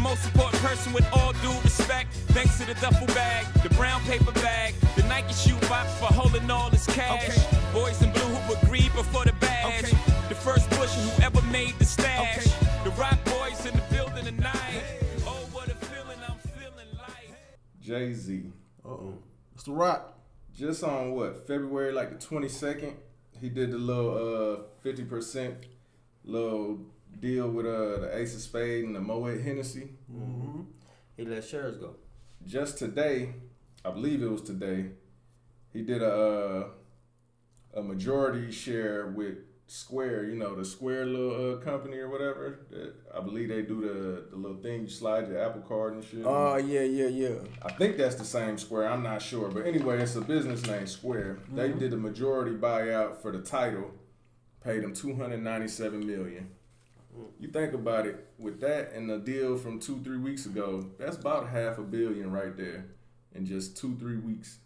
The 0.00 0.08
most 0.08 0.24
important 0.24 0.62
person 0.62 0.94
with 0.94 1.06
all 1.12 1.34
due 1.34 1.60
respect. 1.62 2.14
Thanks 2.32 2.58
to 2.58 2.64
the 2.64 2.72
duffel 2.72 3.06
bag, 3.08 3.44
the 3.62 3.68
brown 3.74 4.00
paper 4.04 4.32
bag, 4.32 4.72
the 4.96 5.02
Nike 5.02 5.34
shoe 5.34 5.60
box 5.68 5.92
for 5.98 6.06
holding 6.06 6.50
all 6.50 6.70
his 6.70 6.86
cash. 6.86 7.36
Boys 7.74 8.00
in 8.00 8.10
blue 8.10 8.22
who 8.22 8.66
agreed 8.66 8.90
before 8.94 9.26
the 9.26 9.34
badge. 9.34 9.90
The 10.30 10.34
first 10.34 10.70
Busher 10.70 10.98
who 11.02 11.22
ever 11.22 11.42
made 11.52 11.78
the 11.78 11.84
stash. 11.84 12.46
The 12.82 12.88
rock 12.92 13.22
boys 13.26 13.66
in 13.66 13.76
the 13.76 13.82
building 13.90 14.24
tonight. 14.24 14.84
Oh, 15.26 15.46
what 15.52 15.68
a 15.68 15.74
feeling 15.74 16.18
I'm 16.26 16.38
feeling 16.38 16.88
like. 16.96 17.36
Jay 17.82 18.14
Z. 18.14 18.44
Uh 18.82 18.88
oh. 18.88 19.18
It's 19.54 19.64
the 19.64 19.72
rock. 19.72 20.18
Just 20.56 20.82
on 20.82 21.10
what 21.12 21.46
February 21.46 21.92
like 21.92 22.08
the 22.08 22.26
twenty 22.26 22.48
second, 22.48 22.94
he 23.38 23.50
did 23.50 23.70
the 23.70 23.76
little 23.76 24.14
uh 24.16 24.62
fifty 24.82 25.04
percent 25.04 25.66
little 26.24 26.86
deal 27.18 27.48
with 27.48 27.66
uh 27.66 28.00
the 28.00 28.10
Ace 28.16 28.34
of 28.34 28.40
Spade 28.40 28.84
and 28.84 28.94
the 28.94 29.00
Moet 29.00 29.40
Hennessy. 29.40 29.90
Mm-hmm. 30.12 30.62
He 31.16 31.24
let 31.24 31.44
shares 31.44 31.76
go. 31.76 31.96
Just 32.46 32.78
today, 32.78 33.34
I 33.84 33.90
believe 33.90 34.22
it 34.22 34.30
was 34.30 34.42
today, 34.42 34.86
he 35.72 35.82
did 35.82 36.02
a 36.02 36.14
uh, 36.14 36.68
a 37.74 37.82
majority 37.82 38.50
share 38.50 39.08
with 39.08 39.36
Square. 39.66 40.24
You 40.24 40.36
know 40.36 40.54
the 40.54 40.64
Square 40.64 41.06
little 41.06 41.54
uh, 41.54 41.56
company 41.58 41.98
or 41.98 42.08
whatever. 42.08 42.60
That 42.70 42.94
I 43.14 43.20
believe 43.20 43.50
they 43.50 43.62
do 43.62 43.80
the 43.80 44.30
the 44.30 44.36
little 44.36 44.56
thing 44.56 44.82
you 44.82 44.88
slide 44.88 45.28
your 45.28 45.38
Apple 45.38 45.60
Card 45.62 45.94
and 45.94 46.04
shit. 46.04 46.22
Oh 46.24 46.56
yeah, 46.56 46.82
yeah, 46.82 47.08
yeah. 47.08 47.38
I 47.62 47.72
think 47.72 47.96
that's 47.96 48.16
the 48.16 48.24
same 48.24 48.58
Square. 48.58 48.88
I'm 48.88 49.02
not 49.02 49.22
sure, 49.22 49.48
but 49.50 49.66
anyway, 49.66 50.00
it's 50.00 50.16
a 50.16 50.20
business 50.20 50.66
name 50.66 50.86
Square. 50.86 51.38
They 51.52 51.70
did 51.72 51.92
a 51.92 51.96
majority 51.96 52.56
buyout 52.56 53.20
for 53.22 53.30
the 53.30 53.40
title, 53.42 53.90
paid 54.64 54.82
them 54.82 54.94
297 54.94 56.06
million. 56.06 56.50
You 57.38 57.48
think 57.48 57.72
about 57.74 58.06
it, 58.06 58.26
with 58.38 58.60
that 58.60 58.92
and 58.92 59.08
the 59.08 59.18
deal 59.18 59.56
from 59.56 59.78
two 59.80 60.00
three 60.02 60.18
weeks 60.18 60.46
ago, 60.46 60.86
that's 60.98 61.16
about 61.16 61.48
half 61.48 61.78
a 61.78 61.82
billion 61.82 62.30
right 62.30 62.56
there 62.56 62.86
in 63.34 63.46
just 63.46 63.76
two 63.76 63.96
three 63.96 64.16
weeks. 64.18 64.58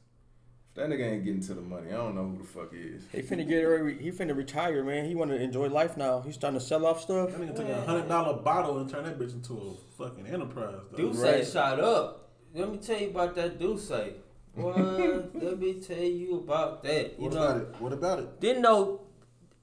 If 0.71 0.77
that 0.77 0.89
nigga 0.91 1.05
ain't 1.13 1.25
getting 1.25 1.41
to 1.43 1.55
the 1.55 1.61
money, 1.61 1.89
I 1.91 1.97
don't 1.97 2.17
know 2.17 2.25
who 2.27 2.39
the 2.39 2.45
fuck 2.45 2.73
he 2.75 2.81
is. 2.81 3.05
He 3.13 3.23
finna 3.23 3.47
get 3.47 3.63
ready. 3.63 3.97
He 3.97 4.11
finna 4.11 4.37
retire, 4.37 4.83
man. 4.83 5.05
He 5.05 5.15
want 5.15 5.31
to 5.31 5.41
enjoy 5.41 5.69
life 5.69 5.97
now. 5.97 6.21
He's 6.21 6.35
starting 6.35 6.59
to 6.59 6.65
sell 6.65 6.85
off 6.85 7.01
stuff. 7.01 7.31
That 7.31 7.41
nigga 7.41 7.55
took 7.57 7.69
a 7.69 7.81
hundred 7.83 8.09
dollar 8.09 8.39
bottle 8.43 8.79
and 8.79 8.91
turned 8.91 9.07
that 9.07 9.17
bitch 9.19 9.35
into 9.35 9.55
a 9.55 10.03
fucking 10.03 10.27
enterprise. 10.27 10.81
Though. 10.91 11.11
D'Ussé 11.13 11.23
Right. 11.33 11.47
shot 11.47 11.79
up. 11.79 12.31
Let 12.55 12.71
me 12.73 12.79
tell 12.79 12.99
you 13.01 13.11
about 13.11 13.35
that 13.37 13.59
D'Ussé. 13.61 14.15
What? 14.57 14.77
Let 15.35 15.59
me 15.61 15.75
tell 15.81 15.97
you 15.99 16.39
about 16.39 16.83
that. 16.85 17.19
You 17.21 17.25
What 17.25 17.33
know, 17.35 17.43
about 17.43 17.57
it? 17.61 17.75
What 17.81 17.93
about 17.93 18.19
it? 18.21 18.41
didn't 18.41 18.63
know. 18.63 19.01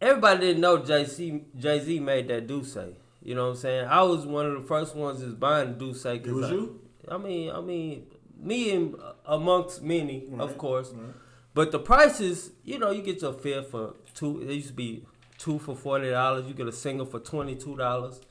Everybody 0.01 0.39
didn't 0.47 0.61
know 0.61 0.83
Jay 0.83 1.05
Z. 1.05 1.43
Jay 1.57 1.79
Z 1.79 1.99
made 1.99 2.27
that 2.29 2.47
D'Ussé. 2.47 2.95
You 3.23 3.35
know 3.35 3.43
what 3.45 3.49
I'm 3.51 3.55
saying? 3.57 3.87
I 3.87 4.01
was 4.01 4.25
one 4.25 4.47
of 4.47 4.53
the 4.59 4.67
first 4.67 4.95
ones 4.95 5.21
that's 5.21 5.33
buying 5.33 5.75
D'Ussé. 5.75 6.25
It 6.25 6.31
was 6.31 6.49
you. 6.49 6.79
I 7.07 7.17
mean, 7.17 7.51
I 7.51 7.61
mean, 7.61 8.07
me 8.39 8.71
and 8.71 8.95
uh, 8.95 9.13
amongst 9.25 9.83
many, 9.83 10.25
of 10.39 10.57
course. 10.57 10.91
right. 10.93 11.13
But 11.53 11.71
the 11.71 11.79
prices, 11.79 12.51
you 12.63 12.79
know, 12.79 12.91
you 12.91 13.01
get 13.03 13.21
your 13.21 13.33
fifth 13.33 13.71
for 13.71 13.95
two. 14.15 14.41
It 14.41 14.53
used 14.53 14.69
to 14.69 14.73
be 14.73 15.05
two 15.37 15.59
for 15.59 15.75
forty 15.75 16.09
dollars. 16.09 16.47
You 16.47 16.53
get 16.53 16.67
a 16.67 16.71
single 16.71 17.05
for 17.05 17.19
twenty 17.19 17.55
two 17.55 17.75
dollars. 17.77 18.21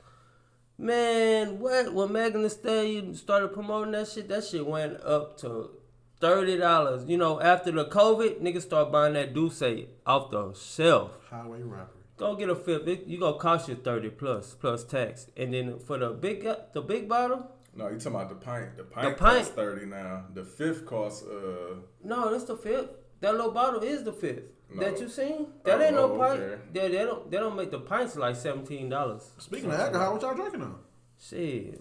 Man, 0.79 1.59
what 1.61 1.93
when 1.93 2.11
Megan 2.13 2.43
Thee 2.43 2.49
Stallion 2.49 3.15
started 3.15 3.49
promoting 3.53 3.93
that 3.93 4.09
shit, 4.09 4.29
that 4.29 4.45
shit 4.45 4.67
went 4.67 5.01
up 5.03 5.37
to 5.39 5.71
thirty 6.21 6.57
dollars. 6.57 7.05
You 7.09 7.17
know, 7.17 7.41
after 7.41 7.71
the 7.71 7.85
COVID, 7.87 8.41
niggas 8.41 8.63
start 8.63 8.93
buying 8.93 9.15
that 9.15 9.35
D'Ussé 9.35 9.87
off 10.07 10.31
the 10.31 10.53
shelf. 10.55 11.13
Highway 11.31 11.63
rapper. 11.63 11.91
Go 12.17 12.37
get 12.37 12.51
a 12.51 12.55
fifth. 12.55 12.87
It, 12.87 13.07
you 13.07 13.19
gonna 13.19 13.39
cost 13.39 13.69
you 13.69 13.75
thirty 13.77 14.11
plus 14.11 14.55
plus 14.55 14.85
tax, 14.85 15.29
and 15.37 15.53
then 15.55 15.79
for 15.79 15.97
the 15.99 16.11
big 16.11 16.47
the 16.73 16.83
big 16.83 17.09
bottle, 17.09 17.47
No, 17.75 17.89
you 17.89 17.97
talking 17.99 18.15
about 18.17 18.29
the 18.29 18.35
pint? 18.35 18.77
The 18.77 18.85
pint, 18.85 19.17
pint. 19.17 19.37
costs 19.39 19.53
thirty 19.55 19.87
now. 19.87 20.25
The 20.35 20.45
fifth 20.45 20.85
costs 20.87 21.25
uh 21.27 21.77
No, 22.05 22.31
that's 22.31 22.45
the 22.45 22.57
fifth. 22.57 22.91
That 23.21 23.35
little 23.35 23.53
bottle 23.53 23.81
is 23.83 24.03
the 24.05 24.13
fifth. 24.13 24.45
No. 24.75 24.83
That 24.83 25.01
you 25.01 25.09
seen? 25.09 25.47
That 25.65 25.81
Oh, 25.81 25.83
ain't 25.83 25.95
no 25.95 26.09
pint. 26.17 26.41
okay. 26.41 26.63
They, 26.73 26.89
they 26.89 27.05
don't 27.05 27.31
they 27.31 27.39
don't 27.39 27.57
make 27.57 27.71
the 27.71 27.81
pints 27.81 28.17
like 28.17 28.37
seventeen 28.37 28.89
dollars. 28.91 29.31
Speaking 29.39 29.71
of 29.71 29.81
alcohol, 29.81 30.13
what 30.13 30.23
y'all 30.23 30.35
drinking 30.35 30.63
on? 30.63 30.77
Shit. 31.19 31.81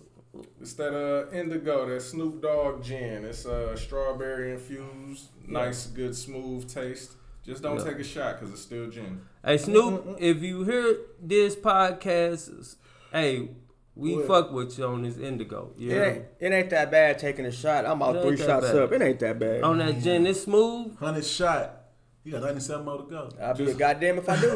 It's 0.61 0.73
that 0.73 0.93
uh 0.93 1.31
Indoggo, 1.33 1.87
that 1.89 2.01
Snoop 2.01 2.41
Dogg 2.41 2.83
gin. 2.83 3.25
It's 3.25 3.45
uh 3.45 3.75
strawberry 3.75 4.51
infused, 4.51 5.29
nice, 5.47 5.87
good, 5.87 6.15
smooth 6.15 6.71
taste. 6.71 7.13
Just 7.43 7.63
don't 7.63 7.77
Yeah. 7.77 7.83
take 7.85 7.99
a 7.99 8.03
shot 8.03 8.39
because 8.39 8.53
it's 8.53 8.61
still 8.61 8.89
gin. 8.89 9.21
Hey 9.43 9.57
Snoop, 9.57 10.17
if 10.19 10.41
you 10.43 10.63
hear 10.63 10.97
this 11.21 11.55
podcast, 11.55 12.75
hey, 13.11 13.49
we 13.95 14.15
What? 14.15 14.27
fuck 14.27 14.51
with 14.51 14.77
you 14.77 14.85
on 14.85 15.01
this 15.03 15.15
Indoggo. 15.15 15.71
It 15.77 15.81
Yeah. 15.81 16.03
ain't, 16.05 16.25
it 16.39 16.51
ain't 16.53 16.69
that 16.69 16.91
bad 16.91 17.17
taking 17.17 17.45
a 17.45 17.51
shot. 17.51 17.85
I'm 17.85 18.01
about 18.01 18.21
three 18.23 18.37
shots 18.37 18.67
bad. 18.67 18.75
up. 18.75 18.91
It 18.91 19.01
ain't 19.01 19.19
that 19.19 19.39
bad. 19.39 19.63
On 19.63 19.77
that 19.79 19.99
gin, 19.99 20.27
it's 20.27 20.43
smooth. 20.43 20.95
Hundred 20.99 21.25
shot. 21.25 21.78
You 22.23 22.33
got 22.33 22.41
ninety 22.43 22.59
seven 22.59 22.85
more 22.85 22.97
to 22.97 23.03
go. 23.03 23.29
I'll 23.41 23.53
be 23.55 23.69
a 23.71 23.73
goddamn 23.73 24.17
if 24.17 24.27
I 24.27 24.39
do. 24.41 24.55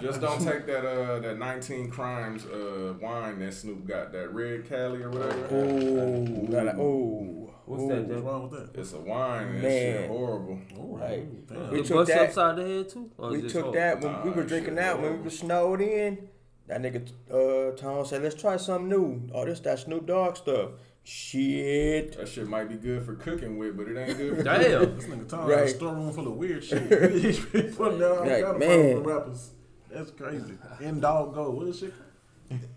Just 0.06 0.20
don't 0.20 0.40
take 0.44 0.66
that 0.66 0.84
uh 0.84 1.18
that 1.20 1.38
19 1.38 1.90
crimes 1.90 2.44
uh 2.46 2.94
wine 3.00 3.38
that 3.40 3.54
Snoop 3.54 3.86
got, 3.86 4.12
that 4.12 4.32
red 4.34 4.68
Cali 4.68 5.02
or 5.02 5.10
whatever. 5.10 5.56
Ooh, 5.56 6.48
gotta, 6.50 6.76
ooh. 6.78 7.50
What's 7.64 7.82
ooh. 7.82 7.88
that? 7.88 8.04
What's 8.06 8.22
wrong 8.22 8.50
with 8.50 8.72
that? 8.72 8.78
It's 8.80 8.92
a 8.92 9.00
wine 9.00 9.48
and 9.48 9.56
that 9.56 9.62
Man. 9.62 9.96
shit 10.02 10.08
horrible. 10.10 10.58
Right. 10.76 11.46
Damn. 11.48 11.70
We 11.70 11.80
it 11.80 11.86
took 11.86 12.06
that- 12.08 12.28
upside 12.28 12.56
the 12.56 12.64
head 12.66 12.88
too. 12.90 13.10
Or 13.16 13.30
We 13.30 13.42
took 13.48 13.62
hold? 13.64 13.74
that 13.76 14.00
when 14.02 14.22
we 14.24 14.30
were 14.30 14.44
drinking 14.44 14.72
shit 14.72 14.76
that 14.76 14.94
when 14.96 15.02
we 15.02 15.08
horrible. 15.08 15.24
were 15.24 15.30
snowed 15.30 15.80
in. 15.80 16.28
That 16.66 16.82
nigga 16.82 17.10
uh 17.32 17.74
Tom 17.76 18.04
said, 18.04 18.22
let's 18.22 18.34
try 18.40 18.58
something 18.58 18.88
new. 18.90 19.28
Oh, 19.32 19.46
this 19.46 19.60
that 19.60 19.78
Snoop 19.78 20.06
Dogg 20.06 20.36
stuff. 20.36 20.72
Shit. 21.08 22.18
That 22.18 22.28
shit 22.28 22.46
might 22.46 22.68
be 22.68 22.74
good 22.74 23.02
for 23.02 23.14
cooking 23.14 23.56
with, 23.56 23.78
but 23.78 23.88
it 23.88 23.96
ain't 23.96 24.18
good 24.18 24.36
for 24.36 24.42
Damn. 24.42 24.94
This 24.96 25.06
nigga 25.06 25.26
Tom 25.26 25.46
Right. 25.48 25.60
has 25.60 25.72
a 25.72 25.76
storeroom 25.76 26.12
full 26.12 26.28
of 26.28 26.34
weird 26.34 26.62
shit. 26.62 27.12
He's 27.12 27.42
been 27.46 27.72
putting 27.74 28.00
down 28.00 28.18
all 28.18 28.26
Like, 28.26 28.44
kind 28.44 28.44
of 28.44 28.58
man. 28.58 28.68
man. 28.94 29.02
rappers. 29.04 29.50
That's 29.90 30.10
crazy. 30.10 30.52
Indoggo. 30.80 31.50
What 31.54 31.66
is 31.68 31.78
shit? 31.78 31.94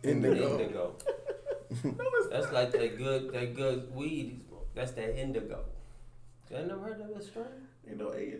Indigo. 0.03 0.59
Indigo. 0.59 0.95
That's 2.31 2.51
like 2.53 2.71
that 2.71 2.97
good 2.97 3.33
that 3.33 3.53
good 3.53 3.93
weed. 3.93 4.39
That's 4.75 4.91
that 4.93 5.19
indigo. 5.21 5.65
I 6.55 6.61
never 6.61 6.79
heard 6.79 7.01
of 7.01 7.09
that 7.13 7.23
strain. 7.23 7.45
You 7.85 7.95
know, 7.97 8.11
hey, 8.11 8.35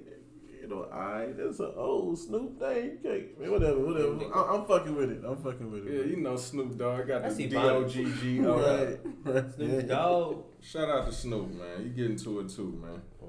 you 0.62 0.68
know, 0.68 0.88
I 0.92 1.30
that's 1.36 1.60
an 1.60 1.72
old 1.76 2.20
Snoop 2.20 2.60
thing. 2.60 3.00
Okay, 3.04 3.30
man, 3.40 3.52
whatever, 3.52 3.80
whatever. 3.80 4.34
I, 4.34 4.56
I'm 4.56 4.66
fucking 4.66 4.96
with 4.96 5.12
it. 5.12 5.24
I'm 5.26 5.38
fucking 5.38 5.72
with 5.72 5.88
it. 5.88 5.94
Yeah, 5.94 6.04
you 6.04 6.18
know 6.18 6.36
Snoop 6.38 6.78
Dogg 6.78 7.08
got 7.08 7.24
That's 7.24 7.36
the 7.36 7.48
D 7.48 7.56
Ebonics. 7.56 7.72
O 7.72 7.88
G 7.88 8.14
G 8.22 8.46
O. 8.46 8.60
right, 8.60 9.00
right. 9.24 9.54
Snoop 9.56 9.88
Dogg. 9.88 10.44
Shout 10.62 10.90
out 10.90 11.06
to 11.08 11.12
Snoop, 11.12 11.52
man. 11.54 11.84
You 11.84 11.90
get 11.90 12.06
into 12.12 12.40
it 12.42 12.50
too, 12.50 12.80
man. 12.82 13.02
Oh, 13.22 13.28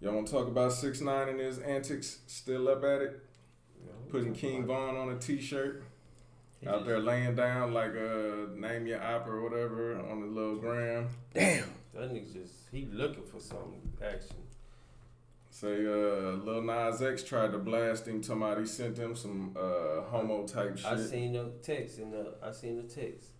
Y'all 0.00 0.14
want 0.14 0.26
to 0.28 0.32
talk 0.32 0.46
about 0.46 0.72
six 0.72 1.00
nine 1.00 1.28
and 1.28 1.40
his 1.40 1.58
antics? 1.58 2.18
Still 2.26 2.68
up 2.68 2.84
at 2.84 3.02
it? 3.02 3.20
Putting 4.10 4.32
King 4.32 4.64
Von 4.64 4.96
on 4.96 5.10
a 5.10 5.18
T-shirt. 5.18 5.82
Out 6.66 6.86
there 6.86 6.98
laying 6.98 7.34
down 7.36 7.72
like 7.72 7.92
a 7.94 8.48
name 8.56 8.86
your 8.86 9.02
op 9.02 9.28
or 9.28 9.42
whatever 9.42 10.00
on 10.08 10.20
the 10.20 10.26
little 10.26 10.56
gram. 10.56 11.08
Damn. 11.32 11.64
That 11.94 12.12
nigga 12.12 12.32
just 12.32 12.52
he 12.72 12.88
looking 12.92 13.24
for 13.24 13.40
some 13.40 13.74
action. 14.02 14.36
Say 15.60 15.86
uh 15.86 16.36
Lil 16.44 16.62
Nas 16.62 17.02
X 17.02 17.24
tried 17.24 17.50
to 17.50 17.58
blast 17.58 18.06
him, 18.06 18.22
about 18.30 18.68
sent 18.68 18.96
him 18.96 19.16
some 19.16 19.56
uh 19.58 20.02
homo 20.02 20.46
type 20.46 20.78
shit. 20.78 20.86
I 20.86 20.96
seen 21.00 21.32
the 21.32 21.50
text 21.60 21.98
in 21.98 22.12
the 22.12 22.34
I 22.40 22.52
seen 22.52 22.76
the 22.76 22.84
text. 22.84 23.30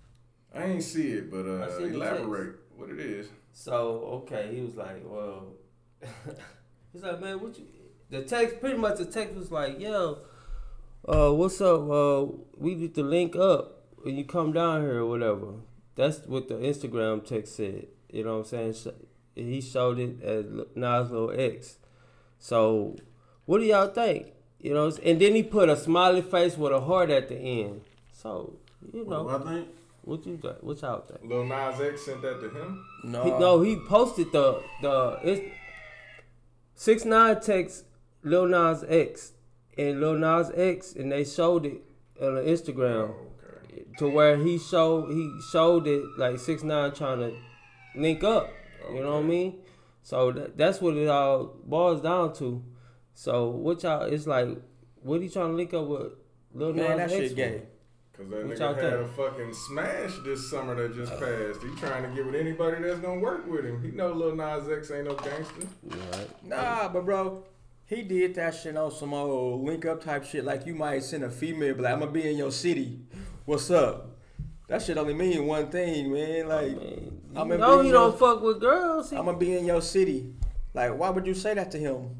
I 0.52 0.64
ain't 0.64 0.82
see 0.82 1.12
it, 1.12 1.30
but 1.30 1.46
uh 1.46 1.78
elaborate 1.78 2.56
what 2.76 2.90
it 2.90 2.98
is. 2.98 3.28
So 3.52 4.24
okay, 4.24 4.52
he 4.52 4.62
was 4.62 4.74
like, 4.74 5.00
well, 5.04 5.52
he's 6.92 7.04
like, 7.04 7.20
man, 7.20 7.40
what 7.40 7.56
you? 7.56 7.66
The 8.10 8.22
text 8.22 8.58
pretty 8.58 8.78
much 8.78 8.98
the 8.98 9.04
text 9.04 9.36
was 9.36 9.52
like, 9.52 9.78
yo, 9.78 10.18
uh, 11.06 11.30
what's 11.30 11.60
up? 11.60 11.88
Uh, 11.88 12.26
we 12.56 12.74
need 12.74 12.96
to 12.96 13.04
link 13.04 13.36
up 13.36 13.94
when 13.98 14.16
you 14.16 14.24
come 14.24 14.52
down 14.52 14.80
here 14.80 15.02
or 15.02 15.06
whatever. 15.06 15.52
That's 15.94 16.18
what 16.26 16.48
the 16.48 16.54
Instagram 16.54 17.24
text 17.24 17.54
said. 17.54 17.86
You 18.10 18.24
know 18.24 18.38
what 18.38 18.52
I'm 18.52 18.72
saying? 18.72 18.96
He 19.36 19.60
showed 19.60 20.00
it 20.00 20.20
as 20.20 20.46
Nas 20.74 21.12
Lil 21.12 21.30
X. 21.38 21.76
So, 22.38 22.96
what 23.46 23.58
do 23.58 23.64
y'all 23.64 23.88
think? 23.88 24.32
You 24.60 24.74
know, 24.74 24.90
and 25.04 25.20
then 25.20 25.34
he 25.34 25.42
put 25.42 25.68
a 25.68 25.76
smiley 25.76 26.22
face 26.22 26.56
with 26.56 26.72
a 26.72 26.80
heart 26.80 27.10
at 27.10 27.28
the 27.28 27.36
end. 27.36 27.82
So, 28.12 28.56
you 28.92 29.04
know, 29.04 29.22
What 29.24 29.42
do 29.42 29.48
I 29.48 29.52
think? 29.54 29.68
what 30.02 30.26
you 30.26 30.36
th- 30.36 30.54
what 30.60 30.80
y'all 30.82 31.00
think? 31.00 31.20
Lil 31.30 31.44
Nas 31.44 31.80
X 31.80 32.02
sent 32.06 32.22
that 32.22 32.40
to 32.40 32.48
him. 32.50 32.84
No. 33.04 33.22
He, 33.24 33.30
no, 33.30 33.60
he 33.62 33.76
posted 33.88 34.32
the 34.32 34.62
the 34.82 35.18
it's 35.22 35.54
six 36.74 37.04
nine 37.04 37.40
text 37.40 37.84
Lil 38.22 38.46
Nas 38.46 38.84
X 38.88 39.32
and 39.76 40.00
Lil 40.00 40.14
Nas 40.14 40.50
X 40.56 40.94
and 40.94 41.12
they 41.12 41.24
showed 41.24 41.66
it 41.66 41.82
on 42.20 42.36
Instagram 42.36 43.10
Okay. 43.64 43.84
to 43.98 44.08
where 44.08 44.36
he 44.36 44.58
showed 44.58 45.12
he 45.12 45.30
showed 45.52 45.86
it 45.86 46.02
like 46.16 46.38
six 46.38 46.62
nine 46.62 46.92
trying 46.92 47.18
to 47.20 47.36
link 47.94 48.24
up. 48.24 48.48
You 48.92 49.02
know 49.02 49.16
what 49.16 49.24
I 49.24 49.28
mean? 49.28 49.58
So 50.02 50.32
that, 50.32 50.56
that's 50.56 50.80
what 50.80 50.96
it 50.96 51.08
all 51.08 51.56
boils 51.64 52.00
down 52.02 52.34
to. 52.36 52.64
So 53.14 53.50
what 53.50 53.82
y'all? 53.82 54.02
It's 54.02 54.26
like 54.26 54.48
what 55.02 55.20
he 55.22 55.28
trying 55.28 55.48
to 55.50 55.54
link 55.54 55.74
up 55.74 55.86
with 55.86 56.12
Lil 56.54 56.72
Man, 56.74 56.96
Nas 56.96 57.10
that 57.10 57.10
X 57.10 57.12
shit 57.12 57.30
for? 57.30 57.36
gay. 57.36 57.62
Cause 58.16 58.28
that 58.30 58.46
What 58.46 58.56
nigga 58.58 58.74
had 58.74 58.80
think? 58.80 58.94
a 58.94 59.08
fucking 59.08 59.54
smash 59.54 60.12
this 60.24 60.50
summer 60.50 60.74
that 60.74 60.94
just 60.94 61.12
uh. 61.12 61.18
passed. 61.18 61.62
He 61.62 61.70
trying 61.80 62.02
to 62.02 62.08
get 62.16 62.26
with 62.26 62.34
anybody 62.34 62.82
that's 62.82 62.98
gonna 62.98 63.20
work 63.20 63.46
with 63.46 63.64
him. 63.64 63.82
He 63.82 63.90
know 63.92 64.12
Lil 64.12 64.34
Nas 64.34 64.68
X 64.68 64.90
ain't 64.90 65.04
no 65.06 65.14
gangster. 65.14 65.68
Right. 65.84 66.44
Nah, 66.44 66.88
but 66.88 67.04
bro, 67.04 67.44
he 67.86 68.02
did 68.02 68.34
that 68.34 68.54
shit 68.56 68.76
on 68.76 68.90
some 68.90 69.14
old 69.14 69.64
link 69.64 69.86
up 69.86 70.02
type 70.02 70.24
shit. 70.24 70.44
Like 70.44 70.66
you 70.66 70.74
might 70.74 71.04
send 71.04 71.22
a 71.24 71.30
female, 71.30 71.74
be 71.74 71.82
like, 71.82 71.92
I'm 71.92 72.00
gonna 72.00 72.10
be 72.10 72.28
in 72.28 72.36
your 72.36 72.50
city. 72.50 73.00
What's 73.44 73.70
up? 73.70 74.17
That 74.68 74.82
shit 74.82 74.98
only 74.98 75.14
mean 75.14 75.46
one 75.46 75.68
thing, 75.70 76.12
man. 76.12 76.48
Like, 76.48 76.76
Man, 76.76 77.20
I'm 77.36 77.50
you 77.50 77.56
gonna 77.56 77.58
know 77.58 77.76
be 77.78 77.82
he 77.84 77.88
in 77.88 77.94
don't 77.94 78.10
your, 78.10 78.18
fuck 78.18 78.42
with 78.42 78.60
girls. 78.60 79.12
I'm 79.12 79.24
gonna 79.24 79.38
be 79.38 79.56
in 79.56 79.64
your 79.64 79.80
city. 79.82 80.34
Like, 80.74 80.96
why 80.96 81.08
would 81.10 81.26
you 81.26 81.34
say 81.34 81.54
that 81.54 81.70
to 81.72 81.78
him? 81.78 82.14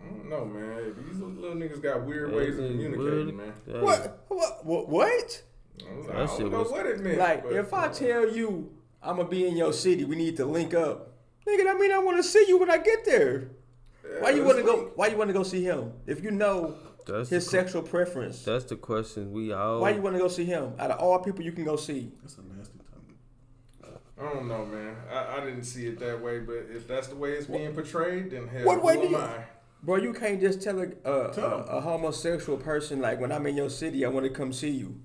I 0.00 0.06
don't 0.08 0.30
know, 0.30 0.44
man. 0.44 0.94
These 1.08 1.18
little 1.20 1.56
niggas 1.56 1.82
got 1.82 2.06
weird 2.06 2.30
Yeah, 2.30 2.36
ways 2.36 2.58
of 2.58 2.66
communicating, 2.70 2.98
weird. 2.98 3.34
man. 3.34 3.52
Yeah. 3.66 3.80
What? 3.82 4.24
What? 4.28 4.64
What? 4.64 4.88
what? 4.88 5.42
I 5.82 5.94
was- 5.96 6.06
That 6.06 6.16
I 6.16 6.26
don't 6.26 6.52
know 6.52 6.58
was- 6.60 6.70
what 6.70 6.86
it 6.86 7.00
meant. 7.00 7.18
Like, 7.18 7.42
but, 7.42 7.52
if 7.54 7.74
I 7.74 7.86
uh, 7.86 7.92
tell 7.92 8.30
you 8.30 8.70
I'm 9.02 9.16
gonna 9.16 9.28
be 9.28 9.46
in 9.48 9.56
your 9.56 9.72
city, 9.72 10.04
we 10.04 10.14
need 10.14 10.36
to 10.36 10.44
link 10.44 10.72
up. 10.74 11.14
Nigga, 11.48 11.64
that 11.64 11.78
mean 11.78 11.90
I 11.90 11.98
want 11.98 12.16
to 12.18 12.22
see 12.22 12.44
you 12.46 12.58
when 12.58 12.70
I 12.70 12.78
get 12.78 13.04
there. 13.04 13.48
Why 14.20 14.30
you 14.30 14.44
want 14.44 14.58
to 14.58 14.64
let's 14.64 14.76
go? 14.82 14.90
Why 14.94 15.06
you 15.08 15.16
want 15.16 15.28
to 15.30 15.34
go 15.34 15.42
see 15.42 15.64
him? 15.64 15.92
If 16.06 16.22
you 16.22 16.30
know 16.30 16.76
That's 17.10 17.28
his 17.28 17.44
the, 17.44 17.50
sexual 17.50 17.82
preference, 17.82 18.42
that's 18.42 18.64
the 18.64 18.76
question 18.76 19.32
we 19.32 19.52
all. 19.52 19.80
why 19.80 19.90
you 19.90 20.00
want 20.02 20.14
to 20.16 20.20
go 20.20 20.28
see 20.28 20.44
him? 20.44 20.72
Out 20.78 20.90
of 20.92 21.00
all 21.00 21.18
people 21.18 21.44
you 21.44 21.52
can 21.52 21.64
go 21.64 21.76
see, 21.76 22.10
That's 22.22 22.38
a 22.38 22.42
nasty 22.56 22.78
topic. 22.78 24.00
I 24.20 24.32
don't 24.34 24.48
know, 24.48 24.64
man. 24.66 24.96
I, 25.12 25.38
I 25.38 25.44
didn't 25.44 25.64
see 25.64 25.86
it 25.86 25.98
that 26.00 26.20
way, 26.20 26.40
but 26.40 26.66
if 26.70 26.86
that's 26.86 27.08
the 27.08 27.16
way 27.16 27.32
it's 27.32 27.46
being 27.46 27.72
portrayed, 27.74 28.30
then 28.30 28.48
hell, 28.48 28.64
What 28.66 28.82
way 28.82 28.94
who 28.96 29.00
do 29.02 29.06
am 29.08 29.12
you- 29.12 29.18
I? 29.18 29.44
bro, 29.82 29.96
you 29.96 30.12
can't 30.12 30.40
just 30.40 30.62
tell 30.62 30.78
a 30.78 30.84
a, 30.84 31.32
Tell 31.34 31.44
a, 31.68 31.78
a 31.78 31.80
homosexual 31.80 32.58
person 32.58 33.00
like 33.00 33.18
when 33.20 33.32
I'm 33.32 33.46
in 33.46 33.56
your 33.56 33.70
city, 33.70 34.04
I 34.04 34.08
want 34.08 34.24
to 34.26 34.30
come 34.30 34.52
see 34.52 34.70
you. 34.70 35.00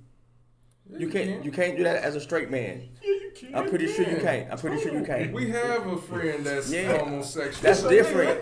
Yeah, 0.89 0.99
You 0.99 1.09
can't. 1.09 1.43
You 1.45 1.51
can't 1.51 1.77
do 1.77 1.83
that 1.83 2.03
as 2.03 2.15
a 2.15 2.21
straight 2.21 2.51
man. 2.51 2.89
Yeah, 3.01 3.24
you 3.41 3.47
can. 3.49 3.55
I'm 3.57 3.69
pretty 3.69 3.88
sure 3.88 4.05
you 4.05 4.17
can. 4.17 4.21
can't. 4.21 4.51
I'm 4.51 4.57
pretty 4.57 4.81
sure 4.81 4.93
you 4.93 5.03
can't. 5.05 5.33
We 5.33 5.49
have 5.51 5.88
a 5.88 5.97
friend 5.97 6.45
that's 6.45 6.71
Yeah. 6.71 6.97
homosexual. 6.97 7.61
That's 7.63 7.79
So, 7.81 7.89
different. 7.89 8.39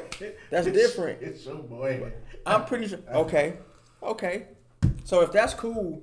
That's 0.50 0.68
different. 0.68 1.22
It's 1.22 1.46
your 1.46 1.56
boy. 1.56 2.12
I'm 2.46 2.66
pretty 2.66 2.88
sure. 2.88 3.00
Okay, 3.14 3.58
okay. 4.02 4.48
So 5.06 5.22
if 5.22 5.32
that's 5.32 5.54
cool, 5.54 6.02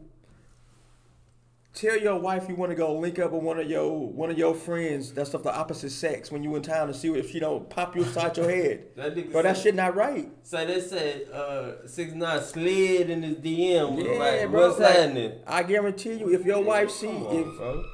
tell 1.75 1.97
your 1.97 2.19
wife 2.19 2.49
you 2.49 2.55
want 2.55 2.71
to 2.71 2.77
go 2.77 2.95
link 2.99 3.19
up 3.19 3.31
with 3.33 3.43
one 3.43 3.59
of 3.59 3.69
your 3.71 4.09
one 4.09 4.31
of 4.31 4.37
your 4.39 4.55
friends 4.55 5.13
that's 5.13 5.35
of 5.35 5.43
the 5.43 5.55
opposite 5.55 5.91
sex 5.91 6.31
when 6.33 6.43
you 6.43 6.55
in 6.57 6.63
town 6.63 6.89
to 6.89 6.95
see 6.95 7.09
if 7.11 7.31
she 7.31 7.39
don't 7.41 7.69
pop 7.71 7.95
you 7.97 8.03
upside 8.03 8.37
your 8.37 8.51
head. 8.51 8.87
That 8.97 9.15
nigga 9.15 9.33
Bro, 9.33 9.43
that 9.43 9.57
shit 9.57 9.75
not 9.75 9.95
right. 9.95 10.31
So 10.43 10.65
they 10.67 10.81
said 10.81 11.29
uh, 11.33 11.87
six 11.87 12.13
nine 12.13 12.43
slid 12.43 13.09
in 13.11 13.23
his 13.23 13.37
DM. 13.37 14.05
Yeah, 14.05 14.19
like, 14.19 14.51
bro. 14.51 14.69
what's 14.69 14.81
like, 14.81 14.95
happening? 14.95 15.33
I 15.47 15.63
guarantee 15.63 16.15
you, 16.15 16.33
if 16.33 16.45
your 16.45 16.63
wife 16.63 16.91
see 16.91 17.07
Come 17.07 17.27
on, 17.27 17.37
if 17.37 17.57
bro. 17.57 17.85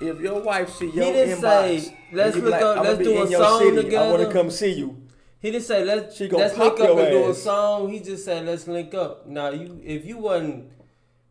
If 0.00 0.20
your 0.20 0.40
wife 0.40 0.70
see 0.70 0.90
He 0.90 0.96
your 0.96 1.12
didn't 1.12 1.38
inbox, 1.38 1.80
say, 1.80 1.98
"Let's 2.12 2.36
and 2.36 2.44
you 2.44 2.50
be 2.50 2.54
look 2.54 2.62
up- 2.62 2.84
let's 2.84 2.98
be 2.98 3.04
do 3.04 3.22
a 3.22 3.26
song 3.26 3.60
city, 3.76 3.96
I 3.96 4.10
want 4.10 4.22
to 4.22 4.32
come 4.32 4.50
see 4.50 4.72
you. 4.72 4.96
He 5.40 5.50
didn't 5.52 5.64
say 5.64 5.84
let's 5.84 6.16
She 6.16 6.28
gonna 6.28 6.44
let's 6.44 6.56
pop 6.56 6.78
link 6.78 6.80
up 6.80 6.96
your 6.96 7.00
and 7.00 7.10
do 7.10 7.30
a 7.30 7.34
song. 7.34 7.88
He 7.90 8.00
just 8.00 8.24
said 8.24 8.46
let's 8.46 8.66
link 8.66 8.94
up. 8.94 9.26
Now 9.26 9.50
you 9.50 9.80
if 9.84 10.04
you 10.04 10.18
wasn't, 10.18 10.70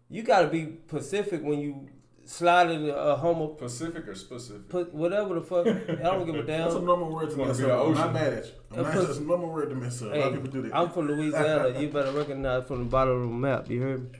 you 0.09 0.24
gotta 0.24 0.47
be 0.47 0.65
Pacific 0.65 1.41
when 1.43 1.59
you 1.59 1.89
slide 2.24 2.70
in 2.72 2.89
a 2.89 3.15
homo. 3.15 3.47
Pacific 3.47 4.07
or 4.07 4.15
specific? 4.15 4.70
Put 4.70 4.93
whatever 4.93 5.36
the 5.36 5.41
fuck. 5.41 5.68
I 5.68 5.95
don't 6.03 6.26
give 6.26 6.36
a 6.36 6.43
damn. 6.43 6.61
That's 6.61 6.76
a 6.76 6.78
damn. 6.78 6.86
normal 6.86 7.13
word 7.13 7.32
to 7.32 7.38
mess 7.38 7.59
up. 7.61 7.88
I'm 7.88 7.93
not 7.93 8.13
mad 8.13 8.34
at 8.34 8.45
you. 8.45 8.51
I'm 8.78 8.84
not 8.84 8.93
just 9.07 9.20
a 9.20 9.24
normal 9.24 9.51
word 9.51 9.70
to 9.70 9.76
mess 9.76 10.01
up. 10.01 10.13
A 10.13 10.18
lot 10.18 10.28
of 10.28 10.34
people 10.36 10.51
do 10.51 10.61
that. 10.63 10.76
I'm 10.76 10.89
from 10.91 11.07
Louisiana. 11.07 11.80
you 11.80 11.89
better 11.89 12.11
recognize 12.11 12.68
from 12.68 12.80
the 12.80 12.86
bottom 12.86 13.24
of 13.24 13.30
the 13.30 13.36
map. 13.36 13.70
You 13.70 13.82
heard 13.82 14.13
me? 14.13 14.20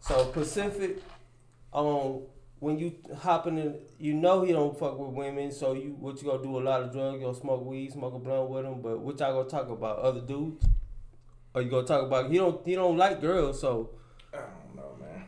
So 0.00 0.26
Pacific, 0.26 1.02
um, 1.72 2.22
when 2.58 2.78
you 2.78 2.94
hopping 3.18 3.58
in, 3.58 3.76
you 3.98 4.14
know 4.14 4.42
he 4.42 4.52
don't 4.52 4.78
fuck 4.78 4.98
with 4.98 5.10
women. 5.10 5.52
So 5.52 5.74
you 5.74 5.96
what 5.98 6.20
you 6.22 6.28
gonna 6.28 6.42
do? 6.42 6.58
A 6.58 6.60
lot 6.60 6.82
of 6.82 6.92
drugs. 6.92 7.18
You 7.20 7.26
gonna 7.26 7.38
smoke 7.38 7.64
weed, 7.64 7.92
smoke 7.92 8.14
a 8.14 8.18
blunt 8.18 8.48
with 8.50 8.64
him. 8.64 8.80
But 8.80 9.00
what 9.00 9.18
y'all 9.18 9.34
gonna 9.34 9.48
talk 9.48 9.68
about? 9.68 9.98
Other 9.98 10.20
dudes? 10.20 10.64
Or 11.54 11.62
you 11.62 11.70
gonna 11.70 11.86
talk 11.86 12.02
about 12.02 12.30
he 12.30 12.38
don't 12.38 12.66
he 12.66 12.74
don't 12.74 12.96
like 12.96 13.20
girls? 13.20 13.60
So 13.60 13.90
I 14.32 14.38
don't 14.38 14.76
know, 14.76 14.96
man. 15.00 15.24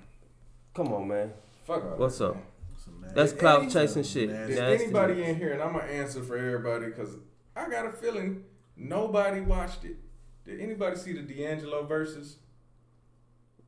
come 0.75 0.93
on, 0.93 1.09
man. 1.09 1.33
Fuck 1.65 1.85
all 1.85 1.97
What's 1.97 2.19
that, 2.19 2.31
up? 2.31 2.37
man. 3.01 3.13
That's 3.15 3.33
clout 3.33 3.71
chasing 3.71 4.05
shit. 4.05 4.31
Nasty. 4.31 4.53
Is 4.55 4.59
anybody 4.59 5.23
in 5.25 5.37
here, 5.37 5.53
and 5.53 5.63
I'm 5.63 5.73
gonna 5.73 5.85
answer 5.85 6.23
for 6.23 6.37
everybody 6.37 6.87
because 6.87 7.17
I 7.55 7.69
got 7.69 7.87
a 7.87 7.91
feeling 7.91 8.45
nobody 8.77 9.41
watched 9.41 9.85
it. 9.85 9.97
Did 10.47 10.61
anybody 10.61 10.97
see 10.97 11.13
the 11.13 11.21
D'Angelo 11.23 11.87
Verzuz? 11.87 12.37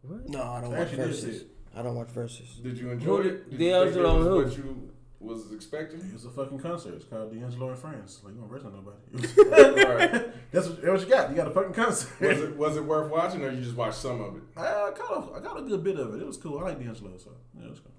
What? 0.00 0.28
No, 0.30 0.42
I 0.42 0.61
don't 0.62 0.70
watch 0.70 0.88
actually 0.88 1.46
did 1.75 1.77
see 1.77 1.77
Verzuz. 1.77 1.77
it. 1.77 1.79
I 1.79 1.83
don't 1.83 1.95
watch 1.97 2.09
Verzuz. 2.09 2.49
Did 2.62 2.79
you 2.79 2.91
enjoy 2.91 3.18
it? 3.21 3.23
did- 3.23 3.51
Did 3.51 3.61
you 3.61 3.71
think 3.71 3.95
D'Angelo 3.95 4.16
was 4.16 4.27
and 4.27 4.35
who? 4.35 4.43
what 4.45 4.57
you 4.57 4.91
was 5.21 5.53
expecting? 5.53 6.01
It 6.01 6.12
was 6.14 6.25
a 6.25 6.31
fucking 6.31 6.59
concert. 6.61 6.95
It's 6.95 7.05
called 7.05 7.33
D'Angelo 7.33 7.68
and 7.71 7.79
Friends. 7.79 8.21
Like 8.25 8.35
you 8.35 8.41
don't 8.41 8.51
arrest 8.51 8.64
nobody. 8.64 9.85
right. 9.85 10.51
That's 10.51 10.66
what, 10.68 10.83
that's 10.83 10.89
what 10.89 11.01
you 11.03 11.07
got. 11.14 11.31
You 11.31 11.37
got 11.37 11.49
a 11.49 11.51
fucking 11.51 11.75
concert. 11.75 12.21
Was 12.21 12.41
it 12.41 12.57
was 12.64 12.77
it 12.77 12.85
worth 12.85 13.11
watching, 13.11 13.45
or 13.45 13.51
you 13.51 13.62
just 13.62 13.77
watched 13.77 13.99
some 13.99 14.21
of 14.21 14.37
it? 14.37 14.43
I 14.57 14.93
got 14.97 15.11
a, 15.12 15.37
I 15.37 15.41
got 15.41 15.59
a 15.59 15.62
good 15.62 15.85
bit 15.85 15.99
of 15.99 16.14
it. 16.14 16.23
It 16.23 16.27
was 16.27 16.37
cool. 16.39 16.59
I 16.59 16.62
like 16.71 16.79
D'Angelo, 16.79 17.16
so 17.18 17.33
yeah, 17.59 17.66
it 17.66 17.71
was 17.71 17.81
cool. 17.81 17.93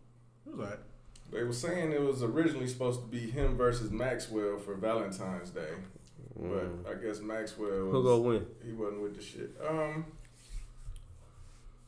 It 0.48 0.52
was 0.52 0.60
alright. 0.60 0.80
They 1.32 1.44
were 1.44 1.54
saying 1.54 1.94
it 1.94 2.02
was 2.02 2.24
originally 2.24 2.68
supposed 2.68 3.00
to 3.02 3.08
be 3.08 3.20
him 3.32 3.56
versus 3.56 3.90
Maxwell 3.90 4.58
for 4.58 4.76
Valentine's 4.76 5.50
Day, 5.52 5.70
but 6.36 6.70
I 6.90 6.96
guess 6.96 7.20
Maxwell 7.22 7.70
was, 7.86 7.92
Who 7.94 8.04
gonna 8.04 8.18
win? 8.22 8.46
he 8.66 8.74
wasn't 8.74 9.02
with 9.02 9.16
the 9.16 9.22
shit. 9.22 9.56
Um, 9.66 10.06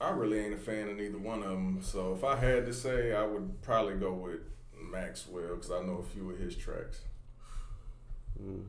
I 0.04 0.10
really 0.10 0.40
ain't 0.40 0.54
a 0.54 0.58
fan 0.58 0.90
of 0.90 0.98
neither 0.98 1.18
one 1.18 1.44
of 1.44 1.52
them. 1.52 1.80
So 1.82 2.14
if 2.14 2.24
I 2.26 2.36
had 2.36 2.66
to 2.66 2.74
say, 2.74 3.14
I 3.14 3.26
would 3.26 3.62
probably 3.62 3.96
go 3.96 4.14
with 4.14 4.42
Maxwell 4.92 5.56
because 5.56 5.72
I 5.72 5.82
know 5.82 6.00
a 6.00 6.04
few 6.04 6.30
of 6.30 6.38
his 6.38 6.56
tracks. 6.56 7.02
Mm. 8.42 8.66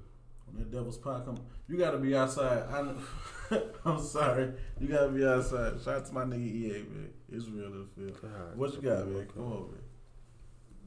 When 0.47 0.59
that 0.59 0.71
devil's 0.71 0.99
pot 0.99 1.25
come, 1.25 1.39
you 1.69 1.77
gotta 1.77 1.99
be 1.99 2.15
outside. 2.15 2.63
I 2.71 2.95
I'm 3.85 4.01
sorry. 4.01 4.53
You 4.79 4.87
gotta 4.87 5.09
be 5.09 5.27
outside. 5.27 5.81
Shout 5.83 5.97
out 5.97 6.07
to 6.07 6.15
my 6.15 6.25
nigga 6.25 6.47
EA, 6.47 6.73
man. 6.89 7.11
It's 7.33 7.49
real 7.49 7.71
to 7.71 7.89
feel. 7.97 8.11
God. 8.11 8.57
What 8.57 8.75
you 8.75 8.83
got, 8.83 9.09
man? 9.09 9.27
Come 9.35 9.45
on, 9.45 9.73
man. 9.73 9.81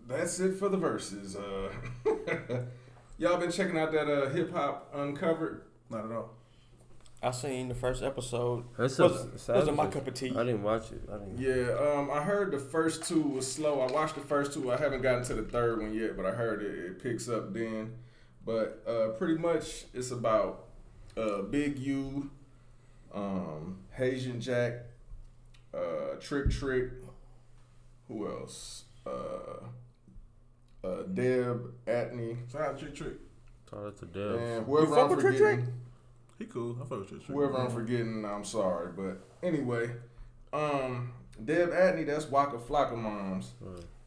That's 0.07 0.39
it 0.39 0.53
for 0.57 0.69
the 0.69 0.77
Verzuz. 0.77 1.35
Uh, 1.35 2.61
y'all 3.17 3.37
been 3.37 3.51
checking 3.51 3.77
out 3.77 3.91
that 3.91 4.09
uh, 4.09 4.29
hip 4.29 4.53
hop 4.53 4.91
uncovered? 4.93 5.63
Not 5.89 6.05
at 6.05 6.11
all. 6.11 6.36
I 7.21 7.31
seen 7.31 7.67
the 7.67 7.73
first 7.75 8.03
episode. 8.03 8.65
That's 8.77 8.99
Wasn't, 8.99 9.39
some 9.39 9.55
wasn't 9.55 9.77
my 9.77 9.87
cup 9.87 10.07
of 10.07 10.13
tea. 10.13 10.29
I 10.35 10.43
didn't 10.43 10.61
watch 10.61 10.91
it. 10.91 11.01
I 11.11 11.17
didn't. 11.17 11.39
Yeah, 11.39 11.73
um, 11.73 12.11
I 12.11 12.21
heard 12.21 12.51
the 12.51 12.59
first 12.59 13.05
two 13.05 13.21
was 13.21 13.51
slow. 13.51 13.81
I 13.81 13.91
watched 13.91 14.15
the 14.15 14.21
first 14.21 14.53
two. 14.53 14.71
I 14.71 14.77
haven't 14.77 15.01
gotten 15.01 15.23
to 15.25 15.33
the 15.33 15.41
third 15.41 15.81
one 15.81 15.93
yet, 15.95 16.15
but 16.15 16.25
I 16.27 16.31
heard 16.31 16.61
it, 16.61 16.75
it 16.77 17.01
picks 17.03 17.27
up 17.27 17.53
then. 17.53 17.95
But 18.45 18.83
uh, 18.87 19.09
pretty 19.17 19.35
much 19.39 19.85
it's 19.95 20.11
about 20.11 20.65
uh, 21.17 21.41
Big 21.41 21.79
U, 21.79 22.29
um, 23.13 23.79
Haitian 23.93 24.39
Jack, 24.39 24.73
uh, 25.73 26.15
Trick 26.21 26.51
Trick, 26.51 26.91
who 28.07 28.27
else? 28.27 28.83
Uh, 29.07 29.65
uh, 30.83 31.01
Deb 31.13 31.73
Antney, 31.87 32.37
Shout 32.51 32.61
out 32.61 32.77
to 32.79 32.85
Trick 32.85 32.95
Trick. 32.95 33.13
Shout 33.69 33.85
out 33.85 33.97
to 33.97 34.05
Deb. 34.05 34.39
and 34.39 34.65
whoever 34.67 34.87
fuck 34.95 34.97
I'm 35.05 35.09
with 35.09 35.19
Trick 35.19 35.37
forgetting. 35.37 35.63
Trick? 35.65 35.73
He 36.39 36.45
cool. 36.45 36.77
I 36.79 36.85
fuck 36.85 36.99
with 36.99 37.09
Trick 37.09 37.25
Trick. 37.25 37.35
Whoever 37.35 37.57
I'm 37.57 37.69
forgetting, 37.71 38.23
I'm 38.25 38.43
sorry. 38.45 38.91
But 38.95 39.21
anyway, 39.41 39.89
um, 40.53 41.11
Deb 41.43 41.69
Antney, 41.71 42.05
that's 42.05 42.25
Waka 42.29 42.57
Flocka 42.57 42.95
moms. 42.95 43.53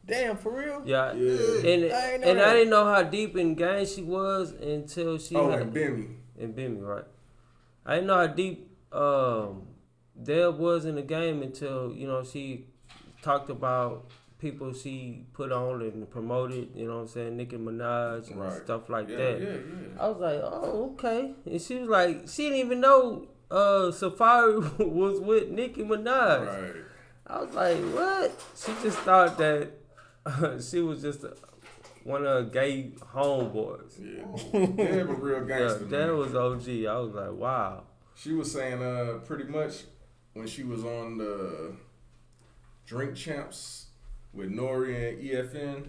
Damn, 0.05 0.37
for 0.37 0.51
real? 0.57 0.81
Yeah, 0.85 1.13
Yeah. 1.13 1.71
and 1.73 1.93
I 1.93 2.11
ain't 2.13 2.21
know 2.23 2.29
and 2.31 2.41
I 2.41 2.53
didn't 2.53 2.69
know 2.69 2.85
how 2.85 3.03
deep 3.03 3.35
in 3.37 3.53
game 3.55 3.85
she 3.85 4.01
was 4.01 4.51
until 4.51 5.17
she 5.17 5.35
Oh, 5.35 5.49
had 5.49 5.61
and 5.61 5.73
Bimmy. 5.73 6.15
and 6.39 6.55
Bimmy, 6.55 6.81
right? 6.81 7.05
I 7.85 7.95
didn't 7.95 8.07
know 8.07 8.15
how 8.17 8.27
deep 8.27 8.67
um, 8.93 9.67
Deb 10.21 10.57
was 10.57 10.85
in 10.85 10.95
the 10.95 11.01
game 11.01 11.41
until 11.43 11.93
you 11.93 12.07
know 12.07 12.23
she 12.23 12.65
talked 13.21 13.49
about 13.49 14.09
people 14.41 14.73
she 14.73 15.25
put 15.33 15.51
on 15.51 15.81
and 15.83 16.09
promoted. 16.09 16.69
You 16.75 16.87
know 16.87 16.95
what 16.95 17.01
I'm 17.03 17.07
saying, 17.07 17.37
Nicki 17.37 17.57
Minaj 17.57 18.31
and 18.31 18.41
Right. 18.41 18.61
stuff 18.63 18.89
like 18.89 19.07
Yeah, 19.07 19.17
that. 19.17 19.41
yeah, 19.41 19.47
yeah. 19.49 20.03
I 20.03 20.07
was 20.09 20.17
like, 20.19 20.39
oh, 20.43 20.91
okay. 20.93 21.33
And 21.45 21.61
she 21.61 21.75
was 21.75 21.89
like, 21.89 22.27
she 22.27 22.43
didn't 22.49 22.57
even 22.59 22.79
know 22.81 23.27
uh, 23.51 23.91
Safaree 23.91 24.77
was 24.91 25.19
with 25.19 25.49
Nicki 25.49 25.83
Minaj. 25.83 26.47
Right. 26.47 26.81
I 27.27 27.41
was 27.43 27.53
like, 27.53 27.77
what? 27.93 28.43
She 28.55 28.71
just 28.83 28.97
thought 28.99 29.37
that 29.37 29.69
she 30.69 30.81
was 30.81 31.01
just 31.01 31.23
a, 31.23 31.35
one 32.03 32.25
of 32.25 32.45
her 32.45 32.49
gay 32.49 32.91
homeboys. 33.13 33.93
Yeah. 33.99 34.85
Deb 34.85 35.09
a 35.09 35.13
real 35.13 35.47
Yeah, 35.47 35.57
gangster. 35.59 35.85
that 35.85 36.07
man. 36.07 36.17
was 36.17 36.33
OG. 36.35 36.67
I 36.85 36.97
was 36.99 37.13
like, 37.13 37.31
wow. 37.33 37.83
She 38.15 38.33
was 38.33 38.51
saying 38.51 38.81
uh 38.81 39.19
pretty 39.25 39.45
much 39.45 39.83
when 40.33 40.47
she 40.47 40.63
was 40.63 40.83
on 40.83 41.17
the 41.17 41.73
Drink 42.85 43.15
Champs 43.15 43.87
with 44.33 44.51
Nori 44.51 45.09
and 45.09 45.21
EFN 45.21 45.83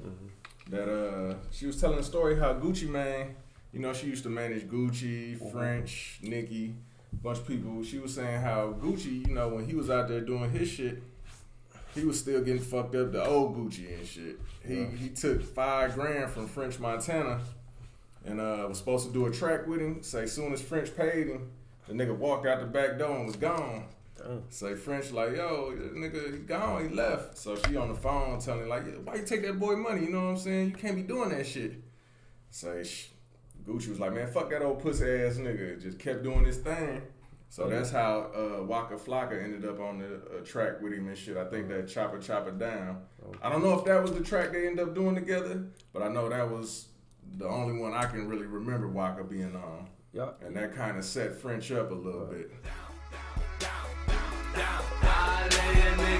that 0.70 0.88
uh 0.88 1.34
she 1.51 1.66
was 1.66 1.80
telling 1.80 1.97
the 1.97 2.03
story 2.03 2.38
how 2.38 2.55
Gucci 2.55 2.88
Mane, 2.88 3.34
you 3.72 3.80
know, 3.80 3.93
she 3.93 4.07
used 4.07 4.22
to 4.24 4.30
manage 4.30 4.64
Gucci, 4.68 5.51
French, 5.53 6.18
Nicki, 6.22 6.74
bunch 7.22 7.38
of 7.38 7.47
people. 7.47 7.82
She 7.82 7.99
was 7.99 8.14
saying 8.14 8.40
how 8.40 8.74
Gucci, 8.80 9.26
you 9.26 9.34
know, 9.34 9.49
when 9.49 9.66
he 9.66 9.74
was 9.74 9.90
out 9.90 10.09
there 10.09 10.20
doing 10.20 10.51
his 10.51 10.68
shit, 10.68 11.03
he 11.95 12.05
was 12.05 12.18
still 12.18 12.40
getting 12.43 12.62
fucked 12.62 12.95
up 12.95 13.12
the 13.12 13.24
old 13.24 13.57
Gucci 13.57 13.97
and 13.99 14.07
shit. 14.07 14.38
He 14.66 14.84
he 14.97 15.09
took 15.11 15.43
five 15.43 15.95
grand 15.95 16.30
from 16.30 16.47
French 16.49 16.78
Montana 16.78 17.40
and 18.24 18.40
uh 18.40 18.66
was 18.68 18.78
supposed 18.78 19.07
to 19.07 19.12
do 19.12 19.26
a 19.26 19.30
track 19.30 19.66
with 19.66 19.80
him. 19.80 20.03
Say 20.03 20.26
soon 20.26 20.53
as 20.53 20.62
French 20.62 20.97
paid 20.97 21.26
him, 21.28 21.51
the 21.88 21.95
nigga 21.95 22.16
walked 22.16 22.47
out 22.47 22.61
the 22.61 22.66
back 22.66 22.99
door 22.99 23.16
and 23.16 23.26
was 23.26 23.36
gone. 23.36 23.84
Damn. 24.22 24.42
Say 24.50 24.74
French 24.74 25.10
like, 25.10 25.36
yo, 25.36 25.72
nigga, 25.94 26.32
he 26.32 26.38
gone, 26.40 26.88
he 26.88 26.94
left. 26.94 27.36
So 27.36 27.56
she 27.56 27.76
on 27.76 27.88
the 27.88 27.94
phone 27.94 28.38
telling 28.40 28.68
like, 28.68 28.84
why 29.04 29.16
you 29.16 29.22
take 29.24 29.42
that 29.42 29.58
boy 29.58 29.76
money? 29.76 30.02
You 30.02 30.10
know 30.10 30.22
what 30.22 30.30
I'm 30.30 30.36
saying? 30.36 30.70
You 30.70 30.76
can't 30.76 30.96
be 30.96 31.02
doing 31.02 31.30
that 31.30 31.46
shit. 31.46 31.82
Say, 32.50 32.84
sh- 32.84 33.08
Gucci 33.66 33.88
was 33.88 34.00
like, 34.00 34.12
man, 34.12 34.26
fuck 34.28 34.50
that 34.50 34.62
old 34.62 34.80
pussy 34.80 35.04
ass 35.04 35.36
nigga. 35.36 35.80
Just 35.80 35.98
kept 35.98 36.22
doing 36.22 36.44
his 36.44 36.58
thing. 36.58 37.02
So 37.48 37.68
that's 37.68 37.90
how 37.90 38.30
uh, 38.34 38.62
Waka 38.62 38.94
Flocka 38.94 39.42
ended 39.42 39.68
up 39.68 39.78
on 39.78 39.98
the 39.98 40.14
uh, 40.14 40.40
track 40.42 40.80
with 40.80 40.94
him 40.94 41.08
and 41.08 41.18
shit. 41.18 41.36
I 41.36 41.44
think 41.44 41.68
that 41.68 41.86
Chopper 41.86 42.18
Chopper 42.18 42.50
Down. 42.50 43.02
I 43.42 43.50
don't 43.50 43.62
know 43.62 43.78
if 43.78 43.84
that 43.84 44.00
was 44.00 44.12
the 44.12 44.22
track 44.22 44.52
they 44.52 44.66
ended 44.66 44.88
up 44.88 44.94
doing 44.94 45.14
together, 45.14 45.66
but 45.92 46.02
I 46.02 46.08
know 46.08 46.30
that 46.30 46.50
was 46.50 46.88
the 47.36 47.46
only 47.46 47.78
one 47.78 47.92
I 47.92 48.06
can 48.06 48.26
really 48.26 48.46
remember 48.46 48.88
Waka 48.88 49.24
being 49.24 49.54
on. 49.54 49.86
Yeah. 50.14 50.30
And 50.40 50.56
that 50.56 50.74
kind 50.74 50.96
of 50.96 51.04
set 51.04 51.34
French 51.34 51.70
up 51.72 51.90
a 51.90 51.94
little 51.94 52.24
bit. 52.26 52.50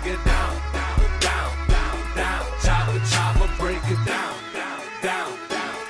A 0.03 0.09
nigga 0.09 0.25
down, 0.25 0.57
down, 0.73 1.69
down, 1.69 2.17
down. 2.17 2.45
Chopper, 2.63 3.01
chopper, 3.11 3.51
break 3.59 3.85
it 3.87 4.07
down, 4.07 4.35
down, 4.53 4.81
down, 5.03 5.33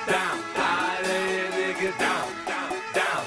down. 0.07 0.39
I 0.55 1.01
lay 1.03 1.39
a 1.39 1.73
nigga 1.73 1.97
down, 1.99 2.29
down, 2.45 2.73
down, 2.93 3.25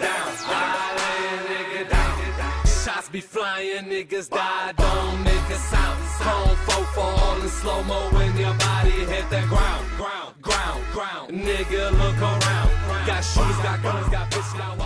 down. 0.00 0.34
I 0.46 0.94
lay 0.98 1.26
a 1.32 1.84
nigga 1.84 1.90
down. 1.90 2.66
Shots 2.66 3.08
be 3.08 3.20
flying, 3.20 3.84
niggas 3.84 4.28
die, 4.30 4.72
don't 4.76 5.22
make 5.22 5.48
a 5.50 5.58
sound. 5.58 6.02
Chrome 6.20 6.56
fofo 6.66 7.02
all 7.02 7.40
in 7.42 7.48
slow 7.48 7.82
mo 7.84 8.08
when 8.10 8.36
your 8.36 8.54
body 8.54 8.90
hit 8.90 9.28
the 9.30 9.42
ground, 9.48 9.86
ground, 9.96 10.34
ground, 10.42 10.82
ground. 10.92 11.30
Nigga, 11.30 11.92
look 11.92 12.20
around. 12.20 13.06
Got 13.06 13.22
shooters, 13.22 13.56
got 13.58 13.82
guns, 13.82 14.08
got 14.08 14.30
town. 14.30 14.78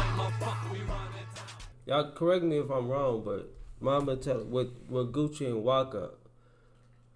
Y'all 1.87 2.13
correct 2.13 2.45
me 2.45 2.59
if 2.59 2.71
I'm 2.71 2.89
wrong, 2.89 3.23
but 3.25 3.51
Mama 3.81 4.17
tell 4.17 4.45
with 4.45 4.69
with 4.89 5.13
Gucci 5.13 5.47
and 5.47 5.65
Waka, 5.65 6.11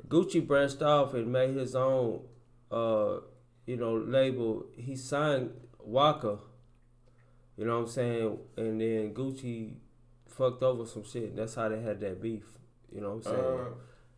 Gucci 0.08 0.46
branched 0.46 0.82
off 0.82 1.14
and 1.14 1.30
made 1.30 1.56
his 1.56 1.74
own, 1.74 2.20
uh, 2.70 3.18
you 3.66 3.76
know, 3.76 3.96
label. 3.96 4.66
He 4.76 4.96
signed 4.96 5.50
Waka. 5.78 6.38
You 7.56 7.66
know 7.66 7.74
what 7.78 7.86
I'm 7.86 7.88
saying? 7.88 8.38
And 8.56 8.80
then 8.80 9.14
Gucci 9.14 9.74
fucked 10.26 10.62
over 10.62 10.86
some 10.86 11.04
shit. 11.04 11.36
That's 11.36 11.54
how 11.54 11.68
they 11.68 11.80
had 11.80 12.00
that 12.00 12.20
beef. 12.20 12.44
You 12.92 13.00
know 13.00 13.10
what 13.10 13.26
I'm 13.26 13.32
saying? 13.32 13.60
Uh, 13.60 13.68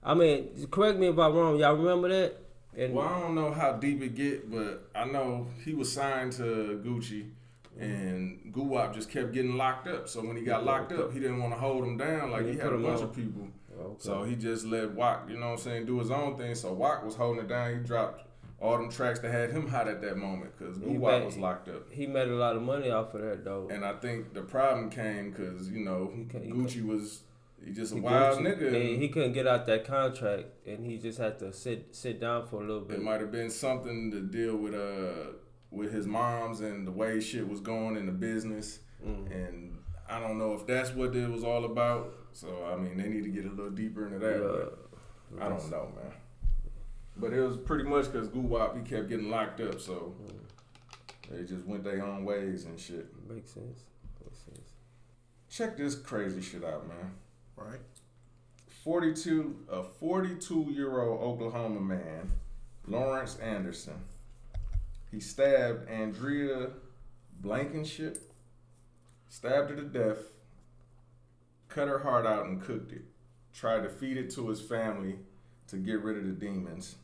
I 0.02 0.14
mean, 0.14 0.68
correct 0.70 0.98
me 0.98 1.08
if 1.08 1.18
I'm 1.18 1.34
wrong. 1.34 1.58
Y'all 1.58 1.74
remember 1.74 2.08
that? 2.08 2.36
And 2.76 2.94
Well, 2.94 3.06
I 3.06 3.20
don't 3.20 3.34
know 3.34 3.50
how 3.52 3.72
deep 3.72 4.02
it 4.02 4.14
get, 4.14 4.50
but 4.50 4.90
I 4.94 5.04
know 5.06 5.46
he 5.64 5.72
was 5.74 5.92
signed 5.92 6.32
to 6.32 6.80
Gucci, 6.84 7.30
and 7.78 8.52
Guwap 8.54 8.94
just 8.94 9.10
kept 9.10 9.32
getting 9.32 9.56
locked 9.56 9.88
up. 9.88 10.08
So 10.08 10.20
when 10.24 10.36
he 10.36 10.42
got 10.42 10.64
locked 10.64 10.92
up, 10.92 11.12
he 11.12 11.20
didn't 11.20 11.40
want 11.40 11.52
to 11.54 11.58
hold 11.58 11.84
him 11.84 11.96
down. 11.96 12.30
Like 12.30 12.46
He 12.46 12.52
he 12.52 12.58
had 12.58 12.72
a 12.72 12.78
bunch 12.78 12.98
on. 13.00 13.04
of 13.04 13.14
people. 13.14 13.48
Okay. 13.78 13.94
So 13.98 14.22
he 14.24 14.34
just 14.36 14.64
let 14.64 14.94
Wak, 14.94 15.26
you 15.28 15.36
know 15.38 15.46
what 15.48 15.52
I'm 15.52 15.58
saying, 15.58 15.86
do 15.86 15.98
his 15.98 16.10
own 16.10 16.36
thing. 16.38 16.54
So 16.54 16.72
Wak 16.72 17.04
was 17.04 17.14
holding 17.14 17.44
it 17.44 17.48
down. 17.48 17.74
He 17.74 17.80
dropped 17.84 18.22
all 18.58 18.78
them 18.78 18.88
tracks 18.90 19.18
that 19.20 19.30
had 19.30 19.50
him 19.50 19.68
hot 19.68 19.86
at 19.86 20.00
that 20.00 20.16
moment 20.16 20.56
because 20.56 20.78
He 20.78 20.84
Guwap 20.94 21.26
was 21.26 21.36
locked 21.36 21.68
up. 21.68 21.82
he 21.92 22.06
made 22.06 22.28
a 22.28 22.34
lot 22.36 22.56
of 22.56 22.62
money 22.62 22.90
off 22.90 23.12
of 23.14 23.20
that 23.20 23.44
though. 23.44 23.68
And 23.70 23.84
I 23.84 23.92
think 23.94 24.32
the 24.32 24.40
problem 24.42 24.88
came 24.88 25.30
because 25.30 25.68
you 25.70 25.84
know 25.84 26.10
can't- 26.30 26.44
he 26.44 26.50
Gucci 26.50 26.86
was 26.86 27.22
he 27.62 27.72
just 27.72 27.92
a 27.92 27.96
He 27.96 28.00
wild 28.00 28.38
Gucci, 28.38 28.46
nigga. 28.58 28.66
and 28.92 29.02
he 29.02 29.08
couldn't 29.08 29.32
get 29.32 29.46
out 29.46 29.66
that 29.66 29.84
contract, 29.84 30.44
and 30.66 30.86
he 30.86 30.96
just 30.96 31.18
had 31.18 31.38
to 31.40 31.52
sit 31.52 31.94
sit 31.94 32.18
down 32.18 32.46
for 32.46 32.62
a 32.62 32.66
little 32.66 32.80
bit. 32.82 32.96
It 32.96 33.02
might 33.02 33.20
have 33.20 33.30
been 33.32 33.50
something 33.50 34.10
to 34.12 34.20
deal 34.20 34.56
with 34.56 34.74
uh 34.74 35.32
with 35.76 35.92
his 35.92 36.06
moms 36.06 36.60
and 36.60 36.86
the 36.86 36.90
way 36.90 37.20
shit 37.20 37.46
was 37.48 37.60
going 37.60 37.96
in 37.96 38.06
the 38.06 38.12
business, 38.12 38.80
Mm. 39.04 39.30
and 39.30 39.78
I 40.08 40.18
don't 40.20 40.38
know 40.38 40.54
if 40.54 40.66
that's 40.66 40.90
what 40.94 41.14
it 41.14 41.28
was 41.30 41.44
all 41.44 41.64
about. 41.66 42.12
So 42.32 42.64
I 42.64 42.76
mean, 42.76 42.96
they 42.96 43.08
need 43.08 43.24
to 43.24 43.30
get 43.30 43.44
a 43.44 43.50
little 43.50 43.70
deeper 43.70 44.06
into 44.06 44.18
that. 44.18 44.40
but 45.30 45.42
I 45.42 45.48
don't 45.48 45.70
know, 45.70 45.90
man. 45.94 46.12
But 47.18 47.32
it 47.32 47.40
was 47.42 47.56
pretty 47.56 47.84
much 47.84 48.10
because 48.10 48.28
Guwap 48.28 48.76
he 48.76 48.82
kept 48.88 49.08
getting 49.08 49.30
locked 49.30 49.60
up, 49.60 49.80
so 49.80 50.14
they 51.30 51.44
just 51.44 51.64
went 51.66 51.84
their 51.84 52.02
own 52.04 52.24
ways 52.24 52.64
and 52.66 52.78
shit. 52.78 53.06
Makes 53.28 53.50
sense. 53.52 53.84
Makes 54.22 54.38
sense. 54.38 54.72
Check 55.48 55.76
this 55.76 55.94
crazy 55.94 56.40
shit 56.42 56.64
out, 56.64 56.86
man. 56.88 57.12
Right. 57.56 57.80
42 58.84 59.64
a 59.70 59.82
42 59.82 60.70
year 60.70 61.00
old 61.00 61.20
Oklahoma 61.20 61.80
man, 61.80 62.32
Lawrence 62.86 63.36
Anderson. 63.38 63.94
He 65.10 65.20
stabbed 65.20 65.88
Andrea 65.88 66.70
Blankenship, 67.40 68.18
stabbed 69.28 69.70
her 69.70 69.76
to 69.76 69.82
death, 69.82 70.18
cut 71.68 71.88
her 71.88 72.00
heart 72.00 72.26
out 72.26 72.46
and 72.46 72.60
cooked 72.62 72.92
it. 72.92 73.02
Tried 73.54 73.82
to 73.84 73.88
feed 73.88 74.16
it 74.16 74.30
to 74.34 74.48
his 74.48 74.60
family 74.60 75.16
to 75.68 75.76
get 75.76 76.02
rid 76.02 76.18
of 76.18 76.24
the 76.24 76.32
demons. 76.32 76.96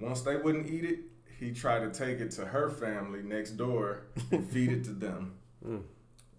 Once 0.00 0.22
they 0.22 0.36
wouldn't 0.36 0.66
eat 0.68 0.84
it, 0.84 0.98
he 1.38 1.52
tried 1.52 1.80
to 1.80 1.90
take 1.90 2.20
it 2.20 2.30
to 2.32 2.44
her 2.46 2.68
family 2.68 3.22
next 3.22 3.52
door 3.52 4.02
and 4.30 4.48
feed 4.50 4.70
it 4.72 4.84
to 4.84 4.90
them. 4.90 5.34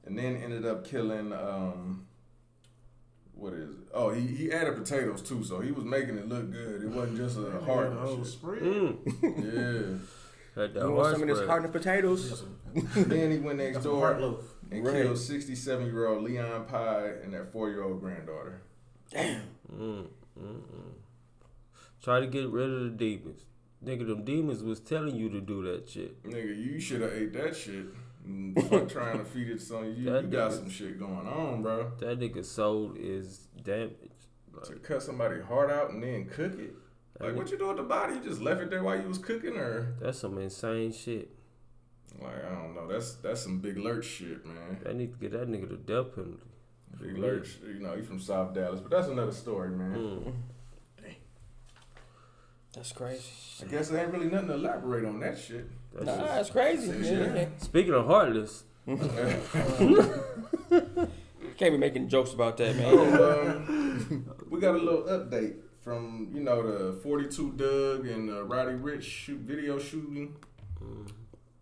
And 0.05 0.19
then 0.19 0.35
ended 0.35 0.65
up 0.65 0.85
killing 0.85 1.31
um, 1.31 2.05
what 3.35 3.53
is 3.53 3.69
it? 3.69 3.87
Oh, 3.93 4.09
he, 4.09 4.27
he 4.27 4.51
added 4.51 4.75
potatoes 4.75 5.21
too, 5.21 5.45
so 5.45 5.61
he 5.61 5.71
was 5.71 5.85
making 5.85 6.17
it 6.17 6.27
look 6.27 6.51
good. 6.51 6.83
It 6.83 6.89
wasn't 6.89 7.15
just 7.17 7.37
a 7.37 7.61
heart. 7.61 7.91
the 7.93 7.99
whole 8.01 8.25
spread. 8.25 8.61
Mm. 8.63 8.97
Yeah. 9.93 9.97
Had 10.56 10.74
that 10.76 10.82
You 10.82 10.91
want 10.91 10.95
horse 10.95 11.12
some 11.14 11.30
of 11.30 11.36
this 11.38 11.47
hardened 11.47 11.74
potatoes? 11.74 12.43
then 12.74 13.32
he 13.32 13.39
went 13.39 13.58
next 13.58 13.80
door 13.84 14.12
and 14.72 14.86
Right. 14.86 15.04
killed 15.04 15.18
67 15.18 15.86
year 15.86 16.08
old 16.08 16.24
Leon 16.24 16.66
Pye 16.66 17.12
and 17.24 17.34
their 17.34 17.45
four 17.45 17.70
year 17.70 17.84
old 17.84 17.99
granddaughter. 17.99 18.62
Mm, 19.14 19.41
mm, 19.72 20.08
mm. 20.38 20.62
Try 22.04 22.20
to 22.20 22.28
get 22.28 22.49
rid 22.49 22.70
of 22.70 22.84
the 22.84 22.89
demons. 22.89 23.45
Nigga, 23.84 24.08
them 24.08 24.24
demons 24.24 24.64
was 24.64 24.80
telling 24.80 25.16
you 25.16 25.30
to 25.30 25.41
do 25.41 25.64
that 25.64 25.89
shit. 25.89 26.24
Nigga, 26.24 26.56
you 26.56 26.80
should 26.80 27.01
have 27.01 27.14
ate 27.14 27.34
that 27.34 27.56
shit. 27.56 27.86
Mm, 28.28 28.70
Fuck 28.70 28.89
trying 28.89 29.18
to 29.18 29.26
feed 29.26 29.49
it 29.49 29.60
to 29.60 29.66
some. 29.66 29.86
You, 29.86 30.06
That 30.10 30.24
you 30.24 30.30
got 30.30 30.54
some 30.54 30.70
shit 30.70 30.97
going 30.99 31.28
on, 31.28 31.62
bro. 31.62 31.91
That 31.99 32.20
nigga 32.20 32.45
soul 32.45 32.93
is 32.97 33.47
damaged. 33.62 33.97
To 34.66 34.74
cut 34.76 35.04
somebody's 35.04 35.43
heart 35.43 35.70
out 35.72 35.89
and 35.89 36.01
then 36.01 36.26
cook 36.26 36.58
it. 36.60 36.74
Like, 37.20 37.36
what 37.36 37.49
you 37.51 37.57
do 37.57 37.68
with 37.68 37.78
the 37.78 37.84
body? 37.84 38.16
You 38.16 38.22
just 38.22 38.41
left 38.41 38.61
it 38.61 38.70
there 38.70 38.84
while 38.84 38.99
you 38.99 39.07
was 39.07 39.18
cooking, 39.20 39.55
or 39.55 39.93
That's 40.01 40.20
some 40.20 40.38
insane 40.39 40.91
shit. 40.91 41.30
like 42.22 42.43
I 42.45 42.49
don't 42.55 42.74
know. 42.76 42.88
That's 42.88 43.14
that's 43.16 43.41
some 43.41 43.59
big 43.59 43.78
lurch 43.78 44.05
shit, 44.05 44.45
man. 44.45 44.80
They 44.84 44.93
need 44.93 45.14
to 45.14 45.20
get 45.20 45.32
that 45.34 45.47
nigga 45.49 45.70
the 45.70 45.78
death 45.78 46.16
penalty. 46.16 46.43
Big 47.01 47.18
lurch. 47.18 47.57
You 47.66 47.80
know, 47.80 47.95
he 47.95 48.01
from 48.01 48.20
South 48.20 48.53
Dallas, 48.53 48.80
but 48.82 48.91
that's 48.91 49.07
another 49.07 49.32
story, 49.32 49.70
man. 49.70 49.95
Mm. 49.95 50.34
That's 52.74 52.91
crazy. 52.91 53.22
I 53.61 53.66
guess 53.68 53.89
there 53.89 54.03
ain't 54.03 54.11
really 54.11 54.26
nothing 54.32 54.47
to 54.47 54.55
elaborate 54.55 55.05
on 55.05 55.20
that 55.20 55.38
shit. 55.38 55.68
That's 55.93 56.05
Nah, 56.07 56.16
just- 56.18 56.28
that's 56.34 56.49
crazy. 56.49 56.91
Yeah. 57.07 57.34
Yeah. 57.36 57.47
Speaking 57.59 57.93
of 57.93 58.07
heartless, 58.07 58.64
Can't 61.57 61.74
be 61.74 61.78
making 61.78 62.09
jokes 62.09 62.34
about 62.34 62.57
that, 62.57 62.76
man. 62.76 63.22
um, 63.22 64.26
we 64.49 64.59
got 64.59 64.74
a 64.76 64.78
little 64.80 65.03
update 65.03 65.55
from 65.84 66.31
you 66.34 66.41
know 66.41 66.61
the 66.63 66.93
42 67.01 67.51
Dugg 67.53 68.07
and 68.07 68.29
uh, 68.29 68.43
Roddy 68.43 68.73
Ricch 68.73 69.03
shoot 69.03 69.39
video 69.39 69.77
shooting. 69.77 70.36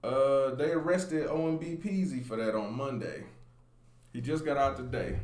Uh, 0.03 0.55
they 0.55 0.71
arrested 0.71 1.27
OMB 1.27 1.83
Peasy 1.83 2.23
for 2.23 2.37
that 2.37 2.55
on 2.55 2.73
Monday. 2.73 3.23
He 4.13 4.21
just 4.21 4.45
got 4.45 4.57
out 4.57 4.77
today. 4.77 5.19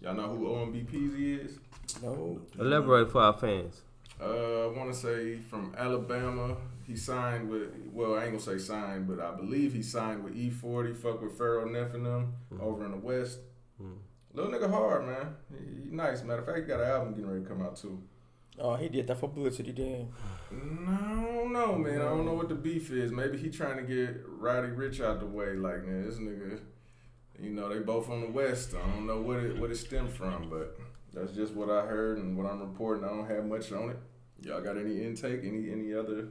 Y'all 0.00 0.14
know 0.14 0.28
who 0.28 0.46
OMB 0.48 0.86
Peasy 0.86 1.44
is? 1.44 1.58
no. 2.02 2.40
elaborate 2.58 3.10
for 3.10 3.22
our 3.22 3.32
fans. 3.32 3.82
Uh, 4.20 4.68
I 4.68 4.76
want 4.76 4.92
to 4.92 4.98
say 4.98 5.36
from 5.36 5.74
Alabama. 5.76 6.56
He 6.86 6.96
signed 6.96 7.50
with, 7.50 7.68
well, 7.92 8.14
I 8.14 8.24
ain't 8.24 8.38
gonna 8.38 8.40
say 8.40 8.58
signed, 8.58 9.08
but 9.08 9.18
I 9.20 9.34
believe 9.34 9.72
he 9.72 9.82
signed 9.82 10.22
with 10.22 10.36
E40, 10.36 10.96
fuck 10.96 11.20
with 11.20 11.36
Pharaoh 11.36 11.68
Neff 11.68 11.94
and 11.94 12.06
them 12.06 12.34
over 12.60 12.84
in 12.84 12.92
the 12.92 12.96
West. 12.98 13.38
Little 14.32 14.52
nigga 14.52 14.70
hard, 14.70 15.06
man. 15.06 15.34
He, 15.50 15.84
he 15.84 15.90
nice. 15.90 16.22
Matter 16.22 16.40
of 16.40 16.46
fact, 16.46 16.58
he 16.58 16.64
got 16.64 16.80
an 16.80 16.88
album 16.88 17.14
getting 17.14 17.30
ready 17.30 17.42
to 17.42 17.48
come 17.48 17.62
out 17.62 17.76
too. 17.76 18.02
Oh, 18.58 18.74
he 18.76 18.88
did 18.88 19.06
that 19.06 19.18
for 19.18 19.28
publicity, 19.28 19.72
then. 19.72 20.08
No, 20.50 21.46
no, 21.46 21.76
man. 21.76 22.00
I 22.00 22.04
don't 22.04 22.24
know 22.24 22.34
what 22.34 22.48
the 22.48 22.54
beef 22.54 22.90
is. 22.90 23.12
Maybe 23.12 23.36
he 23.36 23.50
trying 23.50 23.76
to 23.76 23.82
get 23.82 24.22
Roddy 24.26 24.68
Ricch 24.68 25.00
out 25.04 25.20
the 25.20 25.26
way. 25.26 25.54
Like, 25.54 25.84
man, 25.84 26.04
this 26.04 26.16
nigga, 26.16 26.60
you 27.38 27.50
know, 27.50 27.68
they 27.68 27.80
both 27.80 28.08
on 28.08 28.20
the 28.22 28.30
West. 28.30 28.74
I 28.74 28.90
don't 28.94 29.06
know 29.06 29.20
what 29.20 29.38
it 29.38 29.58
what 29.58 29.70
it 29.70 29.76
stemmed 29.76 30.12
from, 30.12 30.48
but 30.48 30.78
that's 31.12 31.32
just 31.32 31.54
what 31.54 31.68
I 31.68 31.82
heard 31.82 32.18
and 32.18 32.36
what 32.36 32.50
I'm 32.50 32.60
reporting. 32.60 33.04
I 33.04 33.08
don't 33.08 33.28
have 33.28 33.44
much 33.44 33.72
on 33.72 33.90
it. 33.90 33.98
Y'all 34.40 34.62
got 34.62 34.78
any 34.78 35.02
intake? 35.02 35.40
Any 35.44 35.70
any 35.70 35.92
other 35.92 36.28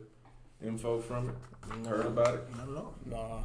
info 0.64 1.00
from 1.00 1.30
it? 1.30 1.88
Heard 1.88 2.06
about 2.08 2.36
it? 2.36 2.44
Not 2.56 2.70
at 2.70 2.76
all. 2.76 2.96
Nah. 3.06 3.44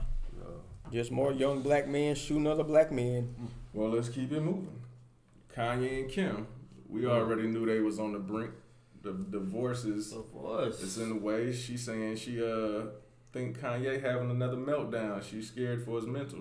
Just 0.93 1.13
more 1.13 1.33
young 1.33 1.63
black 1.63 1.87
men 1.87 2.15
shooting 2.17 2.47
other 2.47 2.65
black 2.65 2.91
men. 2.91 3.35
Well, 3.73 3.91
let's 3.91 4.09
keep 4.09 4.33
it 4.33 4.41
moving. 4.41 4.83
Kanye 5.55 6.03
and 6.03 6.11
Kim, 6.11 6.49
we 6.89 7.07
already 7.07 7.47
knew 7.47 7.65
they 7.65 7.79
was 7.79 8.01
on 8.01 8.13
the 8.13 8.19
brink. 8.19 8.51
The 9.03 9.13
divorce 9.13 9.85
is 9.85 10.13
Divorce. 10.13 10.83
it's 10.83 10.97
in 10.99 11.09
the 11.09 11.15
way. 11.17 11.53
She's 11.53 11.85
saying 11.85 12.17
she 12.17 12.43
uh 12.43 12.87
think 13.33 13.59
Kanye 13.59 14.03
having 14.03 14.31
another 14.31 14.57
meltdown. 14.57 15.23
She's 15.23 15.49
scared 15.49 15.85
for 15.85 15.97
his 15.97 16.07
mental. 16.07 16.41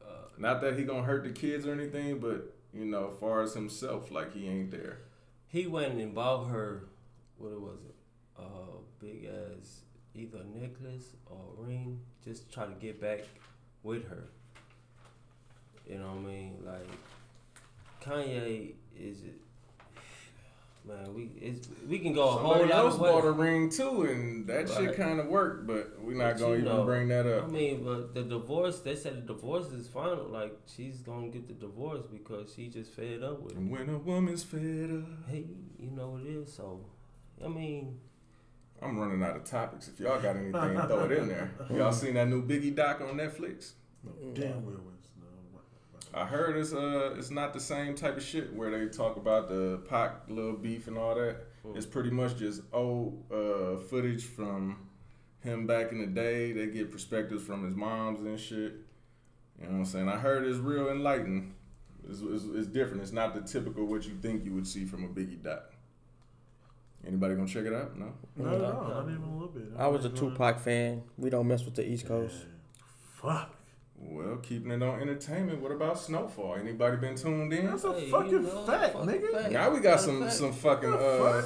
Uh, 0.00 0.28
Not 0.38 0.60
that 0.62 0.78
he 0.78 0.84
gonna 0.84 1.02
hurt 1.02 1.24
the 1.24 1.30
kids 1.30 1.66
or 1.66 1.72
anything, 1.72 2.18
but 2.18 2.54
you 2.72 2.84
know, 2.84 3.10
as 3.12 3.18
far 3.18 3.42
as 3.42 3.54
himself, 3.54 4.10
like 4.10 4.32
he 4.34 4.46
ain't 4.48 4.70
there. 4.70 5.00
He 5.48 5.66
went 5.66 5.94
and 5.94 6.14
bought 6.14 6.48
her, 6.48 6.84
what 7.38 7.58
was 7.60 7.78
it? 7.88 7.94
Uh, 8.38 8.78
big 9.00 9.24
ass 9.26 9.80
either 10.14 10.40
necklace 10.54 11.14
or 11.26 11.40
ring, 11.56 12.00
just 12.24 12.52
try 12.52 12.66
to 12.66 12.74
get 12.74 13.00
back 13.00 13.20
with 13.82 14.08
her. 14.08 14.24
You 15.88 15.98
know 15.98 16.08
what 16.08 16.16
I 16.18 16.32
mean? 16.32 16.56
Like 16.64 16.88
Kanye 18.02 18.74
is 18.96 19.22
it. 19.22 19.40
Man, 20.88 21.14
we 21.14 21.30
it's, 21.36 21.68
we 21.86 21.98
can 21.98 22.14
go 22.14 22.28
a 22.28 22.30
whole 22.32 22.52
Somebody 22.52 22.72
lot 22.72 22.84
else 22.86 22.94
of 22.94 23.00
bought 23.00 23.24
a 23.26 23.32
ring 23.32 23.68
too, 23.68 24.02
and 24.04 24.46
that 24.46 24.70
shit 24.70 24.96
kind 24.96 25.20
of 25.20 25.26
worked. 25.26 25.66
But 25.66 26.00
we're 26.00 26.14
not 26.14 26.34
But 26.34 26.38
gonna 26.40 26.54
even 26.54 26.64
know, 26.64 26.84
bring 26.84 27.08
that 27.08 27.26
up. 27.26 27.44
I 27.44 27.46
mean, 27.46 27.84
but 27.84 28.14
the 28.14 28.22
divorce, 28.22 28.78
they 28.80 28.96
said 28.96 29.16
the 29.16 29.34
divorce 29.34 29.66
is 29.66 29.86
final. 29.88 30.24
Like, 30.28 30.56
she's 30.66 31.00
gonna 31.00 31.28
get 31.28 31.46
the 31.46 31.54
divorce 31.54 32.06
because 32.10 32.54
she 32.54 32.68
just 32.68 32.92
fed 32.92 33.22
up 33.22 33.42
with 33.42 33.52
it. 33.52 33.58
And 33.58 33.70
when 33.70 33.90
a 33.90 33.98
woman's 33.98 34.44
fed 34.44 34.90
up, 34.90 35.28
Hey, 35.28 35.44
you 35.78 35.90
know 35.90 36.10
what 36.10 36.22
it 36.22 36.28
is. 36.28 36.52
So, 36.54 36.86
I 37.44 37.48
mean, 37.48 37.98
I'm 38.80 38.98
running 38.98 39.22
out 39.22 39.36
of 39.36 39.44
topics. 39.44 39.88
If 39.88 40.00
y'all 40.00 40.20
got 40.20 40.36
anything, 40.36 40.52
throw 40.52 41.04
it 41.04 41.12
in 41.12 41.28
there. 41.28 41.50
Y'all 41.70 41.92
seen 41.92 42.14
that 42.14 42.28
new 42.28 42.46
Biggie 42.46 42.74
doc 42.74 43.00
on 43.00 43.16
Netflix? 43.16 43.72
No, 44.04 44.12
Damn 44.32 44.64
well 44.64 44.76
was 44.76 44.84
no. 44.84 44.97
I 46.14 46.24
heard 46.24 46.56
it's 46.56 46.72
uh 46.72 47.14
it's 47.18 47.30
not 47.30 47.52
the 47.52 47.60
same 47.60 47.94
type 47.94 48.16
of 48.16 48.22
shit 48.22 48.54
where 48.54 48.70
they 48.70 48.86
talk 48.88 49.16
about 49.16 49.48
the 49.48 49.80
Pac 49.88 50.28
little 50.28 50.54
beef 50.54 50.86
and 50.88 50.96
all 50.98 51.14
that. 51.14 51.36
It's 51.74 51.86
pretty 51.86 52.10
much 52.10 52.36
just 52.38 52.62
old 52.72 53.24
uh, 53.30 53.76
footage 53.90 54.24
from 54.24 54.88
him 55.40 55.66
back 55.66 55.92
in 55.92 55.98
the 56.00 56.06
day. 56.06 56.52
They 56.52 56.66
get 56.68 56.90
perspectives 56.90 57.44
from 57.44 57.64
his 57.66 57.74
moms 57.74 58.20
and 58.20 58.40
shit. 58.40 58.74
You 59.60 59.66
know 59.66 59.72
what 59.72 59.78
I'm 59.78 59.84
saying? 59.84 60.08
I 60.08 60.16
heard 60.16 60.46
it's 60.46 60.56
real 60.58 60.88
enlightening. 60.88 61.54
It's, 62.08 62.20
it's, 62.22 62.44
it's 62.54 62.66
different. 62.68 63.02
It's 63.02 63.12
not 63.12 63.34
the 63.34 63.42
typical 63.42 63.84
what 63.84 64.04
you 64.06 64.14
think 64.22 64.44
you 64.46 64.54
would 64.54 64.66
see 64.66 64.86
from 64.86 65.04
a 65.04 65.08
Biggie 65.08 65.42
doc. 65.42 65.72
Anybody 67.06 67.34
gonna 67.34 67.46
check 67.46 67.66
it 67.66 67.74
out? 67.74 67.98
No. 67.98 68.12
No, 68.36 68.50
no, 68.50 68.58
not 68.88 69.02
even 69.10 69.22
a 69.22 69.32
little 69.32 69.48
bit. 69.48 69.64
I 69.76 69.86
was 69.88 70.04
a 70.04 70.08
ain't 70.08 70.16
gonna- 70.16 70.30
Tupac 70.32 70.58
fan. 70.60 71.02
We 71.18 71.28
don't 71.28 71.46
mess 71.46 71.64
with 71.64 71.74
the 71.74 71.86
East 71.86 72.06
Coast. 72.06 72.46
Fuck. 73.20 73.54
Well, 74.00 74.36
keeping 74.36 74.70
it 74.70 74.82
on 74.82 75.00
entertainment. 75.00 75.60
What 75.60 75.72
about 75.72 75.98
Snowfall? 75.98 76.56
Anybody 76.56 76.96
been 76.96 77.16
tuned 77.16 77.52
in? 77.52 77.66
That's 77.66 77.84
a 77.84 77.92
Hey, 77.92 78.06
you 78.06 78.10
fucking 78.10 78.42
know, 78.44 78.64
fact, 78.64 78.92
fucking 78.94 79.08
nigga. 79.08 79.32
fact. 79.32 79.50
Now 79.52 79.70
we 79.70 79.80
got 79.80 80.00
Matter 80.00 80.02
some 80.02 80.30
some 80.30 80.52
fucking 80.52 80.92
uh 80.92 80.98
fuck? 81.42 81.44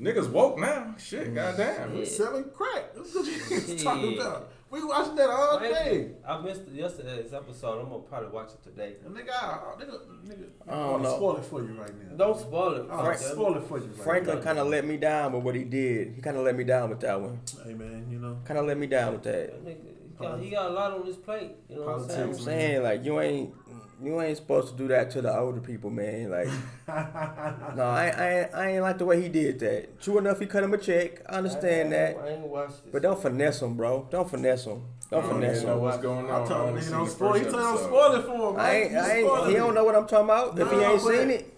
niggas 0.00 0.30
woke 0.30 0.58
now. 0.58 0.94
Shit, 0.98 1.34
goddamn. 1.34 1.96
Yeah. 1.98 2.04
Selling 2.04 2.44
crack. 2.54 2.94
That's 2.94 3.14
what 3.14 3.68
you 3.68 3.78
talking 3.78 4.14
about. 4.18 4.52
We 4.70 4.84
watching 4.84 5.14
that 5.16 5.30
all 5.30 5.58
day. 5.58 6.10
I 6.26 6.40
missed 6.42 6.68
yesterday's 6.70 7.32
episode. 7.32 7.80
I'm 7.80 7.88
gonna 7.88 8.02
probably 8.02 8.28
watch 8.28 8.50
it 8.50 8.62
today. 8.62 8.96
And 9.04 9.16
nigga, 9.16 9.30
I, 9.30 9.60
nigga, 9.80 9.98
nigga, 10.26 10.44
I 10.68 10.72
don't 10.72 11.02
know. 11.02 11.16
spoil 11.16 11.36
it 11.38 11.44
for 11.46 11.62
you 11.62 11.72
right 11.80 11.90
now. 12.10 12.16
Don't 12.16 12.38
spoil 12.38 12.74
it. 12.74 12.86
I'll 12.90 12.98
Fuck 13.04 13.18
that. 13.18 13.32
spoil 13.32 13.56
it 13.56 13.64
for 13.64 13.78
you. 13.78 13.86
Right 13.86 13.96
Franklin 14.02 14.36
now. 14.38 14.44
kind 14.44 14.58
of 14.58 14.66
let 14.68 14.84
me 14.86 14.98
down 14.98 15.32
with 15.32 15.42
what 15.42 15.54
he 15.54 15.64
did. 15.64 16.12
He 16.14 16.20
kind 16.20 16.36
of 16.36 16.44
let 16.44 16.54
me 16.54 16.64
down 16.64 16.90
with 16.90 17.00
that 17.00 17.18
one. 17.20 17.40
Hey 17.64 17.72
man, 17.74 18.08
you 18.10 18.18
know. 18.18 18.38
Kind 18.44 18.60
of 18.60 18.66
let 18.66 18.76
me 18.76 18.86
down 18.86 19.12
with 19.14 19.22
that. 19.22 19.52
That 19.52 19.64
nigga, 19.64 19.78
he, 19.84 19.97
got, 20.20 20.40
he 20.40 20.50
got 20.50 20.70
a 20.70 20.74
lot 20.74 20.92
on 20.92 21.06
his 21.06 21.16
plate. 21.16 21.52
You 21.68 21.76
know 21.76 21.82
what 21.82 22.00
I'm 22.00 22.08
saying? 22.08 22.28
I'm 22.30 22.38
saying? 22.38 22.82
Like 22.82 23.04
you 23.04 23.20
ain't 23.20 23.54
you 24.02 24.20
ain't 24.20 24.36
supposed 24.36 24.68
to 24.68 24.76
do 24.76 24.88
that 24.88 25.10
to 25.12 25.22
the 25.22 25.36
older 25.36 25.60
people, 25.60 25.90
man. 25.90 26.30
Like 26.30 26.46
no, 27.76 27.82
I 27.84 28.12
I 28.16 28.38
ain't, 28.40 28.54
I 28.54 28.70
ain't 28.72 28.82
like 28.82 28.98
the 28.98 29.04
way 29.04 29.20
he 29.20 29.28
did 29.28 29.58
that. 29.60 30.00
True 30.00 30.18
enough, 30.18 30.38
he 30.38 30.46
cut 30.46 30.62
him 30.62 30.72
a 30.74 30.78
check. 30.78 31.22
I 31.28 31.36
understand 31.36 31.88
I, 31.88 31.96
that, 31.96 32.16
I 32.18 32.28
ain't 32.30 32.40
watched 32.46 32.84
this. 32.84 32.92
but 32.92 33.02
don't 33.02 33.20
finesse 33.20 33.62
him, 33.62 33.74
bro. 33.76 34.06
Don't 34.10 34.30
finesse 34.30 34.64
him. 34.64 34.82
Don't 35.10 35.24
oh, 35.24 35.26
I 35.26 35.32
finesse 35.32 35.62
him. 35.62 35.80
what's 35.80 35.98
going 35.98 36.26
I 36.26 36.30
on. 36.30 36.42
I 36.44 36.48
told 36.48 36.68
him, 36.68 36.74
only 36.76 36.90
don't 36.90 37.08
spoil. 37.10 37.32
He 37.32 37.42
told 37.44 37.54
him 37.54 37.60
episode. 37.60 37.86
spoil 37.86 38.14
it 38.14 38.24
for 38.24 38.52
him. 38.52 38.60
I 38.60 38.74
ain't, 38.74 38.92
You 38.92 38.98
I 38.98 39.10
ain't, 39.10 39.26
spoiling 39.26 39.50
he 39.50 39.56
don't 39.56 39.74
know 39.74 39.84
what 39.84 39.94
I'm 39.96 40.06
talking 40.06 40.24
about 40.24 40.58
if 40.58 40.70
he 40.70 40.76
ain't 40.76 41.00
seen 41.00 41.30
it. 41.30 41.54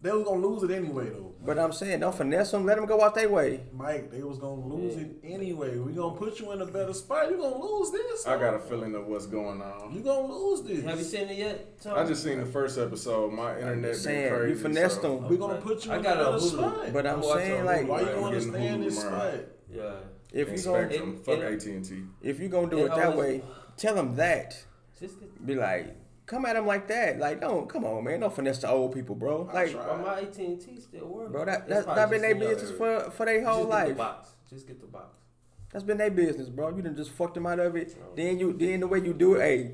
They 0.00 0.10
was 0.10 0.24
gonna 0.24 0.46
lose 0.46 0.62
it 0.62 0.70
anyway 0.70 1.10
though. 1.10 1.33
But 1.44 1.58
I'm 1.58 1.72
saying, 1.72 2.00
don't 2.00 2.14
finesse 2.14 2.52
them. 2.52 2.64
Let 2.64 2.76
them 2.76 2.86
go 2.86 3.02
out 3.02 3.14
their 3.14 3.28
way. 3.28 3.60
Mike, 3.72 4.10
they 4.10 4.22
was 4.22 4.38
gonna 4.38 4.64
lose 4.66 4.96
it 4.96 5.10
anyway. 5.22 5.76
We 5.76 5.92
gonna 5.92 6.16
put 6.16 6.40
you 6.40 6.52
in 6.52 6.62
a 6.62 6.66
better 6.66 6.94
spot. 6.94 7.30
You 7.30 7.36
gonna 7.36 7.62
lose 7.62 7.90
this. 7.90 8.26
I 8.26 8.38
got 8.38 8.54
a 8.54 8.58
feeling 8.58 8.94
of 8.94 9.06
what's 9.06 9.26
going 9.26 9.60
on. 9.60 9.92
You 9.94 10.00
gonna 10.00 10.26
lose 10.32 10.62
this. 10.62 10.82
Have 10.84 10.98
you 10.98 11.04
seen 11.04 11.28
it 11.28 11.36
yet? 11.36 11.80
Tom? 11.82 11.98
I 11.98 12.04
just 12.04 12.22
seen 12.22 12.38
the 12.40 12.46
first 12.46 12.78
episode. 12.78 13.32
My 13.32 13.56
internet 13.58 13.82
been 13.82 13.94
saying, 13.94 14.32
crazy. 14.34 14.50
you 14.52 14.58
finessed 14.58 15.02
so- 15.02 15.16
them. 15.18 15.28
We 15.28 15.36
gonna 15.36 15.60
put 15.60 15.84
you 15.84 15.92
I 15.92 15.96
in 15.96 16.00
a 16.00 16.04
got 16.04 16.16
a 16.20 16.24
better 16.24 16.36
Hulu. 16.38 16.50
spot. 16.50 16.92
But 16.94 17.06
I'm 17.06 17.14
I'm 17.16 17.20
watching 17.20 17.46
saying, 17.46 17.64
like, 17.66 17.80
Hulu 17.82 17.88
Why 17.88 18.00
you 18.00 18.06
Right, 18.06 18.14
don't 18.14 18.24
I'm 18.24 18.34
understand 18.34 18.82
this 18.82 18.98
tomorrow. 19.02 19.30
spot? 19.30 19.40
Yeah. 19.70 19.92
if 20.32 20.48
And 20.48 20.58
you 20.58 20.64
gonna 20.64 20.88
Spectrum, 20.88 21.14
it- 21.20 21.24
fuck 21.26 21.38
it- 21.38 21.52
AT 21.52 21.66
and 21.70 21.84
T. 21.84 22.02
if 22.22 22.40
you 22.40 22.48
gonna 22.48 22.70
do 22.70 22.78
It 22.78 22.84
it 22.86 22.88
that 22.94 23.06
always- 23.12 23.18
way, 23.40 23.42
tell 23.76 23.94
them 23.94 24.16
that. 24.16 24.56
Be 25.44 25.54
like, 25.56 25.94
come 26.26 26.46
at 26.46 26.56
him 26.56 26.66
like 26.66 26.88
that. 26.88 27.18
Like, 27.18 27.40
don't 27.40 27.68
come 27.68 27.84
on, 27.84 28.04
man. 28.04 28.20
Don't 28.20 28.34
finesse 28.34 28.58
the 28.58 28.70
old 28.70 28.92
people, 28.94 29.14
bro. 29.14 29.48
Like, 29.52 29.72
tried. 29.72 30.02
my 30.02 30.20
AT 30.20 30.38
and 30.38 30.60
T 30.60 30.80
still 30.80 31.06
works. 31.06 31.32
bro, 31.32 31.44
that 31.44 31.64
It's 31.68 31.86
that 31.86 32.10
been 32.10 32.22
their 32.22 32.34
business 32.34 32.70
for 32.70 33.10
for 33.10 33.26
their 33.26 33.44
whole 33.44 33.64
Just 33.64 33.72
whole 33.72 33.72
get 33.72 33.82
the 33.84 33.88
life. 33.88 33.96
box. 33.96 34.28
Just 34.50 34.66
get 34.66 34.80
the 34.80 34.86
box. 34.86 35.18
That's 35.72 35.84
been 35.84 35.98
their 35.98 36.10
business, 36.10 36.48
bro. 36.48 36.74
You 36.74 36.82
done 36.82 36.96
just 36.96 37.10
fucked 37.10 37.34
them 37.34 37.46
out 37.46 37.58
of 37.58 37.74
it. 37.76 37.96
Then 38.16 38.38
you 38.38 38.52
then 38.52 38.80
the 38.80 38.86
way 38.86 39.00
you 39.00 39.12
do 39.12 39.34
it, 39.34 39.40
hey, 39.40 39.72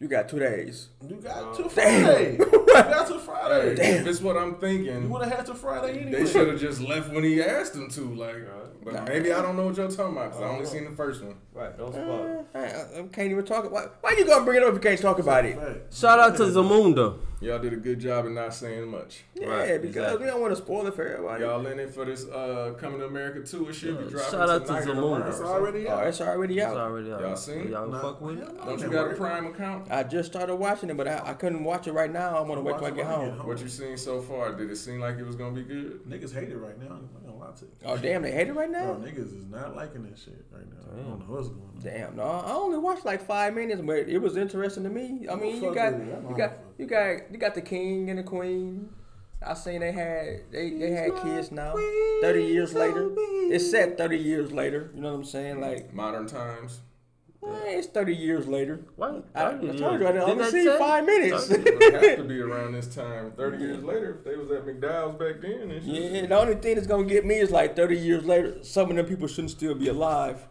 you 0.00 0.08
got 0.08 0.28
two 0.28 0.38
days. 0.38 0.88
You 1.06 1.16
got 1.16 1.54
till 1.54 1.68
Damn. 1.68 2.04
Friday. 2.04 2.36
you 2.38 2.66
got 2.66 3.06
till 3.06 3.18
Hey, 3.18 3.24
Friday. 3.26 3.98
if 4.00 4.06
it's 4.06 4.20
what 4.20 4.36
I'm 4.36 4.54
thinking, 4.56 5.02
You 5.02 5.08
would 5.08 5.22
have 5.26 5.32
had 5.36 5.46
till 5.46 5.54
Friday 5.54 6.00
anyway. 6.00 6.24
they 6.24 6.30
should 6.30 6.48
have 6.48 6.58
just 6.60 6.80
left 6.80 7.12
when 7.12 7.22
he 7.24 7.42
asked 7.42 7.74
them 7.74 7.88
to. 7.90 8.14
Like, 8.14 8.36
but 8.84 8.94
Nah. 8.94 9.04
maybe 9.04 9.32
I 9.32 9.42
don't 9.42 9.56
know 9.56 9.66
what 9.66 9.76
you're 9.76 9.88
talking 9.90 10.16
about 10.16 10.30
because 10.30 10.42
I 10.42 10.46
only 10.46 10.62
Uh-huh. 10.62 10.70
seen 10.72 10.84
the 10.84 10.90
first 10.96 11.22
one. 11.22 11.36
Right. 11.52 11.76
Don't 11.76 11.92
spoil 11.92 12.46
Uh. 12.54 12.58
I, 12.58 12.64
I 13.00 13.02
can't 13.12 13.30
even 13.30 13.44
talk 13.44 13.64
about. 13.64 13.96
Why 14.00 14.14
you 14.16 14.24
gonna 14.26 14.44
bring 14.44 14.56
it 14.56 14.62
up 14.62 14.70
if 14.70 14.74
you 14.76 14.80
can't 14.80 15.00
talk 15.00 15.18
about 15.18 15.44
it? 15.44 15.58
Shout 15.92 16.18
out 16.18 16.36
to 16.38 16.44
Zamunda. 16.44 17.18
Y'all 17.42 17.58
did 17.58 17.72
a 17.72 17.76
good 17.76 17.98
job 17.98 18.26
in 18.26 18.34
not 18.34 18.52
saying 18.52 18.86
much. 18.86 19.22
Yeah, 19.34 19.46
Right, 19.46 19.80
because 19.80 19.96
exactly. 19.96 20.18
we 20.26 20.26
don't 20.30 20.42
want 20.42 20.52
to 20.54 20.60
spoil 20.62 20.86
it 20.86 20.94
for 20.94 21.06
everybody. 21.06 21.42
Y'all 21.42 21.66
in 21.66 21.78
it 21.78 21.94
for 21.94 22.04
this 22.04 22.26
uh 22.28 22.74
coming 22.78 22.98
to 22.98 23.06
America 23.06 23.40
tour. 23.40 23.70
It 23.70 23.72
should 23.72 23.96
be 23.96 24.04
Yeah, 24.04 24.10
dropping 24.10 24.30
shout 24.38 24.50
out 24.50 24.60
to 24.60 24.66
tonight 24.66 24.84
Zamunda. 24.84 25.28
It's 25.28 25.38
so- 25.38 25.46
already 25.46 25.86
Oh, 25.88 25.92
out. 25.94 26.06
it's 26.06 26.20
already 26.20 26.58
It's 26.58 26.66
out. 26.66 26.76
already 26.76 27.10
out. 27.12 27.20
Y'all 27.22 27.36
seen? 27.36 27.68
Y'all 27.70 27.88
Nah. 27.88 27.98
fuck 28.02 28.20
with 28.20 28.40
it? 28.40 28.56
Don't 28.66 28.78
you 28.78 28.90
got 28.90 29.10
a 29.10 29.14
Prime 29.14 29.46
account? 29.46 29.90
I 29.90 30.02
just 30.02 30.30
started 30.30 30.56
watching 30.56 30.90
it, 30.90 30.98
but 30.98 31.08
I, 31.08 31.22
I 31.24 31.32
couldn't 31.32 31.64
watch 31.64 31.86
it 31.86 31.92
right 31.92 32.12
now. 32.12 32.36
I'm 32.38 32.46
gonna 32.46 32.60
wait 32.60 32.76
till 32.76 32.86
I 32.86 32.90
get 32.90 33.06
when 33.06 33.30
home. 33.30 33.46
What 33.46 33.58
you 33.62 33.68
seen 33.68 33.96
so 33.96 34.20
far? 34.20 34.52
Did 34.52 34.70
it 34.70 34.76
seem 34.76 35.00
like 35.00 35.16
it 35.16 35.24
was 35.24 35.36
gonna 35.36 35.52
be 35.54 35.62
good? 35.62 36.02
Niggas 36.06 36.34
hate 36.34 36.50
it 36.50 36.58
right 36.58 36.78
now. 36.78 36.96
I'm 36.96 37.08
gonna 37.24 37.38
lie 37.38 37.52
to 37.56 37.64
you. 37.64 37.70
Oh 37.86 37.96
damn, 37.96 38.20
they 38.20 38.32
hate 38.32 38.48
it 38.48 38.52
right 38.54 38.70
Bro, 38.70 38.98
now. 38.98 39.06
niggas 39.06 39.34
is 39.38 39.46
not 39.50 39.74
liking 39.74 40.02
that 40.02 40.18
shit 40.18 40.44
right 40.52 40.66
now. 40.68 40.92
I 40.92 40.96
don't 41.08 41.20
know 41.20 41.34
what's 41.36 41.48
going 41.48 41.62
on. 41.74 41.80
Damn, 41.82 42.16
no, 42.16 42.22
I 42.24 42.52
only 42.52 42.76
watched 42.76 43.06
like 43.06 43.22
five 43.22 43.54
minutes, 43.54 43.80
but 43.80 43.96
it 43.96 44.18
was 44.18 44.36
interesting 44.36 44.82
to 44.84 44.90
me. 44.90 45.26
I 45.30 45.36
mean, 45.36 45.56
you 45.62 45.74
got, 45.74 45.94
with 45.94 46.06
it. 46.06 46.14
I'm 46.22 46.28
you 46.30 46.36
got, 46.36 46.50
for 46.50 46.54
it. 46.56 46.60
You 46.80 46.86
got, 46.86 47.30
you 47.30 47.38
got 47.38 47.54
the 47.54 47.60
king 47.62 48.08
and 48.10 48.18
the 48.18 48.22
queen. 48.22 48.90
I 49.46 49.54
seen 49.54 49.80
they 49.80 49.92
had, 49.92 50.50
they, 50.50 50.70
they 50.70 50.90
had 50.90 51.16
kids 51.22 51.50
now. 51.50 51.74
Thirty 52.20 52.44
years 52.44 52.74
later, 52.74 53.10
it's 53.50 53.70
set 53.70 53.96
thirty 53.96 54.18
years 54.18 54.52
later. 54.52 54.90
You 54.94 55.00
know 55.00 55.12
what 55.12 55.18
I'm 55.18 55.24
saying? 55.24 55.60
Like, 55.60 55.94
Modern 55.94 56.26
times. 56.26 56.80
it's 57.42 57.86
thirty 57.86 58.14
years 58.14 58.46
later. 58.46 58.80
What? 58.96 59.24
I, 59.34 59.44
I 59.46 59.50
30 59.52 59.78
told 59.78 60.00
you 60.00 60.06
I 60.08 60.12
didn't 60.12 60.26
Didn't 60.28 60.40
only 60.42 60.50
see 60.50 60.64
say? 60.64 60.78
five 60.78 61.04
minutes. 61.06 61.46
30. 61.48 61.62
It 61.70 61.74
would 61.94 62.02
have 62.04 62.16
to 62.18 62.24
be 62.24 62.40
around 62.48 62.72
this 62.72 62.94
time. 62.94 63.32
Thirty 63.32 63.64
years 63.64 63.82
later, 63.82 64.16
if 64.18 64.24
they 64.24 64.36
was 64.36 64.50
at 64.50 64.66
McDowell's 64.66 65.18
back 65.18 65.40
then 65.40 65.70
and 65.70 65.82
shit. 65.84 66.12
Yeah, 66.12 66.26
the 66.26 66.38
only 66.38 66.54
thing 66.56 66.74
that's 66.74 66.86
gonna 66.86 67.04
get 67.04 67.24
me 67.24 67.36
is 67.36 67.50
like 67.50 67.74
30 67.76 67.96
years 67.96 68.24
later, 68.26 68.62
some 68.62 68.90
of 68.90 68.96
them 68.96 69.06
people 69.06 69.26
shouldn't 69.26 69.52
still 69.52 69.74
be 69.74 69.88
alive. 69.88 70.46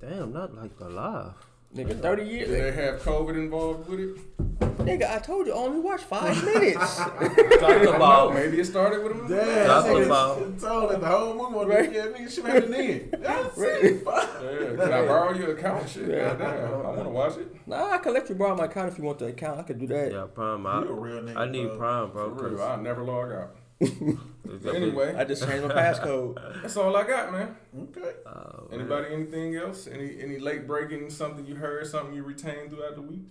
Damn, 0.00 0.32
not 0.32 0.54
like 0.54 0.72
alive. 0.80 1.32
Nigga, 1.76 2.00
30 2.00 2.22
years. 2.24 2.48
Did 2.48 2.64
they 2.76 2.82
have 2.84 3.02
COVID 3.02 3.34
involved 3.34 3.88
with 3.90 4.00
it? 4.00 4.73
Nigga, 4.84 5.10
I 5.10 5.18
told 5.18 5.46
you, 5.46 5.52
I 5.52 5.56
only 5.56 5.80
watch 5.80 6.02
five 6.02 6.44
minutes. 6.54 6.96
Talk 6.96 7.20
about. 7.94 8.34
maybe 8.34 8.60
it 8.60 8.64
started 8.66 9.02
with 9.02 9.16
them. 9.16 9.28
Damn, 9.28 9.66
Talk 9.66 9.84
niggas 9.86 10.06
about- 10.06 10.60
told 10.60 10.92
it 10.92 11.00
the 11.00 11.06
whole 11.06 11.34
movie. 11.52 11.66
Right. 11.66 11.78
Right. 11.80 11.92
Yeah, 11.92 12.06
nigga, 12.06 12.30
should 12.30 12.44
have 12.46 12.70
been 12.70 12.74
in. 12.74 13.14
That's 13.20 13.56
Right. 13.58 13.84
it. 13.84 14.04
Fuck. 14.04 14.28
Yeah, 14.42 14.68
can 14.76 14.92
I 14.92 15.06
borrow 15.06 15.32
your 15.34 15.56
account? 15.56 15.88
Shit, 15.88 16.08
Yeah. 16.08 16.34
goddamn, 16.34 16.74
I 16.74 16.76
want 16.80 17.02
to 17.04 17.08
watch 17.10 17.36
it. 17.38 17.66
nah, 17.66 17.90
I 17.92 17.98
can 17.98 18.12
let 18.14 18.28
you 18.28 18.34
borrow 18.34 18.56
my 18.56 18.66
account 18.66 18.92
if 18.92 18.98
you 18.98 19.04
want 19.04 19.18
the 19.18 19.26
account. 19.26 19.60
I 19.60 19.62
could 19.62 19.78
do 19.78 19.86
that. 19.88 20.12
Yeah, 20.12 20.26
Prime. 20.32 20.62
You 20.62 20.68
a 20.68 20.72
I, 20.72 20.80
real 20.82 21.22
nigga, 21.22 21.36
I 21.36 21.48
need 21.50 21.66
bro. 21.68 21.76
Prime, 21.78 22.10
bro. 22.10 22.36
For 22.36 22.44
real, 22.48 22.58
'cause 22.58 22.66
I'll 22.66 22.82
never 22.82 23.02
log 23.02 23.32
out. 23.32 23.56
it's 23.80 23.90
a 23.90 24.56
big- 24.56 24.74
Anyway, 24.74 25.14
I 25.16 25.24
just 25.24 25.46
changed 25.48 25.66
my 25.66 25.74
passcode. 25.74 26.38
that's 26.62 26.76
all 26.76 26.94
I 26.96 27.04
got, 27.06 27.32
man. 27.32 27.56
Okay. 27.90 28.10
Oh, 28.26 28.68
Anybody, 28.72 29.12
anything 29.12 29.56
else? 29.56 29.86
Any 29.86 30.16
any 30.20 30.38
late 30.38 30.66
breaking? 30.66 31.10
Something 31.10 31.44
you 31.46 31.56
heard? 31.56 31.86
Something 31.86 32.14
you 32.14 32.22
retained 32.22 32.70
throughout 32.70 32.94
the 32.94 33.02
week? 33.02 33.26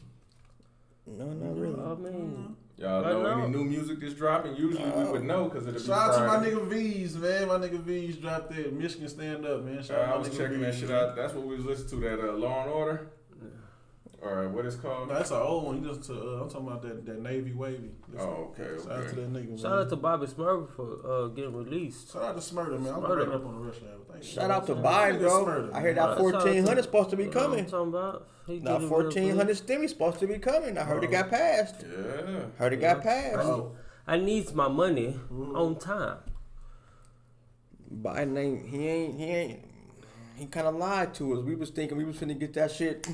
No, 1.05 1.25
not 1.25 1.57
really. 1.57 1.81
I 1.81 1.95
mean, 1.95 2.55
Y'all 2.77 3.05
I 3.05 3.11
know 3.11 3.21
know. 3.23 3.43
any 3.43 3.51
new 3.51 3.63
music 3.65 3.99
that's 3.99 4.13
dropping? 4.13 4.55
Usually 4.55 4.89
we 4.89 5.03
would 5.03 5.23
know 5.23 5.45
because 5.45 5.67
it'll 5.67 5.79
be 5.79 5.85
Shout 5.85 6.11
out 6.15 6.17
to 6.19 6.27
my 6.27 6.45
nigga 6.45 6.67
Veeze, 6.67 7.15
man. 7.15 7.47
My 7.49 7.55
nigga 7.55 7.79
Veeze 7.83 8.19
dropped 8.19 8.51
that 8.55 8.73
Michigan 8.73 9.09
stand 9.09 9.45
up, 9.45 9.63
man. 9.63 9.83
Shout 9.83 9.97
Uh, 9.99 10.01
out 10.01 10.07
I 10.07 10.11
my 10.11 10.17
was 10.19 10.29
nigga 10.29 10.37
checking 10.37 10.61
that 10.61 10.73
Veeze, 10.73 10.79
shit 10.79 10.91
out. 10.91 11.15
That's 11.15 11.33
what 11.33 11.45
we 11.45 11.55
was 11.55 11.65
listening 11.65 12.01
to. 12.01 12.09
That 12.09 12.19
uh, 12.29 12.33
Law 12.33 12.63
and 12.63 12.71
Order, 12.71 13.07
or 14.23 14.49
what 14.49 14.65
it's 14.65 14.75
called? 14.75 15.09
No, 15.09 15.15
that's 15.15 15.31
an 15.31 15.37
old 15.37 15.65
one. 15.65 15.81
He 15.83 15.87
just 15.87 16.03
to, 16.05 16.13
uh, 16.13 16.41
I'm 16.43 16.49
talking 16.49 16.67
about 16.67 16.81
that, 16.83 17.05
that 17.05 17.19
Navy 17.21 17.51
Wavy. 17.53 17.91
Listen, 18.11 18.27
Oh, 18.29 18.53
okay, 18.57 18.81
Shout 18.81 18.91
out 18.91 19.09
to 19.09 19.15
that 19.15 19.33
nigga, 19.33 19.49
man. 19.49 19.57
shout 19.57 19.71
out 19.79 19.89
to 19.89 19.95
Bobby 19.95 20.25
Shmurda 20.27 20.69
for 20.75 21.07
uh, 21.11 21.27
getting 21.29 21.53
released. 21.55 22.13
Shout 22.13 22.23
out 22.23 22.41
to 22.41 22.53
Shmurda, 22.55 22.79
man. 22.79 22.93
I'm 22.93 23.01
Shmurda. 23.01 23.35
up 23.35 23.45
on 23.45 23.55
the 23.55 23.61
rush 23.67 23.75
hour. 23.83 23.99
Thank. 24.11 24.23
Shout 24.23 24.51
out 24.51 24.65
to 24.67 24.75
Nigga 24.75 24.83
Biden, 24.83 25.19
bro. 25.19 25.45
Shmurda, 25.45 25.73
I 25.73 25.79
heard 25.81 25.97
that 25.97 26.01
Shout 26.01 26.09
out 26.11 26.17
to- 26.17 26.23
1400 26.23 26.83
supposed 26.83 27.09
to 27.09 27.15
be 27.17 27.23
You 27.25 27.29
know 27.29 27.35
what 27.35 27.43
I'm 27.45 27.49
coming. 27.51 27.65
talking 27.65 27.89
about? 27.89 28.27
He 28.47 28.59
Now 28.59 28.73
getting 28.73 28.89
real 28.89 29.03
1400 29.03 29.55
stimmy 29.55 29.89
supposed 29.89 30.19
to 30.19 30.27
be 30.27 30.37
coming. 30.39 30.77
I 30.77 30.83
heard 30.83 31.03
it 31.03 31.11
got 31.11 31.29
passed. 31.29 31.83
Yeah. 31.83 32.45
Heard 32.57 32.73
it 32.73 32.77
got 32.81 33.01
passed. 33.01 33.37
Oh, 33.39 33.71
I 34.05 34.17
needs 34.17 34.53
my 34.53 34.67
money 34.67 35.17
on 35.55 35.77
time. 35.77 36.17
Biden 37.93 38.37
ain't 38.37 38.65
he 38.69 38.87
ain't 38.87 39.19
he 39.19 39.25
ain't 39.25 39.59
he 40.35 40.45
kind 40.47 40.67
of 40.67 40.75
lied 40.75 41.13
to 41.15 41.33
us. 41.33 41.43
We 41.43 41.55
was 41.55 41.69
thinking 41.69 41.97
we 41.97 42.03
was 42.05 42.17
finna 42.17 42.37
get 42.39 42.53
that 42.53 42.71
shit 42.71 43.07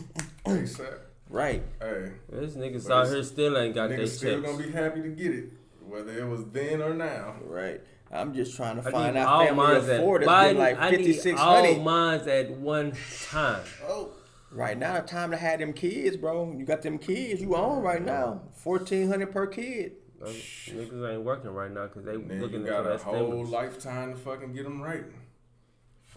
ASAP. 0.46 1.00
Right. 1.30 1.62
Hey, 1.80 2.12
This 2.30 2.54
niggas 2.56 2.88
But 2.88 2.94
out 2.94 3.08
here 3.10 3.24
still 3.24 3.58
ain't 3.58 3.76
got 3.76 3.90
their 3.90 4.00
niggas 4.00 4.08
still 4.18 4.42
checks. 4.42 4.52
gonna 4.52 4.64
be 4.66 4.72
happy 4.72 5.02
to 5.04 5.10
get 5.10 5.32
it, 5.32 5.46
whether 5.88 6.18
it 6.18 6.26
was 6.28 6.44
then 6.52 6.82
or 6.82 6.94
now. 6.94 7.36
Right. 7.44 7.82
I'm 8.12 8.34
just 8.34 8.56
trying 8.56 8.82
to 8.82 8.88
I 8.88 8.92
find 8.92 9.16
out 9.18 9.28
all 9.28 9.46
family 9.46 9.56
mines 9.68 9.84
of 9.84 9.90
at 9.92 10.02
four 10.02 10.18
that's 10.20 10.32
Biden, 10.32 10.48
been 10.50 10.58
like 10.58 10.80
I 10.80 10.90
need 10.92 11.28
all 11.38 11.64
hundred. 11.66 11.84
mines 11.84 12.28
at 12.28 12.50
one 12.52 12.94
time. 13.30 13.62
Oh, 13.88 14.10
Right 14.52 14.76
now, 14.80 15.00
the 15.00 15.06
time 15.08 15.30
to 15.30 15.38
have 15.38 15.60
them 15.60 15.74
kids, 15.74 16.18
bro. 16.18 16.52
You 16.58 16.66
got 16.66 16.82
them 16.82 16.98
kids 16.98 17.40
you 17.40 17.56
own 17.56 17.84
right 17.84 18.04
now. 18.04 18.42
Fourteen 18.56 19.08
hundred 19.08 19.32
per 19.32 19.46
kid. 19.46 19.92
Niggas 20.24 21.14
ain't 21.14 21.22
working 21.24 21.52
right 21.52 21.72
now 21.72 21.86
because 21.86 22.04
they 22.04 22.16
And 22.16 22.28
then 22.30 22.38
you 22.38 22.44
looking 22.44 22.66
got 22.66 22.84
for 22.84 22.90
a 22.90 22.94
that 22.98 23.02
whole 23.04 23.28
stimulus. 23.28 23.50
lifetime 23.52 24.14
to 24.14 24.18
fucking 24.20 24.54
get 24.54 24.64
them 24.64 24.82
right. 24.82 25.04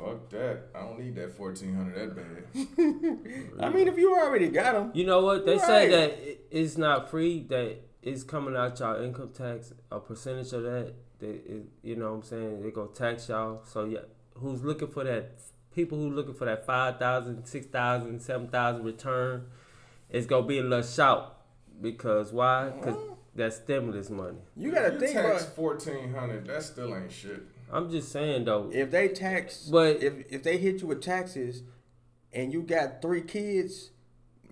Fuck 0.03 0.29
that. 0.31 0.63
I 0.75 0.81
don't 0.81 0.99
need 0.99 1.15
that 1.17 1.37
fourteen 1.37 1.75
hundred 1.75 1.95
that 1.95 2.17
bad. 2.17 3.65
I 3.65 3.69
mean, 3.71 3.89
if 3.89 3.97
you 3.97 4.15
already 4.15 4.49
got 4.49 4.73
them, 4.75 4.91
You 4.95 5.05
know 5.05 5.21
what? 5.23 5.47
They 5.47 5.59
say 5.59 5.89
that 5.89 6.39
it's 6.51 6.77
not 6.77 7.11
free. 7.11 7.47
That 7.49 7.77
it's 8.03 8.23
coming 8.23 8.57
out 8.57 8.79
y'all 8.81 9.03
income 9.03 9.31
tax. 9.33 9.73
A 9.91 10.01
percentage 10.01 10.53
of 10.53 10.63
that. 10.65 10.95
That 11.21 11.29
it, 11.29 11.67
you 11.83 11.97
know 11.97 12.11
what 12.11 12.17
I'm 12.17 12.23
saying? 12.23 12.63
They 12.63 12.71
go 12.71 12.87
tax 12.87 13.29
y'all. 13.29 13.63
So 13.65 13.85
yeah, 13.85 14.01
who's 14.35 14.63
looking 14.63 14.89
for 14.89 15.05
that? 15.05 15.41
People 15.75 15.99
who 15.99 16.11
looking 16.11 16.35
for 16.35 16.45
that 16.45 16.67
5,000, 16.67 17.47
6,000, 17.47 18.21
7,000 18.21 18.85
return, 18.85 19.47
it's 20.11 20.27
gonna 20.27 20.47
be 20.47 20.59
a 20.59 20.63
little 20.63 20.83
shout 20.83 21.39
because 21.81 22.31
why? 22.31 22.69
Because 22.69 22.97
that 23.35 23.55
stimulus 23.55 24.11
money. 24.11 24.37
you 24.57 24.71
gotta 24.71 24.93
you 24.93 25.01
think 25.01 25.13
tax 25.15 25.43
about 25.45 25.57
fourteen 25.57 26.13
hundred. 26.13 26.47
That 26.47 26.63
still 26.63 26.95
ain't 26.95 27.11
shit. 27.11 27.43
I'm 27.73 27.91
just 27.91 28.13
saying 28.13 28.45
though. 28.45 28.71
if 28.73 28.91
they 28.91 29.09
tax, 29.09 29.69
But- 29.71 30.03
if 30.03 30.31
if 30.31 30.43
they 30.43 30.59
hit 30.59 30.83
you 30.83 30.89
with 30.89 31.03
taxes, 31.03 31.63
and 32.33 32.53
you 32.53 32.63
got 32.63 33.01
three 33.03 33.23
kids, 33.23 33.91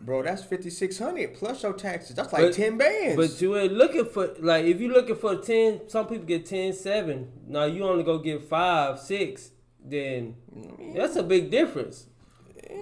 bro, 0.00 0.22
that's 0.22 0.42
fifty 0.42 0.70
six 0.70 0.98
hundred 0.98 1.34
plus 1.34 1.62
your 1.62 1.74
taxes. 1.74 2.16
That's 2.16 2.32
like 2.32 2.42
But- 2.42 2.54
ten 2.54 2.78
bands. 2.78 3.16
But 3.16 3.40
you 3.42 3.56
ain't 3.56 3.74
looking 3.74 4.06
for 4.06 4.34
like 4.38 4.64
if 4.64 4.80
you're 4.80 4.92
looking 4.92 5.16
for 5.16 5.36
ten, 5.36 5.88
some 5.88 6.06
people 6.06 6.24
get 6.26 6.46
10, 6.46 6.72
7. 6.72 7.30
Now 7.46 7.64
you 7.64 7.84
only 7.84 8.04
go 8.04 8.18
get 8.18 8.42
five, 8.42 8.98
six. 8.98 9.50
Then 9.82 10.36
mm-hmm. 10.54 10.94
that's 10.94 11.16
a 11.16 11.22
big 11.22 11.50
difference. 11.50 12.06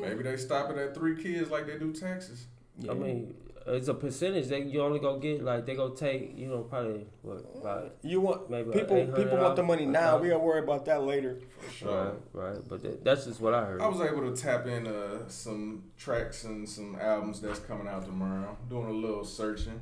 Maybe 0.01 0.22
they 0.22 0.36
stop 0.36 0.70
it 0.70 0.76
at 0.76 0.95
three 0.95 1.20
kids 1.20 1.51
like 1.51 1.66
they 1.66 1.78
do 1.78 1.93
taxes. 1.93 2.47
I 2.89 2.95
mean, 2.95 3.34
it's 3.75 3.89
a 3.89 3.95
percentage 3.95 4.49
that 4.49 4.66
you 4.66 4.83
only 4.83 4.99
go 4.99 5.19
get 5.19 5.43
like 5.43 5.66
they 5.66 5.75
go 5.75 5.91
take. 5.91 6.37
You 6.37 6.49
know, 6.49 6.59
probably 6.61 7.07
what 7.23 7.45
about 7.55 7.97
you 8.03 8.21
want 8.21 8.51
maybe 8.51 8.71
people 8.73 8.97
800 8.97 9.16
people 9.16 9.39
want 9.39 9.57
the 9.57 9.62
money 9.62 9.87
now. 9.87 10.19
$1,000. 10.19 10.21
We 10.23 10.29
gotta 10.29 10.41
worry 10.41 10.61
about 10.61 10.85
that 10.87 11.03
later. 11.03 11.39
For 11.61 11.71
sure. 11.73 12.19
right, 12.33 12.55
right. 12.55 12.69
But 12.69 12.83
that, 12.83 13.05
that's 13.05 13.25
just 13.25 13.41
what 13.41 13.55
I 13.55 13.64
heard. 13.64 13.81
I 13.81 13.89
was 13.89 14.01
able 14.01 14.31
to 14.33 14.41
tap 14.41 14.66
into 14.66 15.23
some 15.29 15.85
tracks 15.97 16.45
and 16.45 16.69
some 16.69 16.97
albums 17.01 17.41
that's 17.41 17.61
coming 17.61 17.89
out 17.89 18.05
tomorrow. 18.05 18.57
Doing 18.69 18.87
a 18.87 18.93
little 18.93 19.25
searching. 19.25 19.81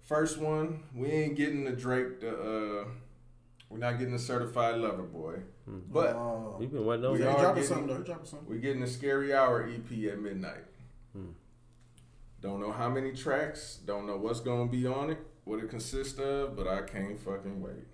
First 0.00 0.38
one, 0.38 0.84
we 0.94 1.08
ain't 1.08 1.36
getting 1.36 1.64
the 1.64 1.72
Drake. 1.72 2.20
The 2.20 2.30
uh, 2.30 2.84
we're 3.68 3.78
not 3.78 3.98
getting 3.98 4.12
the 4.12 4.20
Certified 4.20 4.76
Lover 4.76 5.02
Boy, 5.02 5.40
but 5.66 6.14
oh. 6.14 6.56
we've 6.58 6.70
been 6.70 6.86
waiting 6.86 7.06
on. 7.06 7.14
We 7.14 7.22
are 7.22 7.32
dropping 7.32 7.54
getting- 7.54 7.64
something 7.64 7.86
though. 7.88 7.96
He 7.96 8.04
dropping 8.04 8.26
something. 8.26 8.48
we're 8.48 8.58
getting 8.60 8.80
the 8.80 8.86
Scary 8.86 9.34
Hour 9.34 9.68
EP 9.68 10.12
at 10.12 10.20
midnight. 10.20 10.64
Hmm. 11.12 11.30
Don't 12.46 12.60
know 12.60 12.70
how 12.70 12.88
many 12.88 13.10
tracks. 13.10 13.80
Don't 13.84 14.06
know 14.06 14.16
what's 14.16 14.38
gonna 14.38 14.70
be 14.70 14.86
on 14.86 15.10
it. 15.10 15.18
What 15.42 15.58
it 15.58 15.68
consists 15.68 16.16
of, 16.20 16.54
but 16.56 16.68
I 16.68 16.82
can't 16.82 17.18
fucking 17.18 17.60
wait. 17.60 17.88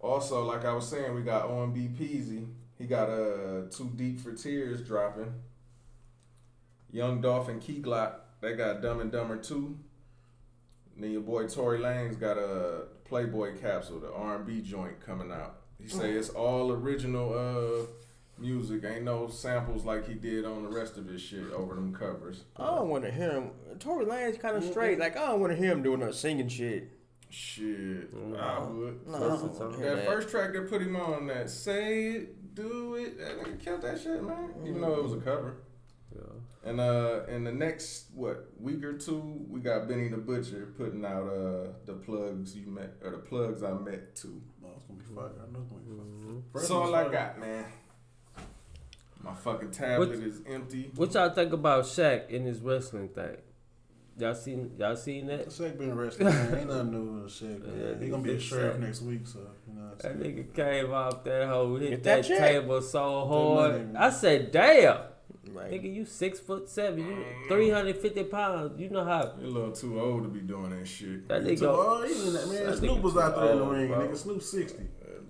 Also, 0.00 0.42
like 0.42 0.64
I 0.64 0.72
was 0.72 0.88
saying, 0.88 1.14
we 1.14 1.20
got 1.20 1.50
OMB 1.50 1.98
Peasy. 1.98 2.46
He 2.78 2.86
got 2.86 3.10
uh 3.10 3.68
Too 3.70 3.92
Deep 3.94 4.20
for 4.20 4.32
Tears 4.32 4.80
dropping. 4.80 5.34
Young 6.90 7.20
Dolph 7.20 7.50
and 7.50 7.60
Key 7.60 7.82
Glock, 7.82 8.12
they 8.40 8.54
got 8.54 8.80
Dumb 8.80 9.00
and 9.00 9.12
Dumber 9.12 9.36
2. 9.36 9.78
And 10.94 11.04
then 11.04 11.10
your 11.10 11.20
boy 11.20 11.48
Tory 11.48 11.80
Lanez 11.80 12.18
got 12.18 12.38
a 12.38 12.84
Playboy 13.04 13.60
capsule, 13.60 14.00
the 14.00 14.10
R&B 14.10 14.62
joint 14.62 15.04
coming 15.04 15.30
out. 15.30 15.56
He 15.78 15.88
say 15.88 16.12
it's 16.12 16.30
all 16.30 16.72
original 16.72 17.34
uh 17.34 17.86
music, 18.38 18.84
ain't 18.84 19.04
no 19.04 19.28
samples 19.28 19.84
like 19.84 20.06
he 20.06 20.14
did 20.14 20.44
on 20.44 20.62
the 20.62 20.68
rest 20.68 20.96
of 20.98 21.06
his 21.06 21.20
shit 21.22 21.50
over 21.52 21.74
them 21.74 21.94
covers. 21.94 22.44
I 22.56 22.66
don't 22.66 22.88
want 22.88 23.04
to 23.04 23.10
hear 23.10 23.30
him. 23.32 23.50
Tory 23.78 24.04
Lanez 24.04 24.38
kind 24.40 24.56
of 24.56 24.64
straight. 24.64 24.98
Like 24.98 25.16
I 25.16 25.26
don't 25.26 25.40
want 25.40 25.52
to 25.52 25.56
hear 25.58 25.72
him 25.72 25.82
doing 25.82 26.00
no 26.00 26.10
singing 26.10 26.48
shit. 26.48 26.92
Shit, 27.28 28.08
I 28.38 28.60
would. 28.60 29.06
No, 29.06 29.16
I 29.16 29.18
don't 29.20 29.50
it's 29.50 29.58
wanna 29.58 29.76
hear 29.76 29.90
That 29.90 29.96
that. 29.96 30.06
first 30.06 30.28
track 30.30 30.52
that 30.52 30.68
put 30.70 30.80
him 30.80 30.96
on 30.96 31.26
that 31.26 31.50
say 31.50 32.04
it, 32.12 32.54
do 32.54 32.94
it, 32.94 33.18
that 33.18 33.38
nigga 33.40 33.58
killed 33.62 33.82
that 33.82 34.00
shit, 34.00 34.22
man. 34.22 34.54
Even 34.64 34.80
though 34.80 34.94
it 34.94 35.02
was 35.02 35.12
a 35.14 35.16
cover. 35.18 35.56
Yeah. 36.14 36.22
And 36.70 36.80
uh 36.80 37.24
in 37.28 37.44
the 37.44 37.52
next 37.52 38.06
what 38.14 38.48
week 38.60 38.82
or 38.84 38.96
two, 38.96 39.44
we 39.50 39.60
got 39.60 39.88
Benny 39.88 40.08
the 40.08 40.16
Butcher 40.18 40.72
putting 40.78 41.04
out 41.04 41.26
uh 41.28 41.72
the 41.84 41.94
plugs 41.94 42.56
you 42.56 42.66
met 42.68 42.94
or 43.04 43.10
the 43.10 43.18
plugs 43.18 43.62
I 43.62 43.72
met 43.72 44.14
too. 44.16 44.40
Oh, 44.64 44.68
it's 44.76 44.84
gonna 44.84 45.00
be 45.00 45.04
fire. 45.14 45.24
I 45.46 45.52
know 45.52 45.60
it's 45.60 45.68
gonna 45.70 45.82
be 45.82 45.90
fire. 45.90 46.06
Mm-hmm. 46.06 46.38
First 46.52 46.62
That's 46.62 46.70
all 46.70 46.80
one's 46.82 46.94
I 46.94 47.02
fire. 47.04 47.12
got, 47.12 47.40
man. 47.40 47.64
My 49.26 49.34
fucking 49.34 49.72
tablet 49.72 50.10
What- 50.10 50.18
is 50.18 50.40
empty. 50.46 50.90
What 50.94 51.12
y'all 51.14 51.30
think 51.30 51.52
about 51.52 51.84
Shaq 51.84 52.30
in 52.30 52.44
his 52.44 52.60
wrestling 52.60 53.08
thing? 53.08 53.36
Y'all 54.18 54.34
seen 54.34 54.70
y'all 54.78 54.96
seen 54.96 55.26
that? 55.26 55.48
Shaq 55.48 55.76
been 55.78 55.90
arrested, 55.90 56.24
man. 56.24 56.54
Ain't 56.54 56.68
nothing 56.68 56.90
new 56.92 57.22
with 57.24 57.32
Shaq. 57.32 57.60
Yeah, 57.66 58.02
He 58.02 58.08
gonna 58.08 58.22
be 58.22 58.30
a 58.30 58.32
big 58.34 58.40
sheriff 58.40 58.76
Shaq. 58.76 58.80
next 58.80 59.02
week, 59.02 59.26
so 59.26 59.40
you 59.68 59.74
know. 59.74 59.88
What 59.88 59.98
That 59.98 60.12
I'm 60.12 60.22
saying? 60.22 60.46
nigga 60.54 60.54
came 60.54 60.92
off 60.92 61.24
that 61.24 61.48
hoe, 61.48 61.76
hit 61.76 61.90
Get 61.90 62.02
that, 62.04 62.22
that 62.28 62.38
table 62.38 62.80
so 62.80 63.26
hard. 63.26 63.96
I 63.96 64.10
said, 64.10 64.52
damn. 64.52 64.98
Right. 65.52 65.70
Nigga, 65.70 65.94
you 65.94 66.04
six 66.04 66.40
foot 66.40 66.68
seven, 66.68 67.00
you 67.00 67.04
mm. 67.14 67.48
three 67.48 67.70
hundred 67.70 67.96
fifty 67.98 68.24
pounds. 68.24 68.80
You 68.80 68.88
know 68.90 69.04
how 69.04 69.32
You're 69.38 69.46
a 69.48 69.50
little 69.50 69.72
too 69.72 70.00
old 70.00 70.24
to 70.24 70.28
be 70.28 70.40
doing 70.40 70.70
that 70.76 70.86
shit. 70.88 71.28
that 71.28 71.44
Too 71.44 71.50
nigga. 71.54 71.68
old, 71.68 72.06
he 72.08 72.14
ain't 72.14 72.32
that 72.32 72.48
man. 72.48 72.66
That 72.66 72.76
Snoop 72.78 72.98
nigga 72.98 73.02
was 73.02 73.16
out 73.16 73.36
there 73.36 73.52
in 73.52 73.58
the 73.58 73.64
ring. 73.64 73.86
bro. 73.88 73.98
Nigga, 74.08 74.16
Snoop 74.16 74.42
sixty. 74.42 74.82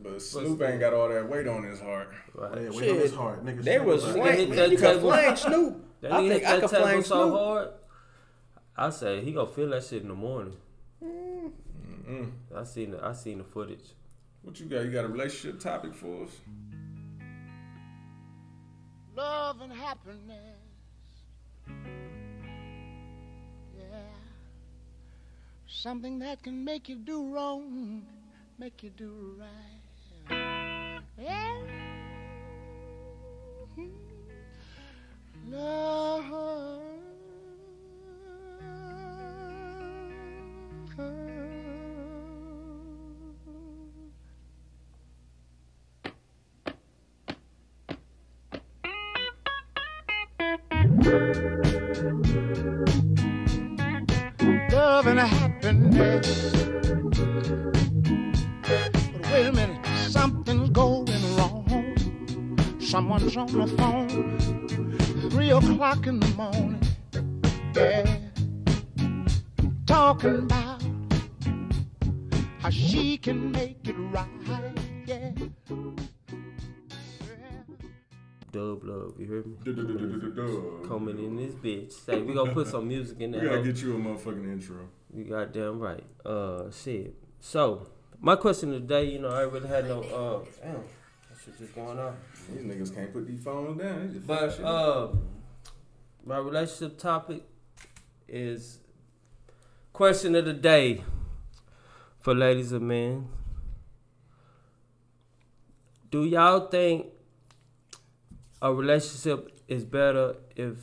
But 0.02 0.20
Snoop 0.22 0.60
ain't 0.62 0.80
got 0.80 0.94
all 0.94 1.08
that 1.08 1.28
weight 1.28 1.46
on 1.48 1.64
his 1.64 1.80
heart. 1.80 2.12
Right. 2.34 2.62
yeah, 2.62 2.68
wait 2.70 2.78
Shit, 2.78 2.90
on 2.90 2.98
his 2.98 3.14
heart, 3.14 3.44
nigga. 3.44 3.62
They 3.62 3.78
was 3.80 4.04
out 4.04 4.14
flank. 4.14 4.36
hit 4.38 4.48
Man, 4.50 4.58
that 4.58 4.70
you 4.70 4.76
could 4.76 4.84
table. 4.94 5.00
flank 5.10 5.36
Snoop. 5.38 5.84
That 6.00 6.12
I 6.12 6.16
think 6.18 6.32
hit 6.32 6.44
I 6.44 6.52
that 6.52 6.60
could 6.60 6.70
flank 6.78 7.04
so 7.06 7.22
Snoop. 7.28 7.38
hard. 7.38 7.68
I 8.76 8.90
say 8.90 9.24
he 9.24 9.32
gonna 9.32 9.46
feel 9.50 9.70
that 9.70 9.84
shit 9.84 10.02
in 10.02 10.08
the 10.08 10.14
morning. 10.14 10.56
Mm-mm. 11.02 12.30
I 12.54 12.64
seen 12.64 12.90
the 12.92 13.04
I 13.04 13.12
seen 13.14 13.38
the 13.38 13.44
footage. 13.44 13.94
What 14.42 14.60
you 14.60 14.66
got? 14.66 14.84
You 14.84 14.90
got 14.92 15.04
a 15.04 15.08
relationship 15.08 15.58
topic 15.60 15.94
for 15.94 16.24
us? 16.24 16.30
love 19.16 19.60
and 19.62 19.72
happiness. 19.72 20.60
Yeah. 23.76 23.84
Something 25.66 26.18
that 26.20 26.42
can 26.42 26.62
make 26.64 26.88
you 26.88 26.96
do 26.96 27.32
wrong, 27.32 28.04
make 28.58 28.82
you 28.82 28.90
do 28.90 29.34
right. 29.38 29.75
Love 54.72 55.06
and 55.06 55.18
happiness. 55.18 56.75
Someone's 62.96 63.36
on 63.36 63.46
the 63.48 63.66
phone, 63.76 65.28
three 65.28 65.50
o'clock 65.50 66.06
in 66.06 66.18
the 66.18 66.28
morning. 66.28 66.80
Yeah, 67.74 68.06
talking 69.84 70.36
about 70.36 70.82
how 72.58 72.70
she 72.70 73.18
can 73.18 73.52
make 73.52 73.86
it 73.86 73.96
right. 73.98 74.72
Yeah. 75.04 75.30
Dub 78.50 78.82
love, 78.82 79.12
you 79.18 79.26
hear 79.26 79.44
me? 79.44 79.56
Duh. 80.34 80.88
Coming 80.88 81.18
in 81.18 81.36
this 81.36 81.54
bitch. 81.54 81.92
Say 81.92 82.22
we 82.22 82.32
gonna 82.32 82.54
put 82.54 82.66
some 82.66 82.88
music 82.88 83.20
in 83.20 83.30
there. 83.30 83.42
We 83.42 83.46
there. 83.46 83.58
gotta 83.58 83.72
get 83.72 83.82
you 83.82 83.94
a 83.94 83.98
motherfucking 83.98 84.50
intro. 84.50 84.88
You 85.14 85.24
goddamn 85.24 85.80
right. 85.80 86.04
Uh, 86.24 86.70
shit. 86.70 87.14
So, 87.40 87.88
my 88.20 88.36
question 88.36 88.70
today, 88.70 89.04
you 89.04 89.18
know, 89.18 89.28
I 89.28 89.42
really 89.42 89.68
had 89.68 89.86
no. 89.86 90.00
Uh, 90.00 90.38
damn, 90.64 90.72
that 90.72 90.80
shit 91.46 91.58
just 91.58 91.74
going 91.74 91.98
on. 91.98 92.16
These 92.52 92.64
niggas 92.64 92.94
can't 92.94 93.12
put 93.12 93.26
these 93.26 93.42
phones 93.42 93.80
down. 93.80 94.08
They 94.08 94.14
just 94.14 94.26
But 94.26 94.60
uh, 94.60 95.08
my 96.24 96.38
relationship 96.38 96.98
topic 96.98 97.42
is 98.28 98.80
question 99.92 100.34
of 100.34 100.44
the 100.44 100.52
day 100.52 101.02
for 102.18 102.34
ladies 102.34 102.72
and 102.72 102.88
men. 102.88 103.28
Do 106.10 106.24
y'all 106.24 106.68
think 106.68 107.06
a 108.60 108.72
relationship 108.72 109.60
is 109.68 109.84
better 109.84 110.36
if 110.54 110.76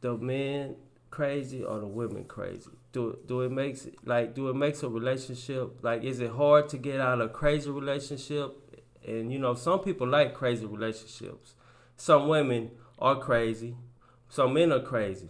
the 0.00 0.16
men 0.16 0.76
crazy 1.10 1.62
or 1.62 1.80
the 1.80 1.86
women 1.86 2.24
crazy? 2.24 2.70
Do 2.92 3.18
do 3.26 3.42
it 3.42 3.52
makes 3.52 3.86
it 3.86 3.96
like 4.04 4.34
do 4.34 4.48
it 4.48 4.56
makes 4.56 4.82
a 4.82 4.88
relationship 4.88 5.82
like 5.82 6.02
is 6.02 6.20
it 6.20 6.30
hard 6.30 6.68
to 6.70 6.78
get 6.78 7.00
out 7.00 7.20
of 7.20 7.30
a 7.30 7.32
crazy 7.32 7.70
relationship? 7.70 8.59
And 9.06 9.32
you 9.32 9.38
know 9.38 9.54
some 9.54 9.80
people 9.80 10.06
like 10.06 10.34
crazy 10.34 10.66
relationships. 10.66 11.54
Some 11.96 12.28
women 12.28 12.70
are 12.98 13.16
crazy. 13.16 13.76
Some 14.28 14.54
men 14.54 14.72
are 14.72 14.80
crazy. 14.80 15.28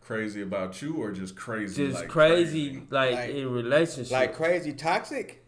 Crazy 0.00 0.42
about 0.42 0.82
you 0.82 0.96
or 0.96 1.12
just 1.12 1.36
crazy? 1.36 1.86
Just 1.86 2.00
like 2.00 2.08
crazy, 2.08 2.82
like, 2.90 3.14
Like- 3.14 3.30
in 3.30 3.50
relationships. 3.52 4.10
Like 4.10 4.34
crazy 4.34 4.72
toxic. 4.72 5.44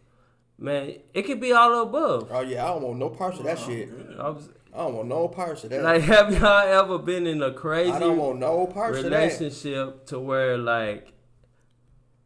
man, 0.57 0.93
it 1.13 1.23
could 1.23 1.41
be 1.41 1.51
all 1.51 1.81
above. 1.81 2.29
Oh 2.31 2.41
yeah, 2.41 2.63
I 2.63 2.67
don't 2.69 2.83
want 2.83 2.99
no 2.99 3.09
parts 3.09 3.39
of 3.39 3.45
that 3.45 3.59
oh, 3.59 3.67
shit. 3.67 3.89
I 4.17 4.29
was- 4.29 4.49
I 4.73 4.77
don't 4.77 4.95
want 4.95 5.07
no 5.07 5.27
parts 5.27 5.63
of 5.63 5.69
that. 5.69 5.83
like, 5.83 6.01
have 6.13 6.33
y'all 6.33 6.67
ever 6.67 6.97
been 6.97 7.27
in 7.27 7.41
a 7.43 7.51
crazy 7.51 7.91
I 7.91 7.99
don't 7.99 8.17
want 8.17 8.39
no 8.39 8.65
parts 8.67 8.97
of 8.97 9.03
that. 9.03 9.11
relationship 9.11 10.05
to 10.07 10.19
where 10.19 10.57
like 10.57 11.13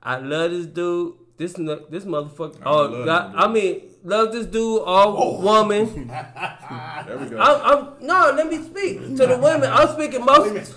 I 0.02 0.18
love 0.18 0.52
this 0.52 0.66
dude. 0.68 1.16
This 1.38 1.54
this 1.54 2.06
motherfucker. 2.06 2.60
I 2.62 2.64
Oh 2.66 3.06
God! 3.06 3.32
him, 3.32 3.39
I 3.39 3.48
mean, 3.48 3.82
love 4.04 4.32
this 4.32 4.45
dude 4.48 4.82
or 4.86 5.41
woman. 5.41 6.12
There 7.08 7.18
we 7.18 7.30
go. 7.30 7.38
I'm, 7.39 7.78
I'm 8.00 8.06
no. 8.06 8.34
Let 8.36 8.48
me 8.50 8.62
speak 8.62 9.00
to 9.16 9.28
the 9.28 9.38
women. 9.41 9.70
I'm 9.72 9.88
speaking 9.93 10.26
most. 10.26 10.76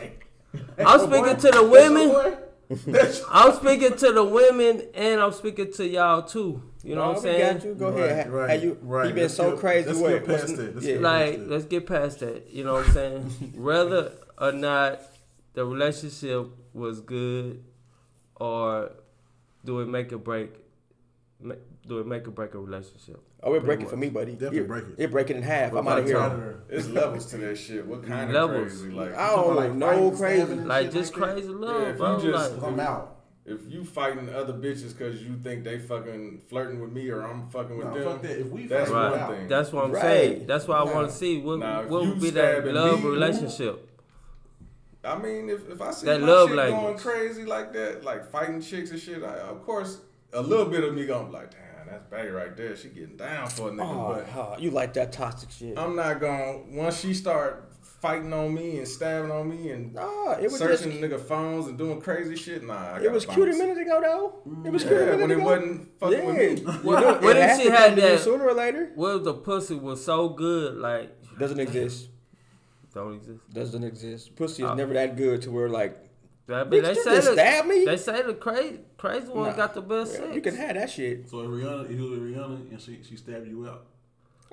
I'm 0.79 1.01
speaking 1.01 1.37
to 1.37 1.51
the 1.51 1.65
women. 1.65 2.37
I'm 3.31 3.53
speaking 3.55 3.97
to 3.97 4.13
the 4.13 4.23
women, 4.25 4.83
and 4.95 5.21
I'm 5.21 5.33
speaking 5.33 5.73
to 5.73 5.87
y'all 5.89 6.23
too. 6.23 6.63
You 6.85 6.95
know 6.95 7.01
No, 7.03 7.09
what 7.09 7.17
I'm 7.17 7.23
saying? 7.23 7.55
got 7.57 7.65
you. 7.65 7.75
Go 7.75 7.87
ahead. 7.89 8.31
Right, 8.31 8.51
Have 8.51 8.63
you? 8.63 8.79
right. 8.83 9.09
You 9.09 9.15
been 9.15 9.23
Let's 9.25 9.35
so 9.35 9.51
get- 9.53 9.61
crazy. 9.61 9.89
let's 9.89 9.99
what? 9.99 10.09
get 10.11 10.27
past 10.27 10.49
what's- 10.49 10.59
it. 10.61 10.75
Let's 10.77 10.87
yeah. 10.87 10.93
get 10.95 11.03
like 11.03 11.35
it. 11.35 11.49
let's 11.49 11.65
get 11.65 11.87
past 11.87 12.21
that 12.21 12.51
you 12.51 12.65
know 12.65 12.75
what 12.75 12.87
i'm 12.87 12.93
saying 12.93 13.23
whether 13.57 14.13
or 14.39 14.53
not 14.53 15.01
the 15.55 15.65
relationship 15.65 16.47
was 16.73 17.01
good 17.01 17.63
or 18.37 18.93
do 19.65 19.81
it 19.81 19.89
make 19.89 20.13
a 20.13 20.19
break 20.19 20.53
ma- 21.41 21.55
do 21.87 21.99
it 21.99 22.07
make 22.07 22.27
or 22.29 22.31
break 22.31 22.55
a 22.55 22.59
relationship 22.59 23.21
Oh, 23.43 23.55
it 23.55 23.65
break 23.65 23.81
it 23.81 23.89
for 23.89 23.97
me, 23.97 24.11
buddy. 24.11 24.33
Definitely 24.33 24.59
it, 24.59 24.69
break 24.69 24.85
it. 24.85 24.95
It 24.99 25.11
break 25.11 25.31
it 25.31 25.37
in 25.37 25.43
half. 25.43 25.73
I'm 25.73 25.89
out 25.89 25.99
of 26.01 26.07
here. 26.07 26.61
It's 26.69 26.87
levels 26.89 27.25
to 27.31 27.39
that 27.39 27.57
shit. 27.57 27.87
What 27.87 28.07
kind 28.07 28.31
Levels. 28.33 28.73
of 28.75 28.79
crazy? 28.81 28.95
Like, 28.95 29.15
I 29.15 29.31
don't 29.35 29.57
like 29.57 29.73
no 29.73 30.11
crazy. 30.11 30.55
like 30.57 30.93
just 30.93 31.17
like 31.17 31.31
that? 31.31 31.33
crazy 31.35 31.49
Yeah, 31.49 31.55
love 31.55 31.89
if 31.89 31.97
bro 31.97 32.21
you 32.21 32.31
just- 32.33 32.53
like, 32.57 32.63
I'm 32.63 32.81
out. 32.81 33.17
if 33.47 33.61
you 33.67 33.83
fighting 33.83 34.29
other 34.35 34.53
bitches 34.53 34.89
because 34.97 35.23
you 35.23 35.37
think 35.43 35.65
they 35.65 35.79
fucking 35.79 36.43
flirting 36.51 36.81
with 36.83 36.93
me 36.93 37.09
or 37.09 37.23
I'm 37.23 37.49
fucking 37.49 37.79
with 37.79 37.87
Nah, 37.87 37.95
them, 37.95 38.05
fuck 38.05 38.23
that. 38.23 38.39
If 38.41 38.49
we 38.49 38.67
that's 38.67 38.91
fight, 38.91 39.11
one 39.13 39.29
we're 39.31 39.37
thing. 39.39 39.49
that's 39.49 39.73
what 39.73 39.85
i'm 39.87 39.93
Right. 39.93 40.03
saying 40.03 40.47
that's 40.47 40.69
why 40.69 40.77
i 40.79 40.83
want 40.85 41.09
to 41.09 41.15
see 41.17 41.41
what, 41.41 41.59
Nah, 41.61 41.83
what 41.85 42.03
would 42.07 42.21
be 42.21 42.29
that 42.31 42.57
stabbing 42.57 42.75
love 42.75 43.03
me- 43.03 43.09
relationship 43.11 43.87
I 45.03 45.17
mean, 45.17 45.49
if, 45.49 45.67
if 45.71 45.81
I 45.81 45.93
see 45.93 46.05
That 46.07 46.21
my 46.21 46.27
love 46.27 46.49
chick 46.49 46.57
language. 46.59 46.83
going 46.83 46.99
crazy 46.99 47.45
like 47.47 47.73
that, 47.73 48.05
like 48.05 48.31
fighting 48.31 48.61
chicks 48.61 48.91
and 48.91 49.01
shit, 49.01 49.23
I, 49.25 49.39
of 49.39 49.65
course, 49.65 49.99
a 50.35 50.43
little 50.43 50.67
bit 50.67 50.85
of 50.85 50.95
me 50.95 51.07
gonna 51.07 51.25
be 51.27 51.33
like, 51.33 51.51
damn, 51.53 51.61
that's 51.91 52.05
Bay 52.11 52.29
right 52.29 52.57
there. 52.57 52.77
She 52.77 52.89
getting 52.89 53.17
down 53.17 53.49
for 53.49 53.69
a 53.69 53.73
nigga. 53.73 53.81
Oh, 53.83 54.15
but 54.15 54.41
oh, 54.41 54.57
you 54.59 54.71
like 54.71 54.95
that 54.95 55.13
toxic 55.13 55.51
shit? 55.51 55.79
I'm 55.79 55.97
not 55.97 56.21
gonna, 56.21 56.59
once 56.71 57.01
she 57.01 57.15
start 57.15 57.67
fighting 57.83 58.33
on 58.33 58.55
me 58.55 58.79
and 58.79 58.89
stabbing 58.89 59.31
on 59.31 59.47
me 59.49 59.71
and 59.73 59.93
Nah, 59.93 60.33
it 60.33 60.45
was 60.45 60.57
searching 60.57 60.93
just. 60.93 61.03
nigga 61.03 61.21
phones 61.21 61.67
and 61.67 61.77
doing 61.77 62.01
crazy 62.01 62.35
shit, 62.35 62.65
nah. 62.67 62.95
I 62.95 63.01
It 63.03 63.13
was 63.13 63.27
bounce. 63.27 63.37
cute 63.37 63.49
a 63.55 63.59
minute 63.59 63.77
ago 63.79 64.01
though. 64.01 64.53
It 64.67 64.73
was 64.73 64.83
cute 64.85 64.95
a 64.95 65.05
Yeah, 65.05 65.11
minute 65.17 65.21
when 65.21 65.31
it 65.33 65.43
wasn't 65.43 66.01
fucking 66.01 66.19
yeah. 66.19 66.27
with 66.27 66.37
me. 66.37 66.61
You 66.63 66.79
What- 66.83 67.01
know, 67.01 67.15
what 67.19 67.37
it 67.37 67.41
if 67.51 67.59
she 67.59 67.65
to 67.65 67.71
had 67.71 67.87
come 67.89 67.97
to 67.97 68.01
you 68.03 68.09
that- 68.09 68.21
sooner 68.21 68.45
or 68.49 68.55
later? 68.55 68.91
what 68.95 69.17
if 69.17 69.25
the 69.25 69.35
pussy 69.35 69.75
was 69.75 70.03
so 70.03 70.31
good 70.31 70.77
like 70.77 71.15
Doesn't 71.39 71.61
exist. 71.61 72.09
don't 72.95 73.15
exist 73.17 73.41
Doesn't 73.53 73.85
exist. 73.85 74.35
Pussy 74.37 74.63
is 74.63 74.71
Oh. 74.71 74.75
never 74.75 74.95
that 74.95 75.17
good 75.17 75.43
to 75.43 75.51
where 75.51 75.69
like 75.69 75.99
that, 76.51 76.71
Bitch, 76.71 76.83
they 76.83 76.89
you 76.91 77.03
say 77.03 77.15
just 77.17 77.27
the, 77.29 77.33
stab 77.35 77.67
me? 77.67 77.85
they 77.85 77.97
say 77.97 78.23
the 78.23 78.35
crazy 78.35 78.81
crazy 78.99 79.27
one 79.29 79.49
Nah. 79.51 79.57
got 79.57 79.75
the 79.75 79.81
best 79.83 80.13
Yeah, 80.13 80.19
sex 80.21 80.35
You 80.35 80.41
can 80.43 80.55
have 80.57 80.75
that 80.77 80.91
shit. 80.91 81.29
So 81.29 81.41
if 81.41 81.49
Rihanna, 81.49 81.85
if 81.87 81.93
you 81.99 82.03
was 82.03 82.11
with 82.21 82.23
Rihanna 82.35 82.71
and 82.71 82.81
she 82.81 82.99
she 83.03 83.17
stabbed 83.17 83.49
you 83.49 83.67
out. 83.69 83.87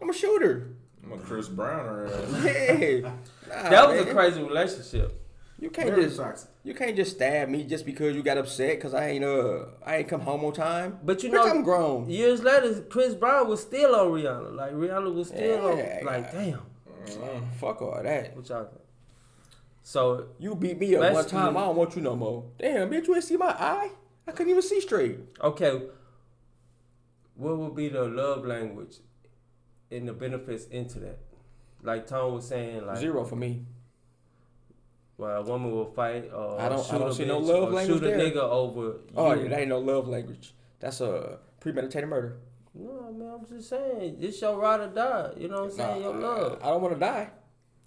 I'm 0.01 0.09
a 0.09 0.13
shooter. 0.13 0.69
I'm 1.03 1.13
a 1.13 1.17
Chris 1.17 1.47
Brown 1.49 1.85
or 1.85 2.07
Yeah. 2.43 3.11
Nah, 3.49 3.69
that 3.69 3.87
was 3.89 3.99
a 4.07 4.13
crazy 4.13 4.41
relationship 4.41 5.21
You 5.59 5.69
can't 5.69 5.89
Very 5.89 6.03
just 6.03 6.17
toxic. 6.17 6.49
you 6.63 6.73
can't 6.73 6.95
just 6.95 7.15
stab 7.15 7.49
me 7.49 7.63
just 7.63 7.85
because 7.85 8.15
you 8.15 8.21
got 8.23 8.37
upset 8.37 8.77
because 8.77 8.93
I 8.93 9.07
ain't 9.09 9.23
uh 9.23 9.65
I 9.85 9.97
ain't 9.97 10.07
come 10.07 10.21
home 10.21 10.43
on 10.45 10.53
time. 10.53 10.99
But 11.03 11.23
you 11.23 11.29
Bitch, 11.29 11.33
know, 11.33 11.47
I'm 11.49 11.63
grown. 11.63 12.09
Years 12.09 12.43
later, 12.43 12.81
Chris 12.89 13.15
Brown 13.15 13.47
was 13.47 13.61
still 13.61 13.95
on 13.95 14.07
Rihanna. 14.11 14.55
Like 14.55 14.73
Rihanna 14.73 15.13
was 15.13 15.27
still 15.29 15.77
Yeah, 15.77 15.99
on. 15.99 16.05
Like 16.05 16.31
damn, 16.31 16.61
Fuck 17.59 17.81
all 17.81 18.01
that. 18.03 18.35
what 18.35 18.47
y'all 18.49 18.65
think? 18.65 18.81
So 19.87 20.25
You 20.37 20.53
beat 20.53 20.77
me 20.77 20.97
up 20.97 21.13
one 21.13 21.25
time. 21.25 21.55
I 21.55 21.61
don't 21.61 21.77
want 21.77 21.95
you 21.95 22.01
no 22.01 22.13
more. 22.13 22.43
Damn, 22.59 22.89
bitch, 22.89 23.07
you 23.07 23.15
ain't 23.15 23.23
see 23.23 23.37
my 23.37 23.55
eye. 23.57 23.89
I 24.27 24.31
couldn't 24.33 24.49
even 24.49 24.61
see 24.61 24.81
straight. 24.81 25.17
okay, 25.41 25.81
what 27.35 27.57
would 27.57 27.73
be 27.73 27.87
the 27.87 28.03
love 28.03 28.45
language 28.45 28.97
and 29.89 30.05
the 30.05 30.11
benefits 30.11 30.65
into 30.65 30.99
that? 30.99 31.19
Like 31.81 32.05
Tom 32.05 32.33
was 32.33 32.45
saying, 32.45 32.85
like 32.85 32.97
Zero 32.97 33.23
for 33.23 33.37
me. 33.37 33.63
Well, 35.17 35.41
a 35.41 35.43
woman 35.45 35.71
will 35.71 35.85
fight 35.85 36.31
or 36.33 36.59
I 36.59 36.67
don't- 36.67 36.79
I 36.79 36.83
shoot 36.83 36.99
don't 36.99 37.09
a 37.09 37.13
see 37.13 37.25
no 37.25 37.37
love 37.39 37.71
language 37.71 37.87
shoot 38.01 38.03
a 38.03 38.07
there. 38.07 38.19
nigga 38.19 38.43
over. 38.43 38.97
Oh, 39.15 39.33
you. 39.35 39.43
yeah, 39.43 39.47
that 39.49 39.59
ain't 39.61 39.69
no 39.69 39.79
love 39.79 40.09
language. 40.09 40.53
That's 40.81 40.99
a 40.99 41.39
premeditated 41.61 42.09
murder. 42.09 42.35
No, 42.73 43.09
man, 43.13 43.35
I'm 43.39 43.45
just 43.45 43.69
saying, 43.69 44.17
this 44.19 44.41
your 44.41 44.57
ride 44.59 44.81
or 44.81 44.87
die. 44.87 45.31
You 45.37 45.47
know 45.47 45.61
what 45.63 45.71
I'm 45.71 45.77
saying? 45.77 46.01
your 46.01 46.13
love, 46.13 46.59
I 46.61 46.67
don't 46.71 46.81
want 46.81 46.93
to 46.95 46.99
die. 46.99 47.29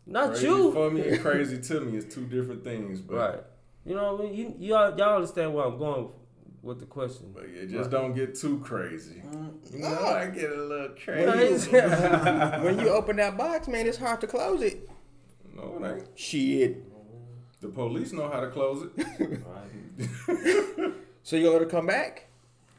Not 0.07 0.31
crazy 0.31 0.47
you. 0.47 0.73
for 0.73 0.91
me 0.91 1.09
and 1.09 1.21
crazy 1.21 1.61
to 1.61 1.81
me 1.81 1.99
is 1.99 2.05
two 2.13 2.25
different 2.27 2.65
things. 2.65 3.01
But, 3.01 3.15
Right. 3.17 3.41
You 3.85 3.95
know 3.95 4.15
what 4.15 4.27
I 4.27 4.31
mean? 4.31 4.35
You 4.35 4.55
y'all, 4.59 4.97
y'all 4.99 5.17
understand 5.17 5.55
where 5.55 5.65
I'm 5.65 5.79
going 5.79 6.09
with 6.63 6.81
the 6.81 6.87
question. 6.87 7.33
But 7.35 7.47
yeah, 7.49 7.65
just 7.65 7.91
don't 7.91 8.15
get 8.15 8.35
too 8.35 8.59
crazy. 8.61 9.23
Mm, 9.27 9.73
you 9.73 9.79
know, 9.79 10.05
I 10.05 10.27
get 10.27 10.51
a 10.51 10.55
little 10.63 10.89
When 10.89 10.97
crazy. 11.33 11.71
you, 11.71 11.81
when 12.65 12.79
you 12.79 12.89
open 12.91 13.17
that 13.17 13.39
box, 13.39 13.69
man, 13.69 13.87
it's 13.87 13.97
hard 13.97 14.21
to 14.21 14.27
close 14.27 14.61
it. 14.63 14.89
No, 15.57 15.79
it 15.83 15.97
ain't. 15.97 16.09
Shit. 16.19 16.85
The 17.61 17.69
police 17.69 18.13
know 18.13 18.29
how 18.29 18.41
to 18.41 18.49
close 18.49 18.89
it. 18.97 19.43
So 21.23 21.37
you're 21.37 21.45
gonna 21.53 21.59
let 21.59 21.63
her 21.63 21.79
come 21.79 21.87
back? 21.87 22.27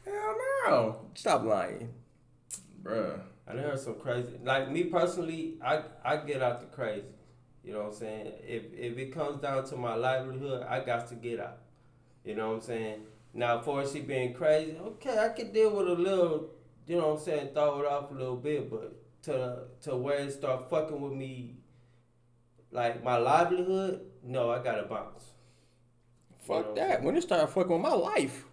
Hell 0.04 0.36
no. 0.66 0.96
Stop 1.14 1.44
lying. 1.44 1.88
Bruh. 2.82 3.20
I 3.46 3.54
done 3.54 3.62
heard 3.64 3.80
some 3.80 3.96
crazy. 3.96 4.38
Like 4.42 4.70
me 4.70 4.84
personally, 4.84 5.54
I 5.64 5.82
I 6.04 6.16
get 6.18 6.42
out 6.42 6.60
the 6.60 6.66
crazy. 6.66 7.06
You 7.64 7.72
know 7.72 7.80
what 7.80 7.88
I'm 7.88 7.94
saying? 7.94 8.32
If 8.46 8.72
if 8.74 8.98
it 8.98 9.12
comes 9.12 9.40
down 9.40 9.64
to 9.66 9.76
my 9.76 9.94
livelihood, 9.94 10.64
I 10.68 10.80
got 10.80 11.08
to 11.08 11.14
get 11.14 11.40
out. 11.40 11.58
You 12.24 12.34
know 12.34 12.48
what 12.48 12.54
I'm 12.56 12.60
saying? 12.62 13.00
Now, 13.34 13.60
for 13.60 13.86
she 13.86 14.00
being 14.00 14.34
crazy, 14.34 14.76
okay, 14.78 15.18
I 15.18 15.30
can 15.30 15.52
deal 15.52 15.74
with 15.76 15.88
a 15.88 15.94
little. 15.94 16.50
You 16.86 16.96
know 16.96 17.08
what 17.08 17.18
I'm 17.18 17.24
saying? 17.24 17.48
Throw 17.54 17.80
it 17.80 17.86
off 17.86 18.10
a 18.10 18.14
little 18.14 18.36
bit, 18.36 18.70
but 18.70 18.94
to 19.22 19.64
to 19.82 19.96
where 19.96 20.18
it 20.18 20.32
start 20.32 20.68
fucking 20.68 21.00
with 21.00 21.12
me, 21.12 21.56
like 22.70 23.02
my 23.02 23.16
livelihood, 23.16 24.02
no, 24.22 24.50
I 24.50 24.62
gotta 24.62 24.84
bounce. 24.84 25.32
Fuck 26.46 26.74
that. 26.76 27.02
When 27.02 27.16
it 27.16 27.22
start 27.22 27.50
fucking 27.50 27.70
with 27.70 27.80
my 27.80 27.94
life. 27.94 28.46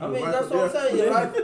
I 0.00 0.06
mean, 0.08 0.24
that's 0.24 0.48
what 0.50 0.64
I'm 0.64 0.70
saying. 0.70 0.98
Your 0.98 1.10
life, 1.10 1.36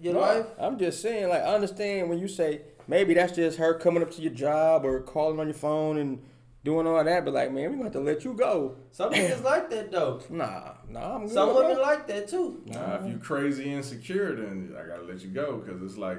your 0.00 0.14
life. 0.20 0.46
I'm 0.58 0.78
just 0.78 1.00
saying, 1.00 1.28
like, 1.28 1.42
I 1.42 1.54
understand 1.54 2.08
when 2.08 2.18
you 2.18 2.28
say 2.28 2.62
maybe 2.88 3.14
that's 3.14 3.34
just 3.34 3.58
her 3.58 3.74
coming 3.74 4.02
up 4.02 4.10
to 4.12 4.22
your 4.22 4.32
job 4.32 4.84
or 4.84 5.00
calling 5.00 5.40
on 5.40 5.46
your 5.46 5.54
phone 5.54 5.98
and 5.98 6.20
doing 6.64 6.86
all 6.86 7.02
that, 7.04 7.24
but 7.24 7.34
like, 7.34 7.52
man, 7.52 7.70
we 7.70 7.76
gonna 7.76 7.84
have 7.84 7.92
to 7.92 8.00
let 8.00 8.24
you 8.24 8.34
go. 8.34 8.76
Some 8.90 9.12
niggas 9.12 9.44
like 9.44 9.70
that 9.70 9.92
though. 9.92 10.20
Nah, 10.30 10.72
nah, 10.88 11.16
I'm 11.16 11.26
good. 11.26 11.34
Some 11.34 11.50
bro. 11.50 11.68
women 11.68 11.82
like 11.82 12.06
that 12.08 12.28
too. 12.28 12.62
Nah, 12.66 12.96
if 12.96 13.06
you 13.10 13.18
crazy 13.18 13.72
insecure, 13.72 14.34
then 14.34 14.74
I 14.78 14.86
gotta 14.86 15.02
let 15.02 15.20
you 15.20 15.28
go. 15.28 15.58
Cause 15.58 15.80
it's 15.82 15.98
like, 15.98 16.18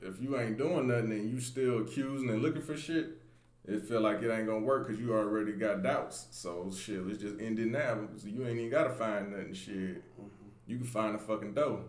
if 0.00 0.20
you 0.22 0.38
ain't 0.38 0.56
doing 0.56 0.88
nothing 0.88 1.12
and 1.12 1.30
you 1.30 1.40
still 1.40 1.80
accusing 1.80 2.30
and 2.30 2.40
looking 2.40 2.62
for 2.62 2.76
shit, 2.76 3.18
it 3.66 3.84
feel 3.86 4.00
like 4.00 4.22
it 4.22 4.30
ain't 4.30 4.46
gonna 4.46 4.60
work 4.60 4.86
because 4.86 5.00
you 5.00 5.12
already 5.12 5.52
got 5.52 5.82
doubts. 5.82 6.26
So 6.30 6.72
shit, 6.76 7.06
let's 7.06 7.20
just 7.20 7.40
end 7.40 7.58
it 7.58 7.66
now. 7.66 7.98
So 8.16 8.28
you 8.28 8.46
ain't 8.46 8.58
even 8.58 8.70
gotta 8.70 8.90
find 8.90 9.32
nothing. 9.32 9.52
Shit, 9.54 10.02
you 10.66 10.76
can 10.78 10.86
find 10.86 11.14
a 11.14 11.18
fucking 11.18 11.54
dough. 11.54 11.84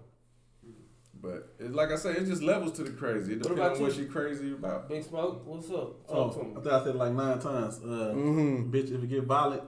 But 1.21 1.53
it's 1.59 1.75
like 1.75 1.91
I 1.91 1.97
said, 1.97 2.15
it's 2.17 2.29
just 2.29 2.41
levels 2.41 2.71
to 2.73 2.83
the 2.83 2.89
crazy. 2.91 3.33
It 3.33 3.39
What 3.39 3.49
depends 3.55 3.59
about 3.59 3.75
on 3.77 3.81
what 3.83 3.95
you? 3.97 4.03
she 4.05 4.09
crazy 4.09 4.53
about. 4.53 4.89
Big 4.89 5.03
Smoke, 5.03 5.45
what's 5.45 5.69
up? 5.69 6.07
Talk 6.07 6.15
Oh, 6.15 6.29
to 6.31 6.43
me. 6.45 6.51
I 6.57 6.61
think 6.61 6.67
I 6.73 6.79
said 6.79 6.87
it 6.87 6.95
like 6.95 7.13
nine 7.13 7.39
times. 7.39 7.77
Uh, 7.77 8.13
Mm-hmm. 8.15 8.71
Bitch, 8.75 8.91
if 8.95 9.03
it 9.03 9.07
get 9.09 9.23
violent, 9.25 9.61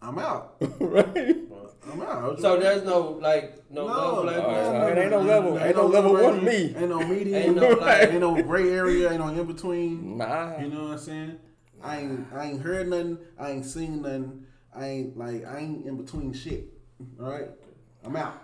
I'm 0.00 0.18
out. 0.20 0.56
right? 0.80 1.36
I'm 1.92 2.02
out. 2.02 2.38
So 2.40 2.60
there's 2.60 2.84
no 2.84 3.18
like 3.20 3.58
no, 3.70 3.88
No, 3.88 3.92
love 4.22 4.24
language. 4.26 4.44
no, 4.54 4.86
it 4.86 4.98
ain't 4.98 5.10
no 5.10 5.20
level- 5.20 5.58
ain't 5.58 5.76
no 5.76 5.86
level 5.86 6.12
one 6.12 6.44
me. 6.44 6.74
Ain't 6.76 6.88
no 6.90 7.00
medium. 7.04 7.34
Ain't 7.42 7.56
no, 7.56 7.68
like- 7.70 8.02
ain't 8.10 8.20
no 8.20 8.40
gray 8.42 8.70
area. 8.70 9.10
Ain't 9.10 9.18
no 9.20 9.28
in 9.28 9.46
between. 9.46 10.16
Nah. 10.18 10.58
You 10.60 10.68
know 10.68 10.82
what 10.84 10.92
I'm 10.92 10.98
saying? 10.98 11.38
I 11.82 11.98
ain't 12.00 12.26
I 12.32 12.44
ain't 12.44 12.60
heard 12.62 12.88
nothing. 12.88 13.18
I 13.38 13.50
ain't 13.50 13.64
seen 13.64 14.02
nothing. 14.02 14.44
I 14.72 14.86
ain't 14.86 15.16
like 15.18 15.44
I 15.44 15.58
ain't 15.58 15.86
in 15.86 15.96
between 15.96 16.32
shit. 16.34 16.68
All 17.20 17.30
right, 17.30 17.48
I'm 18.04 18.14
out. 18.14 18.40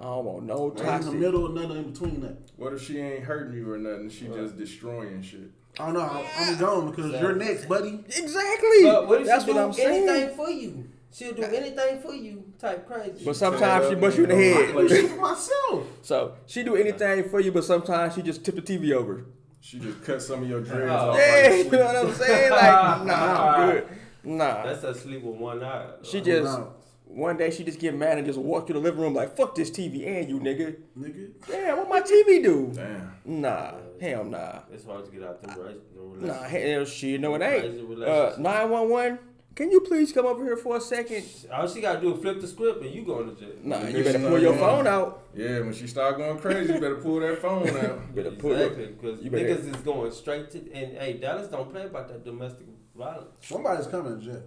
I 0.00 0.04
don't 0.04 0.24
want 0.24 0.44
no 0.44 0.54
I 0.54 0.58
ain't 0.64 0.70
in 0.80 0.84
the 0.84 0.90
toxic. 0.90 1.14
middle, 1.14 1.48
nothing 1.48 1.76
in 1.78 1.90
between 1.92 2.20
that. 2.20 2.36
What 2.56 2.72
if 2.72 2.82
she 2.82 2.98
ain't 3.00 3.24
hurting 3.24 3.54
you 3.56 3.70
or 3.72 3.78
nothing? 3.78 4.10
She 4.10 4.26
just 4.28 4.56
destroying 4.56 5.22
shit. 5.22 5.50
Oh 5.80 5.90
no, 5.90 6.00
I'm 6.00 6.58
gone 6.58 6.90
because 6.90 7.20
you're 7.20 7.34
next, 7.34 7.66
buddy. 7.68 8.04
Exactly. 8.06 8.82
But 8.82 9.08
what 9.08 9.20
if 9.22 9.26
That's 9.26 9.44
she 9.44 9.50
what 9.52 9.56
do 9.56 9.64
I'm 9.64 9.72
saying. 9.72 10.08
anything 10.08 10.36
for 10.36 10.50
you? 10.50 10.88
She'll 11.10 11.32
do 11.34 11.42
anything 11.42 12.00
for 12.00 12.14
you, 12.14 12.44
type 12.58 12.86
crazy. 12.86 13.24
But 13.24 13.34
sometimes 13.34 13.88
she 13.88 13.94
bust 13.94 14.18
you 14.18 14.24
in 14.24 14.30
the 14.30 14.36
I 14.36 14.72
do 14.82 14.88
shit 14.88 15.10
head. 15.10 15.20
myself. 15.20 15.84
so 16.02 16.34
she 16.46 16.62
do 16.62 16.76
anything 16.76 17.28
for 17.28 17.40
you, 17.40 17.50
but 17.50 17.64
sometimes 17.64 18.14
she 18.14 18.22
just 18.22 18.44
tip 18.44 18.54
the 18.56 18.62
TV 18.62 18.92
over. 18.92 19.24
She 19.60 19.78
just 19.80 20.04
cut 20.04 20.22
some 20.22 20.42
of 20.42 20.48
your 20.48 20.60
dreads 20.60 20.90
Oh. 20.92 21.10
off. 21.10 21.18
Yeah, 21.18 21.48
like 21.50 21.64
you 21.64 21.70
know 21.72 21.78
what 21.84 21.96
I'm 21.96 22.12
saying? 22.14 22.50
Like, 22.50 22.60
nah, 23.06 23.54
I'm 23.54 23.70
good. 23.70 23.88
Nah. 24.24 24.62
That's 24.64 24.84
a 24.84 24.94
sleep 24.94 25.22
with 25.22 25.36
one 25.36 25.64
eye. 25.64 25.86
She 26.02 26.20
just 26.20 26.44
no. 26.44 26.74
One 27.08 27.36
day 27.36 27.50
she 27.50 27.64
just 27.64 27.78
get 27.80 27.94
mad 27.94 28.18
and 28.18 28.26
just 28.26 28.38
walk 28.38 28.66
through 28.66 28.74
the 28.74 28.80
living 28.80 29.00
room 29.00 29.14
like 29.14 29.36
fuck 29.36 29.54
this 29.54 29.70
TV 29.70 30.06
and 30.06 30.28
you 30.28 30.38
nigga. 30.40 30.76
Nigga. 30.98 31.30
Yeah, 31.50 31.74
what 31.74 31.88
my 31.88 32.00
TV 32.00 32.42
do? 32.42 32.70
Damn. 32.74 33.12
Nah, 33.24 33.72
hell 34.00 34.24
nah. 34.24 34.60
It's 34.72 34.84
hard 34.84 35.04
to 35.06 35.10
get 35.10 35.22
out 35.24 35.42
the 35.42 35.48
right. 35.48 35.76
the 36.20 36.26
Nah, 36.26 36.42
hell 36.42 36.84
shit, 36.84 37.20
no 37.20 37.34
it 37.34 37.38
Crazy 37.40 37.80
ain't. 37.80 38.02
Uh, 38.02 38.34
911, 38.38 39.18
can 39.54 39.70
you 39.72 39.80
please 39.80 40.12
come 40.12 40.24
over 40.26 40.44
here 40.44 40.56
for 40.56 40.76
a 40.76 40.80
second? 40.80 41.24
All 41.52 41.66
she 41.66 41.80
gotta 41.80 42.00
do 42.00 42.14
is 42.14 42.20
flip 42.20 42.40
the 42.40 42.46
script 42.46 42.82
and 42.84 42.94
you 42.94 43.02
going 43.02 43.34
to 43.34 43.40
jail. 43.40 43.54
Nah, 43.64 43.80
Yeah, 43.80 43.88
you 43.88 44.04
better 44.04 44.18
pull 44.20 44.38
your 44.40 44.54
know. 44.54 44.58
phone 44.60 44.86
out. 44.86 45.24
Yeah, 45.34 45.60
when 45.60 45.72
she 45.72 45.86
start 45.88 46.16
going 46.18 46.38
crazy, 46.38 46.74
you 46.74 46.80
better 46.80 46.96
pull 46.96 47.20
that 47.20 47.38
phone 47.42 47.68
out. 47.68 48.00
You 48.14 48.22
better 48.22 48.30
pull 48.36 48.50
your, 48.56 48.66
Exactly, 48.68 48.86
because 49.00 49.22
you 49.22 49.30
better- 49.30 49.56
niggas 49.56 49.74
is 49.74 49.82
going 49.82 50.12
straight 50.12 50.50
to 50.52 50.58
and 50.72 50.96
hey, 50.98 51.14
Dallas 51.14 51.48
don't 51.48 51.70
play 51.70 51.84
about 51.86 52.08
that 52.08 52.24
domestic 52.24 52.66
violence. 52.98 53.30
Somebody's 53.40 53.86
coming 53.86 54.20
to 54.20 54.24
jail. 54.26 54.42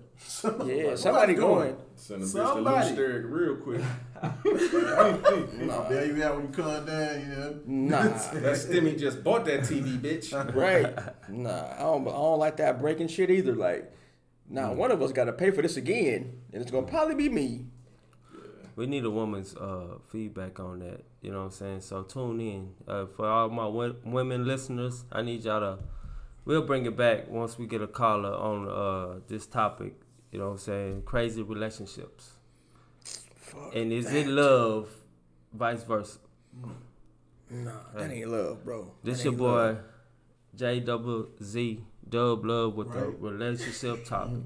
Yeah, 0.68 0.96
somebody 0.96 1.34
going. 1.34 1.76
Send 1.96 2.22
a 2.24 2.26
bitch 2.26 2.30
Somebody. 2.32 2.96
to 2.96 3.02
loose 3.02 3.26
real 3.26 3.56
quick. 3.56 3.82
Nah. 5.66 5.88
There 5.90 6.06
you 6.06 6.22
at 6.24 6.36
when 6.36 6.48
you 6.48 6.52
come 6.54 6.86
down, 6.86 7.20
you 7.22 7.28
know. 7.28 7.60
Nah, 7.66 8.02
That 8.34 8.56
Stimmy 8.58 9.00
just 9.00 9.24
bought 9.24 9.46
that 9.46 9.62
TV, 9.62 10.00
bitch. 10.00 10.32
right? 10.56 10.94
Nah, 11.30 11.74
I 11.76 11.80
don't. 11.80 12.08
I 12.08 12.12
don't 12.12 12.40
like 12.40 12.58
that 12.58 12.80
breaking 12.80 13.08
shit 13.08 13.30
either. 13.32 13.54
Like, 13.56 13.92
nah, 14.50 14.74
one 14.74 14.92
of 14.92 15.02
us 15.02 15.12
got 15.12 15.26
to 15.26 15.34
pay 15.34 15.52
for 15.52 15.62
this 15.62 15.78
again, 15.78 16.40
and 16.54 16.62
it's 16.62 16.72
gonna 16.72 16.86
probably 16.88 17.16
be 17.16 17.30
me. 17.30 17.66
We 18.76 18.86
need 18.88 19.06
a 19.06 19.10
woman's 19.12 19.56
uh, 19.56 19.98
feedback 20.12 20.60
on 20.60 20.80
that. 20.80 21.02
You 21.22 21.32
know 21.32 21.40
what 21.40 21.46
I'm 21.46 21.52
saying? 21.52 21.82
So 21.82 22.04
tune 22.04 22.40
in. 22.40 22.74
Uh, 22.88 23.06
for 23.06 23.28
all 23.28 23.50
my 23.50 23.68
wo- 23.68 23.96
women 24.06 24.46
listeners, 24.46 25.06
I 25.12 25.22
need 25.24 25.44
y'all 25.44 25.60
to. 25.78 25.84
We'll 26.46 26.64
bring 26.64 26.86
it 26.86 26.98
back 26.98 27.30
once 27.30 27.58
we 27.60 27.68
get 27.68 27.82
a 27.82 27.88
caller 27.88 28.34
on 28.34 28.68
uh, 28.68 29.20
this 29.28 29.46
topic. 29.46 29.94
You 30.32 30.40
know 30.40 30.46
what 30.46 30.52
I'm 30.54 30.58
saying? 30.58 31.02
Crazy 31.04 31.42
relationships. 31.42 32.32
and 33.74 33.92
is 33.92 34.12
it 34.14 34.28
love, 34.28 34.90
vice 35.54 35.84
versa? 35.84 36.20
Nah, 37.50 37.72
that 37.96 38.10
ain't 38.12 38.30
love, 38.30 38.64
bro. 38.64 38.92
This 39.04 39.18
That 39.20 39.24
your 39.26 39.34
boy, 39.34 39.46
love. 39.54 39.78
J 40.56 40.80
double 40.80 41.28
Z 41.44 41.84
Dub 42.08 42.46
Love 42.46 42.76
with 42.76 42.92
the 42.94 43.06
relationship 43.10 44.06
topic. 44.06 44.40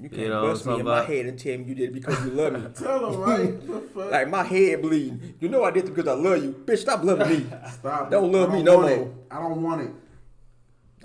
You 0.00 0.08
can't 0.08 0.22
You 0.22 0.28
know, 0.28 0.42
bust 0.42 0.64
me 0.66 0.78
in 0.78 0.84
my 0.84 0.98
somebody- 0.98 1.16
head 1.16 1.26
and 1.26 1.38
tell 1.38 1.58
me 1.58 1.64
you 1.64 1.74
did 1.74 1.88
it 1.90 1.92
because 1.92 2.24
you 2.24 2.30
love 2.32 2.52
me. 2.52 2.60
Tell 2.74 3.10
them, 3.10 3.20
right? 3.20 3.54
Like 4.12 4.28
my 4.30 4.44
head 4.44 4.80
bleeding. 4.82 5.34
You 5.40 5.48
know 5.48 5.64
I 5.64 5.72
did 5.72 5.86
it 5.86 5.94
because 5.94 6.06
I 6.06 6.14
love 6.14 6.42
you. 6.42 6.52
Bitch, 6.64 6.78
stop 6.78 7.02
loving 7.02 7.28
me. 7.28 7.46
Stop. 7.72 8.08
Don't 8.10 8.30
love 8.30 8.50
I 8.50 8.54
me 8.56 8.62
no 8.62 8.80
more. 8.80 8.90
it. 8.90 9.08
I 9.30 9.40
don't 9.40 9.60
want 9.62 9.80
it. 9.82 9.90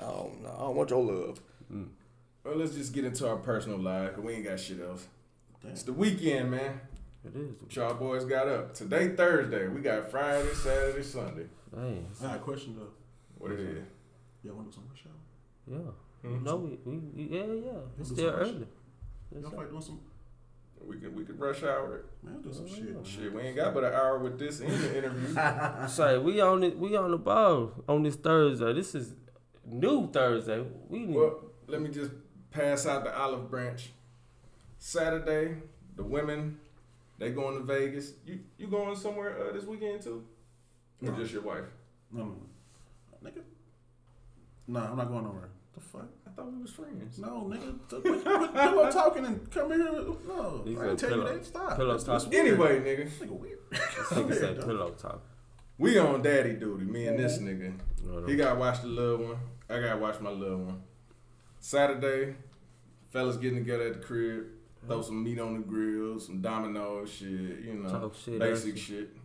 Oh 0.04 0.32
no, 0.42 0.50
I 0.50 0.60
don't 0.60 0.76
want 0.76 0.90
your 0.90 1.04
love. 1.04 1.42
Well, 2.44 2.56
let's 2.58 2.74
just 2.76 2.94
get 2.94 3.06
into 3.06 3.28
our 3.28 3.38
personal 3.38 3.80
life, 3.80 4.16
cause 4.16 4.24
we 4.24 4.34
ain't 4.34 4.44
got 4.46 4.60
shit 4.60 4.82
else. 4.82 5.08
It's 5.66 5.84
the 5.84 5.94
weekend, 5.94 6.52
man. 6.52 6.82
It 7.26 7.36
is. 7.38 7.62
What 7.62 7.74
y'all 7.76 7.94
boys 7.94 8.26
got 8.26 8.48
up? 8.50 8.74
Today, 8.74 9.16
Thursday. 9.16 9.68
We 9.68 9.80
got 9.80 10.12
Friday, 10.12 10.54
Saturday, 10.54 11.04
Sunday. 11.04 11.46
Dang. 11.74 12.06
I 12.20 12.24
got 12.24 12.36
a 12.36 12.40
question 12.40 12.76
though. 12.78 12.90
What 13.38 13.54
is 13.54 13.78
it? 13.78 13.84
Y'all 14.44 14.56
want 14.56 14.72
to 14.72 14.78
do 14.78 14.84
some 14.84 14.90
rush 14.90 15.06
hour? 15.08 15.84
Yeah. 16.26 16.30
Hmm? 16.38 16.44
No, 16.44 16.56
we, 16.58 16.78
we, 16.84 16.98
we- 16.98 17.38
yeah, 17.38 17.46
yeah. 17.46 17.80
It's 18.00 18.10
still 18.10 18.30
early. 18.30 18.68
Y'all 19.34 19.50
sir. 19.50 19.56
fight 19.58 19.70
doing 19.70 19.82
some? 19.82 20.00
We 20.86 20.98
could 20.98 21.16
we 21.16 21.24
could 21.24 21.40
rush 21.40 21.64
hour 21.64 21.96
it. 21.96 22.06
Man, 22.26 22.42
do 22.42 22.52
some 22.52 22.68
shit. 22.68 22.90
Shit, 23.06 23.34
we 23.34 23.42
ain't 23.42 23.56
got 23.56 23.74
but 23.74 23.86
an 23.86 23.94
hour 23.94 24.20
with 24.20 24.38
this 24.38 24.60
in 24.60 24.70
the 24.70 24.98
interview. 24.98 25.34
Say 25.88 26.18
we 26.18 26.42
on 26.42 26.62
it. 26.64 26.78
We 26.78 26.98
on 26.98 27.12
the 27.12 27.18
ball 27.18 27.72
on 27.88 28.04
this 28.04 28.18
Thursday. 28.18 28.74
This 28.74 28.94
is 28.94 29.14
new 29.66 30.10
Thursday. 30.12 30.64
We 30.90 31.00
need. 31.00 31.16
Well, 31.16 31.42
let 31.68 31.82
me 31.82 31.90
just 31.90 32.12
pass 32.52 32.86
out 32.86 33.04
the 33.04 33.18
olive 33.18 33.50
branch. 33.50 33.90
Saturday, 34.80 35.56
the 35.96 36.04
women, 36.04 36.60
they 37.20 37.32
going 37.32 37.58
to 37.58 37.64
Vegas. 37.64 38.14
You 38.26 38.40
you 38.58 38.68
going 38.68 38.96
somewhere 38.96 39.36
uh, 39.50 39.54
this 39.54 39.64
weekend 39.66 40.02
too? 40.02 40.24
Or 41.02 41.12
No. 41.12 41.18
just 41.18 41.34
your 41.34 41.42
wife? 41.44 41.66
No, 42.12 42.24
no, 42.26 42.36
no. 43.24 43.30
Nigga. 43.30 43.42
Nah, 44.68 44.90
I'm 44.92 44.98
not 44.98 45.10
going 45.10 45.24
nowhere. 45.24 45.50
The 45.74 45.80
fuck? 45.82 46.06
I 46.28 46.30
thought 46.32 46.52
we 46.52 46.62
was 46.62 46.72
friends. 46.72 47.18
No, 47.18 47.50
nigga. 47.50 47.78
So 47.90 48.02
Quit, 48.02 48.24
quit 48.24 48.54
pillow 48.54 48.92
talking 48.92 49.26
and 49.26 49.50
come 49.52 49.72
here. 49.72 49.80
No, 49.80 50.62
He 50.66 50.76
I 50.78 50.80
said 50.80 50.98
tell 51.00 51.10
pillow- 51.10 51.32
you 51.32 51.38
that. 51.38 51.46
Stop. 51.46 51.76
pillow 51.78 51.98
That's- 51.98 52.04
that's 52.04 52.24
talk. 52.26 52.34
Anyway, 52.34 52.80
nigga, 52.80 53.10
Nigga 53.10 53.40
weird. 53.40 53.60
this 53.72 53.82
nigga 54.12 54.40
said 54.40 54.60
pillow 54.62 54.92
talk. 54.92 55.22
we 55.78 55.98
on 55.98 56.22
daddy 56.22 56.54
duty. 56.54 56.86
Me 56.86 57.08
and 57.08 57.18
this 57.20 57.38
nigga. 57.40 57.74
No, 58.06 58.20
no. 58.20 58.28
He 58.28 58.36
got 58.36 58.54
to 58.54 58.60
watch 58.60 58.82
the 58.82 58.88
little 58.88 59.28
one. 59.28 59.38
I 59.70 59.80
got 59.80 59.94
to 59.94 59.98
watch 59.98 60.20
my 60.20 60.30
little 60.30 60.60
one. 60.60 60.82
Saturday, 61.60 62.36
fellas 63.12 63.38
getting 63.38 63.60
together 63.60 63.88
at 63.88 63.94
the 63.94 64.00
crib. 64.00 64.46
Throw 64.86 65.02
some 65.02 65.24
meat 65.24 65.40
on 65.40 65.54
the 65.54 65.60
grill, 65.62 66.20
some 66.20 66.42
domino 66.42 67.06
shit, 67.06 67.30
you 67.30 67.76
know, 67.76 68.12
shit, 68.14 68.38
basic 68.38 68.78
shit. 68.78 69.16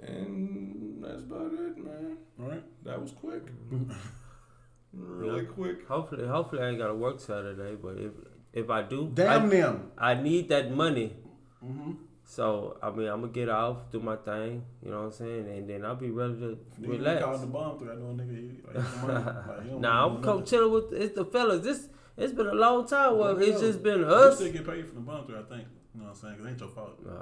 And 0.00 1.02
that's 1.02 1.22
about 1.22 1.52
it, 1.52 1.78
man. 1.78 2.16
All 2.40 2.48
right. 2.48 2.84
That 2.84 3.00
was 3.00 3.12
quick. 3.12 3.42
really 4.92 5.44
quick. 5.44 5.86
Hopefully, 5.86 6.26
hopefully 6.26 6.62
I 6.62 6.70
ain't 6.70 6.78
gotta 6.78 6.94
work 6.94 7.20
Saturday. 7.20 7.76
But 7.76 7.98
if 7.98 8.12
if 8.52 8.70
I 8.70 8.82
do, 8.82 9.10
Damn 9.14 9.46
I, 9.46 9.48
them. 9.48 9.92
I 9.96 10.14
need 10.14 10.48
that 10.48 10.72
money. 10.72 11.16
Mm-hmm. 11.64 11.92
So 12.30 12.76
I 12.82 12.90
mean, 12.90 13.08
I'm 13.08 13.22
gonna 13.22 13.32
get 13.32 13.48
off, 13.48 13.90
do 13.90 14.00
my 14.00 14.16
thing. 14.16 14.62
You 14.84 14.90
know 14.90 14.98
what 14.98 15.04
I'm 15.06 15.12
saying, 15.12 15.48
and 15.48 15.68
then 15.68 15.82
I'll 15.84 15.96
be 15.96 16.10
ready 16.10 16.34
to 16.34 16.58
Relax. 16.78 16.98
relax. 16.98 17.24
calling 17.24 17.40
the 17.40 17.46
bomb 17.46 17.78
through. 17.78 17.92
I 17.92 17.94
know 17.94 18.14
nigga. 18.22 18.66
Like, 18.66 19.46
like, 19.48 19.66
don't 19.70 19.80
Nah, 19.80 20.06
want 20.06 20.16
I'm 20.18 20.20
nothing. 20.20 20.22
co- 20.22 20.42
chilling 20.44 20.72
with 20.72 20.92
it's 20.92 21.14
the 21.14 21.24
fellas. 21.24 21.64
This 21.64 21.88
it's 22.18 22.34
been 22.34 22.46
a 22.48 22.52
long 22.52 22.86
time. 22.86 23.16
Well, 23.16 23.38
it's 23.40 23.60
know. 23.62 23.66
just 23.68 23.82
been 23.82 24.00
You 24.00 24.06
us. 24.06 24.36
still 24.36 24.52
get 24.52 24.66
paid 24.66 24.86
for 24.86 24.94
the 24.96 25.00
bomb 25.00 25.26
through. 25.26 25.38
I 25.40 25.42
think. 25.44 25.64
You 25.94 26.00
know 26.02 26.10
what 26.10 26.16
I'm 26.16 26.20
saying? 26.20 26.36
'Cause 26.36 26.44
it 26.46 26.48
ain't 26.50 26.60
your 26.60 26.68
fault. 26.68 26.98
Nah, 27.04 27.12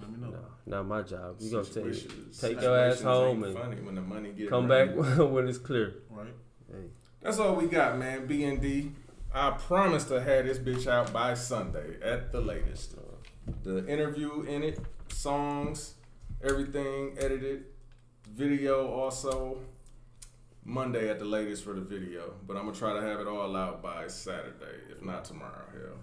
Let 0.00 0.10
me 0.10 0.16
know. 0.20 0.30
nah, 0.30 0.78
not 0.78 0.86
my 0.86 1.02
job. 1.02 1.36
You 1.38 1.50
gonna 1.50 1.64
take 1.64 2.40
take 2.40 2.62
your 2.62 2.78
ass 2.78 3.02
home 3.02 3.36
ain't 3.44 3.46
and 3.48 3.58
funny 3.58 3.76
when 3.82 3.94
the 3.94 4.00
money 4.00 4.32
get 4.32 4.48
come 4.48 4.68
running. 4.68 4.96
back 5.02 5.18
when 5.30 5.46
it's 5.48 5.58
clear. 5.58 5.96
Right. 6.10 6.28
Hey. 6.72 6.86
That's 7.20 7.38
all 7.38 7.56
we 7.56 7.66
got, 7.66 7.98
man. 7.98 8.26
B 8.26 8.42
and 8.44 8.58
D. 8.60 8.92
I 9.34 9.50
promise 9.50 10.04
to 10.04 10.20
have 10.20 10.46
this 10.46 10.58
bitch 10.58 10.86
out 10.86 11.12
by 11.12 11.34
Sunday 11.34 11.98
at 12.02 12.32
the 12.32 12.40
latest. 12.40 12.94
The 13.62 13.86
interview 13.86 14.42
in 14.42 14.62
it, 14.62 14.78
songs, 15.08 15.94
everything 16.42 17.16
edited, 17.18 17.64
video 18.30 18.88
also. 18.88 19.58
Monday 20.68 21.08
at 21.08 21.20
the 21.20 21.24
latest 21.24 21.62
for 21.62 21.74
the 21.74 21.80
video, 21.80 22.34
but 22.44 22.56
I'm 22.56 22.64
gonna 22.64 22.76
try 22.76 22.92
to 22.92 23.00
have 23.00 23.20
it 23.20 23.28
all 23.28 23.54
out 23.54 23.82
by 23.82 24.08
Saturday, 24.08 24.80
if 24.90 25.00
not 25.00 25.24
tomorrow. 25.24 25.62
Hell, 25.72 25.98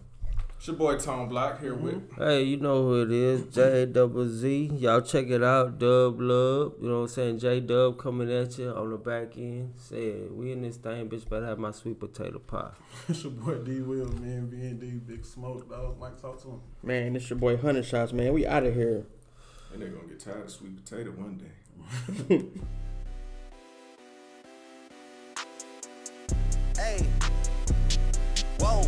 it's 0.63 0.69
your 0.69 0.77
boy 0.77 0.95
Tone 0.95 1.27
Block 1.27 1.59
here 1.59 1.75
with. 1.75 1.95
Mm-hmm. 1.95 2.23
Hey, 2.23 2.43
you 2.43 2.55
know 2.55 2.83
who 2.83 3.01
it 3.01 3.11
is, 3.11 3.53
J 3.53 3.85
Double 3.85 4.29
Z. 4.29 4.71
Y'all 4.77 5.01
check 5.01 5.27
it 5.27 5.43
out, 5.43 5.77
Dub 5.77 6.21
Love. 6.21 6.75
You 6.81 6.87
know 6.87 6.99
what 6.99 7.01
I'm 7.01 7.07
saying? 7.09 7.39
J 7.39 7.59
Dub 7.59 7.99
coming 7.99 8.31
at 8.31 8.57
you 8.57 8.69
on 8.69 8.91
the 8.91 8.97
back 8.97 9.35
end. 9.35 9.73
Said 9.75 10.31
we 10.31 10.53
in 10.53 10.61
this 10.61 10.77
thing, 10.77 11.09
bitch. 11.09 11.27
Better 11.27 11.47
have 11.47 11.59
my 11.59 11.71
sweet 11.71 11.99
potato 11.99 12.39
pie. 12.39 12.71
it's 13.09 13.25
your 13.25 13.33
boy 13.33 13.55
D 13.55 13.81
Will, 13.81 14.07
man. 14.13 14.47
B 14.47 14.55
and 14.61 14.79
D, 14.79 14.91
Big 14.91 15.25
Smoke, 15.25 15.69
dog. 15.69 15.99
Mike, 15.99 16.21
talk 16.21 16.41
to 16.43 16.51
him. 16.51 16.61
Man, 16.81 17.11
this 17.11 17.29
your 17.29 17.39
boy 17.39 17.57
Hundred 17.57 17.83
Shots, 17.83 18.13
man. 18.13 18.31
We 18.31 18.47
out 18.47 18.65
of 18.65 18.73
here. 18.73 19.05
And 19.73 19.81
they're 19.81 19.89
gonna 19.89 20.07
get 20.07 20.21
tired 20.21 20.45
of 20.45 20.49
sweet 20.49 20.81
potato 20.81 21.11
one 21.11 21.41
day. 22.29 22.45
Hey. 26.75 27.05
Whoa. 28.59 28.87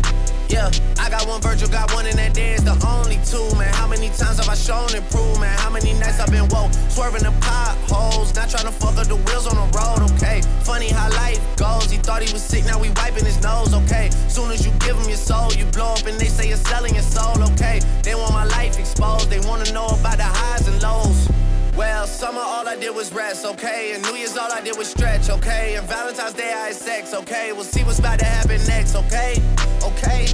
Yeah, 0.51 0.69
I 0.99 1.09
got 1.09 1.25
one 1.29 1.39
Virgil, 1.39 1.69
got 1.69 1.93
one 1.93 2.05
in 2.05 2.17
that 2.17 2.33
day, 2.33 2.57
the 2.57 2.75
only 2.83 3.15
two, 3.23 3.39
man. 3.55 3.73
How 3.73 3.87
many 3.87 4.09
times 4.09 4.35
have 4.35 4.49
I 4.49 4.55
shown 4.55 4.93
improvement? 4.93 5.47
How 5.63 5.69
many 5.69 5.93
nights 5.93 6.19
I've 6.19 6.29
been 6.29 6.49
woke, 6.49 6.73
swerving 6.91 7.23
the 7.23 7.31
potholes, 7.39 8.35
not 8.35 8.49
trying 8.49 8.65
to 8.65 8.71
fuck 8.75 8.97
up 8.97 9.07
the 9.07 9.15
wheels 9.15 9.47
on 9.47 9.55
the 9.55 9.67
road, 9.71 10.11
okay? 10.11 10.41
Funny 10.67 10.89
how 10.89 11.07
life 11.11 11.39
goes, 11.55 11.89
he 11.89 11.99
thought 11.99 12.21
he 12.21 12.33
was 12.33 12.43
sick, 12.43 12.65
now 12.65 12.77
we 12.77 12.89
wiping 12.99 13.23
his 13.23 13.41
nose, 13.41 13.73
okay? 13.73 14.09
Soon 14.27 14.51
as 14.51 14.65
you 14.65 14.73
give 14.83 14.97
him 14.99 15.07
your 15.07 15.23
soul, 15.23 15.53
you 15.53 15.63
blow 15.71 15.95
up 15.95 16.05
and 16.05 16.19
they 16.19 16.27
say 16.27 16.49
you're 16.49 16.57
selling 16.57 16.95
your 16.95 17.07
soul, 17.07 17.41
okay? 17.55 17.79
They 18.03 18.13
want 18.13 18.33
my 18.33 18.43
life 18.43 18.77
exposed, 18.77 19.29
they 19.29 19.39
wanna 19.47 19.71
know 19.71 19.87
about 19.87 20.17
the 20.17 20.27
highs 20.27 20.67
and 20.67 20.83
lows. 20.83 21.30
Well, 21.75 22.05
summer 22.05 22.41
all 22.41 22.67
I 22.67 22.75
did 22.75 22.93
was 22.93 23.13
rest, 23.13 23.45
okay? 23.45 23.93
And 23.93 24.03
New 24.03 24.15
Year's 24.15 24.35
all 24.35 24.51
I 24.51 24.61
did 24.61 24.77
was 24.77 24.89
stretch, 24.89 25.29
okay? 25.29 25.75
And 25.77 25.87
Valentine's 25.87 26.33
Day 26.33 26.51
I 26.51 26.67
had 26.67 26.75
sex, 26.75 27.13
okay? 27.13 27.53
We'll 27.53 27.63
see 27.63 27.83
what's 27.83 27.99
about 27.99 28.19
to 28.19 28.25
happen 28.25 28.59
next, 28.67 28.95
okay? 28.95 29.41
Okay, 29.81 30.27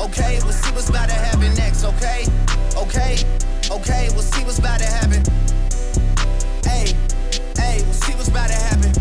okay, 0.00 0.38
we'll 0.42 0.52
see 0.52 0.70
what's 0.72 0.90
about 0.90 1.08
to 1.08 1.14
happen 1.14 1.54
next, 1.54 1.84
okay? 1.84 2.24
Okay, 2.76 3.16
okay, 3.70 4.08
we'll 4.12 4.22
see 4.22 4.44
what's 4.44 4.58
about 4.58 4.80
to 4.80 4.86
happen. 4.86 5.22
Hey, 6.62 6.92
hey, 7.56 7.82
we'll 7.82 7.94
see 7.94 8.14
what's 8.14 8.28
about 8.28 8.48
to 8.48 8.54
happen. 8.54 8.92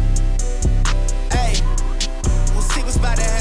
Hey, 1.29 1.59
we'll 2.53 2.61
see 2.61 2.81
what's 2.83 2.95
about 2.95 3.17
to 3.17 3.23
happen. 3.23 3.40